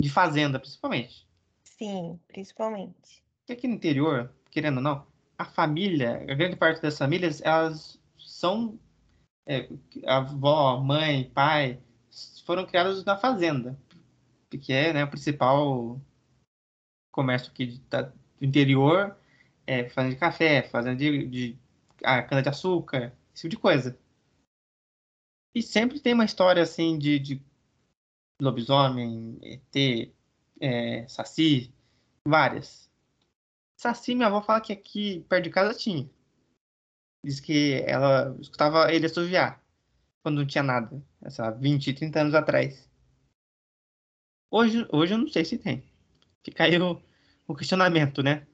De 0.00 0.08
fazenda, 0.08 0.58
principalmente. 0.58 1.28
Sim, 1.62 2.18
principalmente. 2.26 3.22
Porque 3.40 3.52
aqui 3.52 3.68
no 3.68 3.74
interior, 3.74 4.32
querendo 4.50 4.78
ou 4.78 4.82
não, 4.82 5.06
a 5.36 5.44
família, 5.44 6.22
a 6.22 6.34
grande 6.34 6.56
parte 6.56 6.80
das 6.80 6.96
famílias, 6.96 7.42
elas 7.42 8.00
são. 8.18 8.78
É, 9.46 9.68
a 10.06 10.16
avó, 10.16 10.80
mãe, 10.80 11.30
pai, 11.34 11.78
foram 12.46 12.64
criadas 12.64 13.04
na 13.04 13.18
fazenda. 13.18 13.78
Que 14.48 14.72
é 14.72 14.94
né, 14.94 15.04
o 15.04 15.10
principal 15.10 16.00
comércio 17.12 17.50
aqui 17.50 17.66
do 17.90 18.14
interior 18.40 19.14
é, 19.66 19.88
fazenda 19.88 20.14
de 20.14 20.20
café, 20.20 20.62
fazenda 20.68 20.96
de, 20.96 21.26
de 21.26 21.58
ah, 22.02 22.22
cana-de-açúcar, 22.22 23.16
esse 23.34 23.42
tipo 23.42 23.50
de 23.50 23.58
coisa. 23.58 23.98
E 25.54 25.62
sempre 25.62 26.00
tem 26.00 26.14
uma 26.14 26.24
história 26.24 26.62
assim 26.62 26.98
de, 26.98 27.18
de 27.18 27.42
lobisomem, 28.40 29.38
ET, 29.42 30.12
é, 30.60 31.06
saci, 31.08 31.72
várias. 32.26 32.90
Saci, 33.76 34.14
minha 34.14 34.28
avó 34.28 34.42
fala 34.42 34.60
que 34.60 34.72
aqui 34.72 35.24
perto 35.28 35.44
de 35.44 35.50
casa 35.50 35.74
tinha. 35.78 36.10
Diz 37.24 37.40
que 37.40 37.82
ela 37.86 38.36
escutava 38.40 38.92
ele 38.92 39.06
assoviar 39.06 39.62
quando 40.22 40.38
não 40.38 40.46
tinha 40.46 40.62
nada, 40.62 41.02
sei 41.28 41.44
lá, 41.44 41.50
20, 41.50 41.94
30 41.94 42.20
anos 42.20 42.34
atrás. 42.34 42.90
Hoje, 44.50 44.86
hoje 44.90 45.14
eu 45.14 45.18
não 45.18 45.28
sei 45.28 45.44
se 45.44 45.58
tem. 45.58 45.84
Fica 46.42 46.64
aí 46.64 46.80
o, 46.80 47.02
o 47.46 47.54
questionamento, 47.54 48.22
né? 48.22 48.46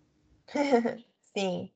Sim. 1.37 1.71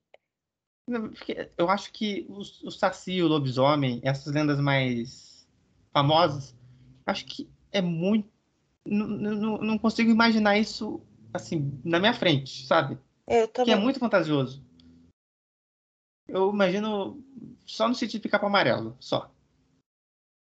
Eu 1.56 1.70
acho 1.70 1.92
que 1.92 2.26
o, 2.28 2.40
o 2.40 2.70
Saci, 2.70 3.22
o 3.22 3.28
lobisomem, 3.28 4.00
essas 4.02 4.32
lendas 4.32 4.60
mais 4.60 5.48
famosas, 5.92 6.54
acho 7.06 7.24
que 7.24 7.48
é 7.72 7.80
muito 7.80 8.28
não 8.86 9.78
consigo 9.78 10.10
imaginar 10.10 10.58
isso 10.58 11.00
assim 11.32 11.80
na 11.82 11.98
minha 11.98 12.12
frente, 12.12 12.66
sabe? 12.66 12.98
Eu 13.26 13.48
também. 13.48 13.74
Que 13.74 13.80
é 13.80 13.82
muito 13.82 13.98
fantasioso. 13.98 14.62
Eu 16.28 16.50
imagino 16.50 17.22
só 17.66 17.88
no 17.88 17.94
sentido 17.94 18.20
de 18.20 18.28
picar 18.28 18.40
para 18.40 18.48
amarelo, 18.48 18.96
só. 19.00 19.32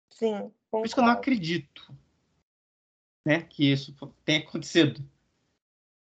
Sim. 0.09 0.31
Concordo. 0.31 0.53
Por 0.71 0.85
isso 0.85 0.95
que 0.95 0.99
eu 1.01 1.05
não 1.05 1.11
acredito, 1.11 1.95
né, 3.25 3.41
que 3.41 3.71
isso 3.71 3.93
tenha 4.23 4.39
acontecido. 4.39 5.03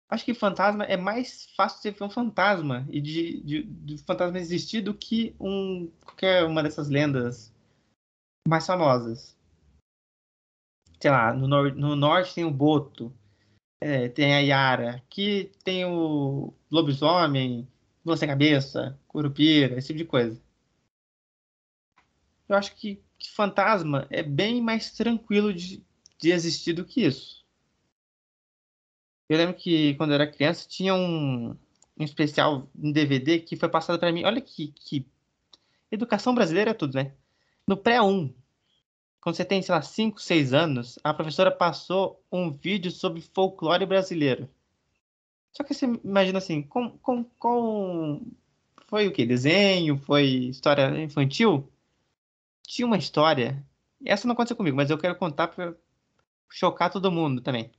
Acho 0.09 0.23
que 0.23 0.33
fantasma 0.33 0.85
é 0.85 0.95
mais 0.95 1.47
fácil 1.55 1.81
você 1.81 1.91
ver 1.91 2.03
um 2.05 2.09
fantasma 2.09 2.87
e 2.89 3.01
de, 3.01 3.41
de, 3.41 3.63
de 3.63 3.97
fantasma 4.03 4.39
existir 4.39 4.81
do 4.81 4.93
que 4.93 5.35
um 5.39 5.91
qualquer 5.99 6.45
uma 6.45 6.63
dessas 6.63 6.87
lendas 6.87 7.53
mais 8.47 8.65
famosas. 8.65 9.37
Sei 10.99 11.11
lá, 11.11 11.33
no, 11.33 11.47
nor 11.47 11.75
no 11.75 11.95
norte 11.95 12.33
tem 12.33 12.45
o 12.45 12.51
Boto, 12.51 13.13
é, 13.81 14.07
tem 14.07 14.33
a 14.33 14.39
Yara, 14.39 14.95
aqui 14.95 15.51
tem 15.63 15.85
o 15.85 16.53
lobisomem, 16.71 17.67
lua 18.05 18.15
sem 18.15 18.29
cabeça, 18.29 18.97
curupira, 19.07 19.77
esse 19.77 19.87
tipo 19.87 19.99
de 19.99 20.05
coisa. 20.05 20.41
Eu 22.47 22.55
acho 22.55 22.73
que, 22.77 23.03
que 23.17 23.29
fantasma 23.29 24.07
é 24.09 24.23
bem 24.23 24.61
mais 24.61 24.91
tranquilo 24.91 25.53
de, 25.53 25.83
de 26.17 26.31
existir 26.31 26.71
do 26.71 26.85
que 26.85 27.05
isso. 27.05 27.36
Eu 29.29 29.37
lembro 29.37 29.55
que 29.55 29.93
quando 29.95 30.11
eu 30.11 30.15
era 30.15 30.31
criança 30.31 30.67
tinha 30.67 30.93
um, 30.93 31.55
um 31.97 32.03
especial 32.03 32.69
em 32.77 32.91
DVD 32.91 33.39
que 33.39 33.55
foi 33.55 33.69
passado 33.69 33.99
para 33.99 34.11
mim. 34.11 34.23
Olha 34.23 34.39
que, 34.41 34.69
que 34.69 35.05
educação 35.91 36.33
brasileira 36.33 36.71
é 36.71 36.73
tudo, 36.73 36.95
né? 36.95 37.13
No 37.67 37.75
pré-1, 37.75 38.33
quando 39.19 39.35
você 39.35 39.43
tem, 39.43 39.61
sei 39.61 39.75
lá, 39.75 39.81
5, 39.81 40.21
6 40.21 40.53
anos, 40.53 40.99
a 41.03 41.13
professora 41.13 41.51
passou 41.51 42.23
um 42.31 42.51
vídeo 42.51 42.91
sobre 42.91 43.21
folclore 43.21 43.85
brasileiro. 43.85 44.49
Só 45.51 45.63
que 45.63 45.73
você 45.73 45.85
imagina 45.85 46.37
assim, 46.37 46.61
com, 46.61 46.91
com, 46.99 47.23
com... 47.23 48.21
foi 48.87 49.07
o 49.07 49.11
que? 49.11 49.25
Desenho? 49.25 49.97
Foi 49.97 50.23
história 50.23 51.01
infantil? 51.01 51.69
Tinha 52.65 52.85
uma 52.85 52.97
história. 52.97 53.65
Essa 54.05 54.27
não 54.27 54.33
aconteceu 54.33 54.55
comigo, 54.55 54.77
mas 54.77 54.89
eu 54.89 54.97
quero 54.97 55.15
contar 55.15 55.49
para 55.49 55.73
chocar 56.49 56.89
todo 56.89 57.11
mundo 57.11 57.41
também. 57.41 57.71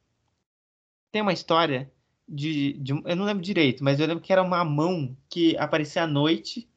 Tem 1.11 1.22
uma 1.22 1.32
história 1.32 1.90
de, 2.28 2.74
de, 2.74 2.92
Eu 3.04 3.16
não 3.16 3.24
lembro 3.24 3.42
direito, 3.42 3.82
mas 3.82 3.98
eu 3.98 4.06
lembro 4.06 4.22
que 4.22 4.32
era 4.32 4.42
uma 4.42 4.64
mão 4.64 5.16
que 5.28 5.56
aparecia 5.56 6.02
à 6.02 6.06
noite 6.06 6.68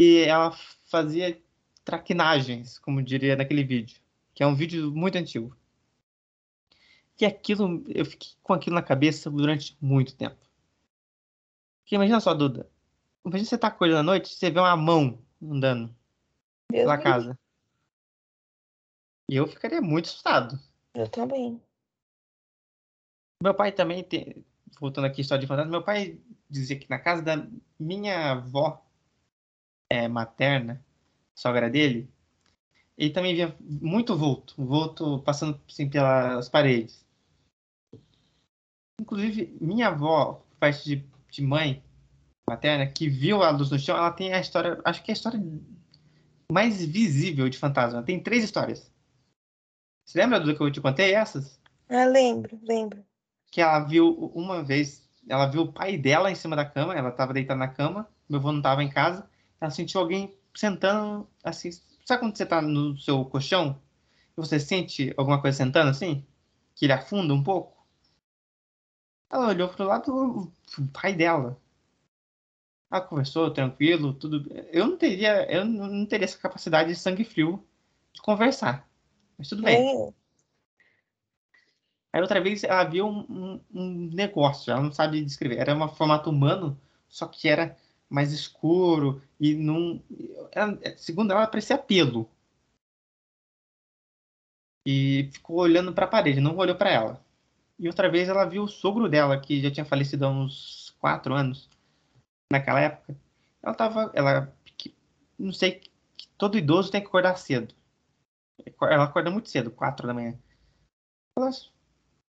e 0.00 0.18
ela 0.18 0.52
fazia 0.90 1.40
traquinagens, 1.84 2.78
como 2.78 3.02
diria 3.02 3.36
naquele 3.36 3.64
vídeo. 3.64 4.00
Que 4.34 4.42
é 4.42 4.46
um 4.46 4.54
vídeo 4.54 4.92
muito 4.94 5.16
antigo. 5.16 5.56
E 7.20 7.24
aquilo, 7.24 7.84
eu 7.86 8.04
fiquei 8.04 8.30
com 8.42 8.52
aquilo 8.52 8.74
na 8.74 8.82
cabeça 8.82 9.30
durante 9.30 9.76
muito 9.80 10.16
tempo. 10.16 10.36
Porque 11.82 11.94
imagina 11.94 12.18
só, 12.18 12.34
Duda. 12.34 12.68
Imagina 13.24 13.48
você 13.48 13.56
tá 13.56 13.68
acordando 13.68 14.00
à 14.00 14.02
noite 14.02 14.34
você 14.34 14.50
vê 14.50 14.58
uma 14.58 14.76
mão 14.76 15.24
andando 15.40 15.94
Meu 16.70 16.80
pela 16.82 16.96
Deus. 16.96 17.04
casa. 17.04 17.38
E 19.30 19.36
eu 19.36 19.46
ficaria 19.46 19.80
muito 19.80 20.06
assustado. 20.06 20.58
Eu 20.94 21.08
também. 21.08 21.62
Meu 23.42 23.52
pai 23.52 23.72
também 23.72 24.04
tem. 24.04 24.44
Voltando 24.80 25.06
aqui, 25.06 25.20
história 25.20 25.40
de 25.40 25.48
fantasma, 25.48 25.70
meu 25.70 25.82
pai 25.82 26.16
dizia 26.48 26.78
que 26.78 26.88
na 26.88 26.98
casa 26.98 27.22
da 27.22 27.44
minha 27.78 28.30
avó 28.30 28.86
é, 29.90 30.06
materna, 30.06 30.80
sogra 31.34 31.68
dele, 31.68 32.08
ele 32.96 33.10
também 33.10 33.34
via 33.34 33.56
muito 33.60 34.16
vulto, 34.16 34.54
vulto 34.56 35.18
passando 35.24 35.60
assim, 35.68 35.90
pelas 35.90 36.48
paredes. 36.48 37.04
Inclusive, 39.00 39.56
minha 39.60 39.88
avó, 39.88 40.46
parte 40.60 40.84
de, 40.84 41.04
de 41.28 41.42
mãe 41.42 41.82
materna, 42.48 42.86
que 42.86 43.08
viu 43.08 43.42
a 43.42 43.50
luz 43.50 43.72
no 43.72 43.78
chão, 43.78 43.96
ela 43.96 44.12
tem 44.12 44.32
a 44.32 44.40
história, 44.40 44.80
acho 44.84 45.02
que 45.02 45.10
é 45.10 45.14
a 45.14 45.16
história 45.16 45.42
mais 46.50 46.84
visível 46.84 47.48
de 47.48 47.58
fantasma. 47.58 48.04
Tem 48.04 48.22
três 48.22 48.44
histórias. 48.44 48.88
Você 50.06 50.18
lembra 50.18 50.38
do 50.38 50.54
que 50.54 50.62
eu 50.62 50.70
te 50.70 50.80
contei 50.80 51.12
essas? 51.12 51.60
Ah, 51.88 52.04
lembro, 52.04 52.56
lembro 52.62 53.04
que 53.52 53.60
ela 53.60 53.80
viu 53.80 54.32
uma 54.34 54.64
vez, 54.64 55.06
ela 55.28 55.46
viu 55.46 55.62
o 55.62 55.72
pai 55.72 55.98
dela 55.98 56.30
em 56.30 56.34
cima 56.34 56.56
da 56.56 56.64
cama, 56.64 56.96
ela 56.96 57.10
estava 57.10 57.34
deitada 57.34 57.60
na 57.60 57.68
cama, 57.68 58.08
meu 58.26 58.40
avô 58.40 58.50
não 58.50 58.60
estava 58.60 58.82
em 58.82 58.88
casa, 58.88 59.28
ela 59.60 59.70
sentiu 59.70 60.00
alguém 60.00 60.34
sentando 60.54 61.28
assim. 61.44 61.70
Sabe 62.04 62.20
quando 62.20 62.34
você 62.34 62.44
está 62.44 62.62
no 62.62 62.96
seu 62.96 63.22
colchão 63.26 63.78
e 64.36 64.40
você 64.40 64.58
sente 64.58 65.12
alguma 65.18 65.38
coisa 65.40 65.58
sentando 65.58 65.90
assim? 65.90 66.26
Que 66.74 66.86
ele 66.86 66.94
afunda 66.94 67.34
um 67.34 67.42
pouco? 67.42 67.86
Ela 69.30 69.48
olhou 69.48 69.68
pro 69.68 69.84
lado, 69.84 70.12
o 70.78 70.86
pai 70.90 71.12
dela. 71.14 71.60
Ela 72.90 73.02
conversou 73.02 73.50
tranquilo, 73.50 74.14
tudo. 74.14 74.50
Eu 74.72 74.86
não 74.86 74.96
teria, 74.96 75.50
eu 75.52 75.64
não 75.66 76.06
teria 76.06 76.24
essa 76.24 76.38
capacidade 76.38 76.88
de 76.88 76.96
sangue 76.96 77.24
frio 77.24 77.62
de 78.14 78.22
conversar. 78.22 78.88
Mas 79.36 79.50
tudo 79.50 79.62
bem. 79.62 80.08
É. 80.08 80.21
Aí 82.12 82.20
outra 82.20 82.40
vez 82.40 82.62
ela 82.62 82.84
um, 83.02 83.20
um, 83.30 83.60
um, 83.74 84.10
negócio, 84.12 84.70
ela 84.70 84.82
não 84.82 84.92
sabe 84.92 85.24
descrever. 85.24 85.58
Era 85.58 85.74
um 85.74 85.88
formato 85.88 86.28
humano, 86.28 86.78
só 87.08 87.26
que 87.26 87.48
era 87.48 87.76
mais 88.08 88.32
escuro 88.32 89.22
e 89.40 89.54
não. 89.54 90.02
Ela, 90.52 90.78
segundo 90.98 91.32
ela, 91.32 91.46
parecia 91.46 91.78
pelo. 91.78 92.28
E 94.86 95.30
ficou 95.32 95.60
olhando 95.60 95.92
para 95.92 96.04
a 96.04 96.08
parede, 96.08 96.40
não 96.40 96.56
olhou 96.56 96.76
para 96.76 96.90
ela. 96.90 97.24
E 97.78 97.88
outra 97.88 98.10
vez 98.10 98.28
ela 98.28 98.44
viu 98.44 98.64
o 98.64 98.68
sogro 98.68 99.08
dela, 99.08 99.40
que 99.40 99.62
já 99.62 99.70
tinha 99.70 99.84
falecido 99.84 100.26
há 100.26 100.28
uns 100.28 100.94
quatro 101.00 101.34
anos, 101.34 101.68
naquela 102.52 102.80
época. 102.80 103.16
Ela 103.62 103.74
tava. 103.74 104.10
Ela. 104.14 104.54
Não 105.38 105.52
sei. 105.52 105.82
Todo 106.36 106.58
idoso 106.58 106.90
tem 106.90 107.00
que 107.00 107.06
acordar 107.06 107.36
cedo. 107.36 107.74
Ela 108.82 109.04
acorda 109.04 109.30
muito 109.30 109.48
cedo, 109.48 109.70
quatro 109.70 110.06
da 110.06 110.14
manhã. 110.14 110.38
Ela 111.38 111.50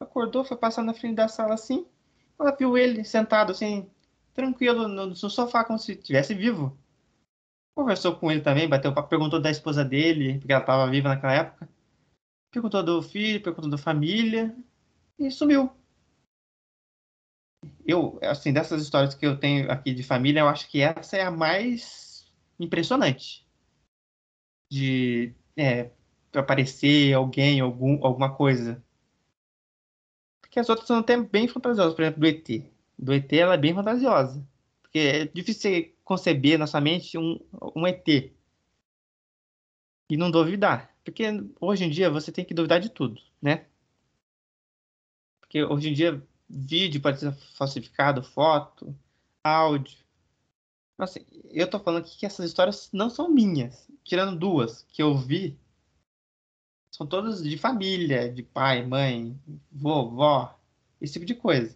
acordou, 0.02 0.44
foi 0.44 0.56
passar 0.56 0.82
na 0.82 0.94
frente 0.94 1.16
da 1.16 1.28
sala 1.28 1.54
assim. 1.54 1.86
Ela 2.38 2.54
viu 2.54 2.76
ele 2.76 3.04
sentado 3.04 3.52
assim, 3.52 3.88
tranquilo 4.34 4.88
no, 4.88 5.14
sofá, 5.14 5.64
como 5.64 5.78
se 5.78 5.92
estivesse 5.92 6.34
vivo. 6.34 6.76
Conversou 7.74 8.16
com 8.16 8.30
ele 8.30 8.40
também, 8.40 8.68
bateu 8.68 8.92
papo, 8.92 9.08
perguntou 9.08 9.40
da 9.40 9.50
esposa 9.50 9.84
dele, 9.84 10.38
porque 10.38 10.52
ela 10.52 10.60
estava 10.60 10.90
viva 10.90 11.08
naquela 11.08 11.32
época. 11.32 11.68
Perguntou 12.50 12.82
do 12.82 13.02
filho, 13.02 13.42
perguntou 13.42 13.70
da 13.70 13.78
família 13.78 14.54
e 15.18 15.30
sumiu. 15.30 15.70
Eu, 17.86 18.18
assim, 18.22 18.52
dessas 18.52 18.82
histórias 18.82 19.14
que 19.14 19.26
eu 19.26 19.38
tenho 19.38 19.70
aqui 19.70 19.94
de 19.94 20.02
família, 20.02 20.40
eu 20.40 20.48
acho 20.48 20.68
que 20.68 20.80
essa 20.80 21.16
é 21.16 21.22
a 21.22 21.30
mais 21.30 22.30
impressionante. 22.58 23.46
De 24.70 25.34
é, 25.56 25.90
aparecer 26.34 27.14
alguém, 27.14 27.60
algum, 27.60 28.04
alguma 28.04 28.34
coisa 28.34 28.82
que 30.52 30.60
as 30.60 30.68
outras 30.68 30.86
são 30.86 30.98
até 30.98 31.16
bem 31.16 31.48
fantasiosas. 31.48 31.94
Por 31.94 32.02
exemplo, 32.02 32.20
do 32.20 32.26
ET. 32.26 32.46
Do 32.98 33.14
ET 33.14 33.32
ela 33.32 33.54
é 33.54 33.58
bem 33.58 33.74
fantasiosa. 33.74 34.46
Porque 34.82 34.98
é 34.98 35.24
difícil 35.24 35.62
você 35.62 35.94
conceber 36.04 36.58
na 36.58 36.66
sua 36.66 36.80
mente 36.80 37.16
um, 37.16 37.40
um 37.74 37.86
ET. 37.86 38.06
E 38.06 40.16
não 40.16 40.30
duvidar. 40.30 40.94
Porque 41.02 41.24
hoje 41.58 41.84
em 41.84 41.90
dia 41.90 42.10
você 42.10 42.30
tem 42.30 42.44
que 42.44 42.52
duvidar 42.52 42.80
de 42.80 42.90
tudo, 42.90 43.20
né? 43.40 43.64
Porque 45.40 45.64
hoje 45.64 45.88
em 45.88 45.94
dia 45.94 46.22
vídeo 46.48 47.00
pode 47.00 47.18
ser 47.18 47.32
falsificado, 47.54 48.22
foto, 48.22 48.94
áudio. 49.42 49.96
Assim, 50.98 51.24
eu 51.50 51.68
tô 51.68 51.80
falando 51.80 52.02
aqui 52.02 52.18
que 52.18 52.26
essas 52.26 52.44
histórias 52.44 52.90
não 52.92 53.08
são 53.08 53.30
minhas. 53.30 53.88
Tirando 54.04 54.38
duas 54.38 54.82
que 54.92 55.02
eu 55.02 55.16
vi 55.16 55.58
são 56.92 57.06
todas 57.06 57.42
de 57.42 57.56
família, 57.56 58.30
de 58.30 58.42
pai, 58.42 58.84
mãe, 58.84 59.40
vovó, 59.70 60.58
esse 61.00 61.14
tipo 61.14 61.24
de 61.24 61.34
coisa. 61.34 61.74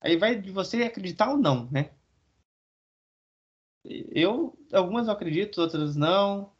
Aí 0.00 0.16
vai 0.16 0.38
de 0.38 0.50
você 0.50 0.82
acreditar 0.82 1.30
ou 1.30 1.38
não, 1.38 1.70
né? 1.70 1.94
Eu, 3.84 4.58
algumas 4.72 5.06
eu 5.06 5.12
acredito, 5.12 5.60
outras 5.60 5.94
não. 5.94 6.52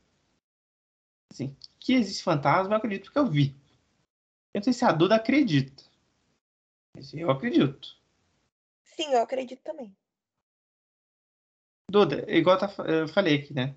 Assim, 1.33 1.57
que 1.81 1.95
existe 1.95 2.23
fantasma, 2.23 2.75
eu 2.75 2.79
acredito 2.79 3.05
porque 3.05 3.19
eu 3.19 3.27
vi. 3.27 3.57
Eu 4.55 4.59
não 4.59 4.63
sei 4.63 4.73
se 4.73 4.85
a 4.85 4.93
Duda 4.93 5.17
acredita. 5.17 5.83
Mas 6.95 7.13
eu 7.13 7.31
acredito. 7.31 8.01
Sim, 8.85 9.13
eu 9.13 9.23
acredito 9.23 9.63
também. 9.63 9.97
Duda, 11.91 12.25
igual 12.31 12.59
eu 12.87 13.09
falei 13.09 13.41
aqui, 13.41 13.53
né? 13.53 13.75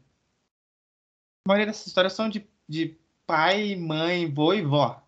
A 1.45 1.49
maioria 1.49 1.68
dessas 1.68 1.88
histórias 1.88 2.13
são 2.13 2.30
de, 2.30 2.47
de 2.68 2.97
pai, 3.26 3.76
mãe, 3.76 4.32
vô 4.32 4.53
e 4.53 4.61
vó, 4.61 5.01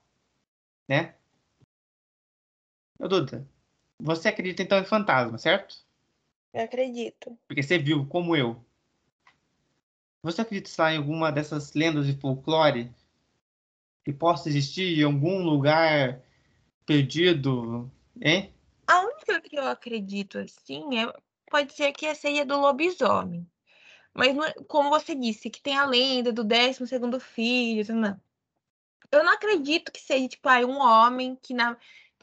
né? 0.88 1.16
Ô, 3.00 3.08
Duda, 3.08 3.48
você 4.00 4.30
acredita 4.30 4.64
então 4.64 4.80
em 4.80 4.86
fantasma, 4.86 5.38
certo? 5.38 5.76
Eu 6.54 6.64
acredito. 6.64 7.38
Porque 7.48 7.62
você 7.62 7.78
viu, 7.78 8.06
como 8.08 8.36
eu. 8.36 8.64
Você 10.24 10.42
acredita 10.42 10.82
lá, 10.82 10.94
em 10.94 10.98
alguma 10.98 11.32
dessas 11.32 11.74
lendas 11.74 12.08
de 12.08 12.20
folclore 12.20 12.92
que 14.04 14.12
possa 14.12 14.50
existir 14.50 15.00
em 15.00 15.04
algum 15.04 15.44
lugar 15.44 16.24
perdido, 16.86 17.92
hein? 18.22 18.54
A 18.88 19.02
única 19.02 19.42
que 19.42 19.58
eu 19.58 19.66
acredito 19.66 20.40
assim 20.40 20.98
é 20.98 21.14
pode 21.52 21.74
ser 21.74 21.92
que 21.92 22.14
seja 22.16 22.46
do 22.46 22.60
lobisomem. 22.60 23.46
Mas 24.18 24.36
é, 24.36 24.54
como 24.68 24.90
você 24.90 25.14
disse, 25.14 25.48
que 25.48 25.62
tem 25.62 25.78
a 25.78 25.86
lenda 25.86 26.34
do 26.34 26.44
12 26.44 26.88
segundo 26.88 27.20
filho, 27.20 27.94
não. 27.94 28.20
Eu 29.12 29.24
não 29.24 29.32
acredito 29.32 29.92
que 29.92 30.00
seja 30.00 30.28
tipo 30.28 30.50
aí 30.50 30.66
um 30.66 30.80
homem 30.80 31.36
que 31.36 31.54
na 31.54 31.78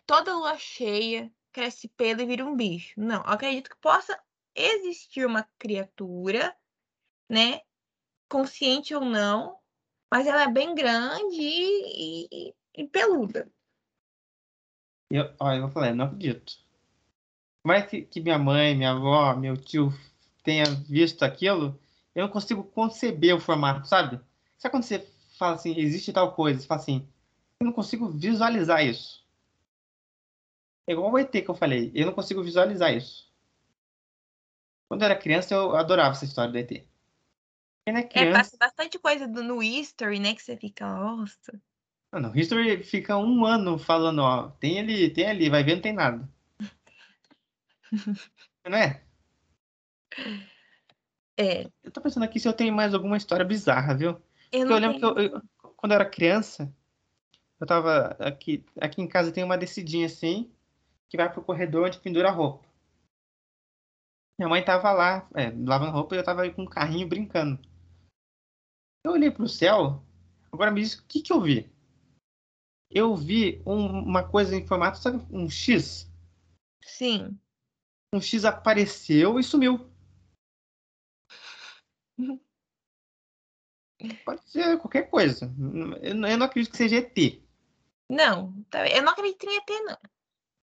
toda 0.05 0.37
lua 0.37 0.59
cheia 0.59 1.33
cresce 1.53 1.87
pelo 1.87 2.21
e 2.21 2.27
vira 2.27 2.45
um 2.45 2.57
bicho. 2.57 3.01
Não, 3.01 3.23
eu 3.23 3.31
acredito 3.31 3.71
que 3.71 3.77
possa 3.77 4.21
existir 4.57 5.25
uma 5.25 5.49
criatura, 5.57 6.55
né, 7.31 7.61
consciente 8.29 8.93
ou 8.93 9.05
não, 9.05 9.57
mas 10.13 10.27
ela 10.27 10.43
é 10.43 10.51
bem 10.51 10.75
grande 10.75 11.41
e, 11.41 12.29
e, 12.31 12.55
e 12.77 12.89
peluda. 12.89 13.49
Eu, 15.09 15.33
olha, 15.39 15.59
eu 15.59 15.71
falar, 15.71 15.91
eu 15.91 15.97
não 15.97 16.07
acredito. 16.07 16.59
Mas 17.65 17.87
que, 17.87 18.03
que 18.03 18.21
minha 18.21 18.39
mãe, 18.39 18.75
minha 18.75 18.91
avó, 18.91 19.35
meu 19.37 19.57
tio 19.57 19.93
tenha 20.43 20.65
visto 20.67 21.23
aquilo, 21.25 21.81
eu 22.15 22.23
não 22.23 22.29
consigo 22.29 22.63
conceber 22.63 23.35
o 23.35 23.41
formato, 23.41 23.89
sabe? 23.89 24.21
Sabe 24.57 24.73
quando 24.73 24.85
você 24.85 25.07
fala 25.37 25.57
assim, 25.57 25.77
existe 25.77 26.13
tal 26.13 26.33
coisa, 26.33 26.61
você 26.61 26.67
fala 26.67 26.81
assim, 26.81 27.09
eu 27.59 27.67
não 27.67 27.73
consigo 27.73 28.09
visualizar 28.09 28.85
isso. 28.85 29.25
É 30.87 30.93
igual 30.93 31.11
o 31.11 31.19
ET 31.19 31.31
que 31.31 31.49
eu 31.49 31.55
falei, 31.55 31.91
eu 31.95 32.07
não 32.07 32.13
consigo 32.13 32.43
visualizar 32.43 32.95
isso. 32.95 33.33
Quando 34.89 35.03
eu 35.03 35.07
era 35.07 35.19
criança, 35.19 35.55
eu 35.55 35.75
adorava 35.75 36.11
essa 36.11 36.25
história 36.25 36.53
do 36.53 36.59
ET. 36.59 36.87
É, 37.87 38.03
criança... 38.03 38.19
É, 38.19 38.33
passa 38.33 38.57
bastante 38.57 38.99
coisa 38.99 39.27
do, 39.27 39.43
no 39.43 39.63
History, 39.63 40.19
né? 40.19 40.35
Que 40.35 40.43
você 40.43 40.57
fica, 40.57 40.87
nossa. 40.87 41.61
Não, 42.13 42.21
no 42.21 42.39
History 42.39 42.83
fica 42.85 43.17
um 43.17 43.45
ano 43.45 43.79
falando, 43.79 44.21
ó, 44.21 44.51
tem 44.51 44.79
ali, 44.79 45.11
tem 45.11 45.29
ali, 45.29 45.51
vai 45.51 45.65
ver, 45.65 45.75
não 45.75 45.83
tem 45.83 45.93
nada. 45.93 46.29
não 48.65 48.79
é? 48.79 49.03
É. 51.37 51.69
Eu 51.83 51.91
tô 51.91 52.01
pensando 52.01 52.23
aqui 52.23 52.39
se 52.39 52.47
eu 52.49 52.53
tenho 52.53 52.73
mais 52.73 52.95
alguma 52.95 53.17
história 53.17 53.45
bizarra, 53.45 53.95
viu? 53.95 54.21
Eu, 54.53 54.69
eu 54.69 54.79
lembro 54.79 55.01
tenho... 55.01 55.15
que 55.15 55.21
eu, 55.21 55.25
eu, 55.35 55.43
quando 55.77 55.93
eu 55.93 55.97
era 55.97 56.09
criança, 56.09 56.73
eu 57.61 57.67
tava 57.67 58.17
aqui, 58.21 58.65
aqui 58.81 59.03
em 59.03 59.09
casa 59.09 59.33
tem 59.33 59.43
uma 59.43 59.59
descidinha 59.59 60.07
assim, 60.07 60.53
que 61.09 61.17
vai 61.17 61.33
pro 61.33 61.43
corredor 61.43 61.87
onde 61.87 61.99
pendura 61.99 62.29
a 62.29 62.33
roupa. 62.33 62.69
Minha 64.39 64.49
mãe 64.49 64.65
tava 64.65 64.93
lá, 64.93 65.29
é, 65.35 65.51
lavando 65.51 65.93
roupa 65.93 66.15
e 66.15 66.19
eu 66.19 66.25
tava 66.25 66.43
aí 66.43 66.53
com 66.53 66.63
um 66.63 66.67
carrinho 66.67 67.09
brincando. 67.09 67.61
Eu 69.05 69.13
olhei 69.13 69.31
pro 69.31 69.49
céu, 69.49 70.03
agora 70.51 70.71
me 70.71 70.81
diz 70.81 70.95
o 70.95 71.07
que 71.07 71.23
que 71.23 71.33
eu 71.33 71.41
vi. 71.41 71.71
Eu 72.91 73.15
vi 73.15 73.63
um, 73.67 73.87
uma 74.01 74.27
coisa 74.27 74.57
em 74.57 74.67
formato, 74.67 74.99
sabe, 74.99 75.25
um 75.31 75.49
X? 75.49 76.11
Sim. 76.83 77.39
Um 78.13 78.21
X 78.21 78.45
apareceu 78.45 79.39
e 79.39 79.43
sumiu. 79.43 79.91
Pode 84.25 84.49
ser 84.51 84.79
qualquer 84.79 85.09
coisa. 85.09 85.53
Eu 86.03 86.15
não 86.15 86.47
acredito 86.47 86.73
que 86.73 86.77
seja 86.77 86.97
ET. 86.97 87.43
Não, 88.11 88.55
eu 88.93 89.03
não 89.03 89.13
acredito 89.13 89.45
em 89.45 89.57
ET, 89.57 89.71
não. 89.85 89.97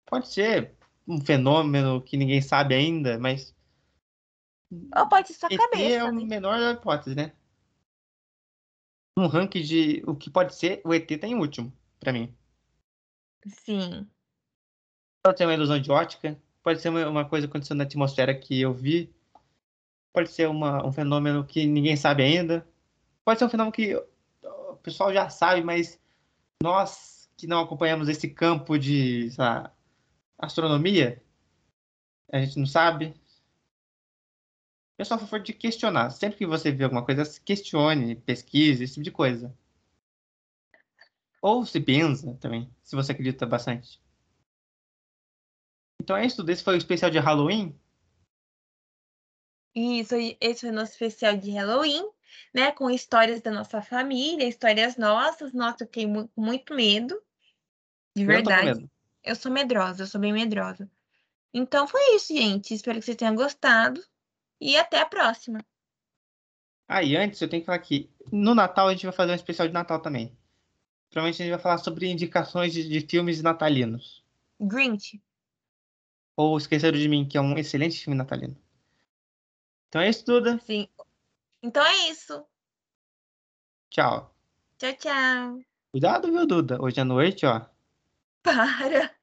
Pode 0.06 0.28
ser 0.28 0.76
um 1.06 1.20
fenômeno 1.20 2.02
que 2.02 2.16
ninguém 2.16 2.40
sabe 2.40 2.74
ainda, 2.74 3.18
mas. 3.18 3.54
Ou 4.96 5.08
pode 5.08 5.28
ser 5.28 5.34
sua 5.34 5.48
ET 5.50 5.58
cabeça. 5.58 5.96
é 5.96 6.04
o 6.04 6.12
né? 6.12 6.24
menor 6.24 6.58
da 6.58 6.72
hipótese, 6.72 7.14
né? 7.14 7.32
Um 9.16 9.26
ranking 9.26 9.62
de 9.62 10.02
o 10.06 10.14
que 10.14 10.30
pode 10.30 10.54
ser, 10.54 10.80
o 10.84 10.92
ET 10.92 11.08
tá 11.20 11.26
em 11.26 11.34
último, 11.34 11.72
pra 12.00 12.12
mim. 12.12 12.36
Sim. 13.46 14.08
Pode 15.22 15.38
ser 15.38 15.44
uma 15.46 15.54
ilusão 15.54 15.80
de 15.80 15.90
ótica, 15.90 16.40
pode 16.62 16.80
ser 16.80 16.88
uma 16.88 17.28
coisa 17.28 17.46
acontecendo 17.46 17.78
na 17.78 17.84
atmosfera 17.84 18.38
que 18.38 18.60
eu 18.60 18.74
vi, 18.74 19.13
pode 20.14 20.30
ser 20.30 20.48
uma, 20.48 20.86
um 20.86 20.92
fenômeno 20.92 21.44
que 21.44 21.66
ninguém 21.66 21.96
sabe 21.96 22.22
ainda, 22.22 22.66
pode 23.24 23.38
ser 23.38 23.46
um 23.46 23.48
fenômeno 23.50 23.72
que 23.72 23.96
o 23.96 24.76
pessoal 24.76 25.12
já 25.12 25.28
sabe, 25.28 25.62
mas 25.62 26.00
nós 26.62 27.28
que 27.36 27.48
não 27.48 27.60
acompanhamos 27.60 28.08
esse 28.08 28.28
campo 28.30 28.78
de 28.78 29.28
lá, 29.36 29.74
astronomia, 30.38 31.20
a 32.32 32.38
gente 32.40 32.60
não 32.60 32.66
sabe. 32.66 33.12
Eu 34.96 35.04
sou 35.04 35.16
a 35.16 35.20
favor 35.20 35.40
de 35.40 35.52
questionar. 35.52 36.10
Sempre 36.10 36.38
que 36.38 36.46
você 36.46 36.70
vê 36.70 36.84
alguma 36.84 37.04
coisa, 37.04 37.24
questione, 37.40 38.14
pesquise, 38.14 38.84
esse 38.84 38.94
tipo 38.94 39.04
de 39.04 39.10
coisa. 39.10 39.52
Ou 41.42 41.66
se 41.66 41.80
benza 41.80 42.34
também, 42.40 42.70
se 42.84 42.94
você 42.94 43.10
acredita 43.10 43.44
bastante. 43.44 44.00
Então 46.00 46.16
é 46.16 46.24
isso. 46.24 46.48
Esse 46.48 46.62
foi 46.62 46.76
o 46.76 46.78
especial 46.78 47.10
de 47.10 47.18
Halloween. 47.18 47.76
Isso, 49.74 50.14
esse 50.40 50.60
foi 50.60 50.70
o 50.70 50.72
nosso 50.72 50.92
especial 50.92 51.36
de 51.36 51.50
Halloween, 51.50 52.08
né? 52.54 52.70
Com 52.70 52.88
histórias 52.90 53.40
da 53.40 53.50
nossa 53.50 53.82
família, 53.82 54.46
histórias 54.46 54.96
nossas. 54.96 55.52
Nossa, 55.52 55.82
eu 55.82 55.86
fiquei 55.86 56.06
mu 56.06 56.30
muito 56.36 56.74
medo. 56.74 57.20
De 58.14 58.22
Eu 58.22 58.28
verdade. 58.28 58.66
medo. 58.66 58.90
Eu 59.22 59.34
sou 59.34 59.50
medrosa, 59.50 60.02
eu 60.02 60.06
sou 60.06 60.20
bem 60.20 60.32
medrosa. 60.32 60.88
Então 61.52 61.88
foi 61.88 62.16
isso, 62.16 62.34
gente. 62.34 62.74
Espero 62.74 62.98
que 62.98 63.04
vocês 63.04 63.16
tenham 63.16 63.34
gostado. 63.34 64.00
E 64.60 64.76
até 64.76 65.00
a 65.00 65.06
próxima. 65.06 65.58
Ah, 66.86 67.02
e 67.02 67.16
antes 67.16 67.40
eu 67.40 67.48
tenho 67.48 67.62
que 67.62 67.66
falar 67.66 67.78
que 67.78 68.10
no 68.30 68.54
Natal 68.54 68.88
a 68.88 68.92
gente 68.92 69.06
vai 69.06 69.14
fazer 69.14 69.32
um 69.32 69.36
especial 69.36 69.66
de 69.66 69.74
Natal 69.74 70.00
também. 70.00 70.36
Provavelmente 71.10 71.42
a 71.42 71.44
gente 71.46 71.54
vai 71.54 71.62
falar 71.62 71.78
sobre 71.78 72.10
indicações 72.10 72.72
de, 72.72 72.88
de 72.88 73.00
filmes 73.00 73.42
natalinos. 73.42 74.22
Grinch. 74.60 75.20
Ou 76.36 76.56
Esqueceram 76.58 76.98
de 76.98 77.08
Mim, 77.08 77.26
que 77.26 77.38
é 77.38 77.40
um 77.40 77.56
excelente 77.56 78.02
filme 78.02 78.16
natalino. 78.16 78.56
Então 79.94 80.02
é 80.02 80.10
isso, 80.10 80.24
Duda. 80.24 80.58
Sim. 80.66 80.88
Então 81.62 81.80
é 81.80 82.08
isso. 82.10 82.44
Tchau. 83.90 84.34
Tchau, 84.76 84.92
tchau. 84.94 85.60
Cuidado, 85.92 86.32
viu, 86.32 86.44
Duda? 86.44 86.82
Hoje 86.82 87.00
à 87.00 87.04
noite, 87.04 87.46
ó. 87.46 87.64
Para. 88.42 89.14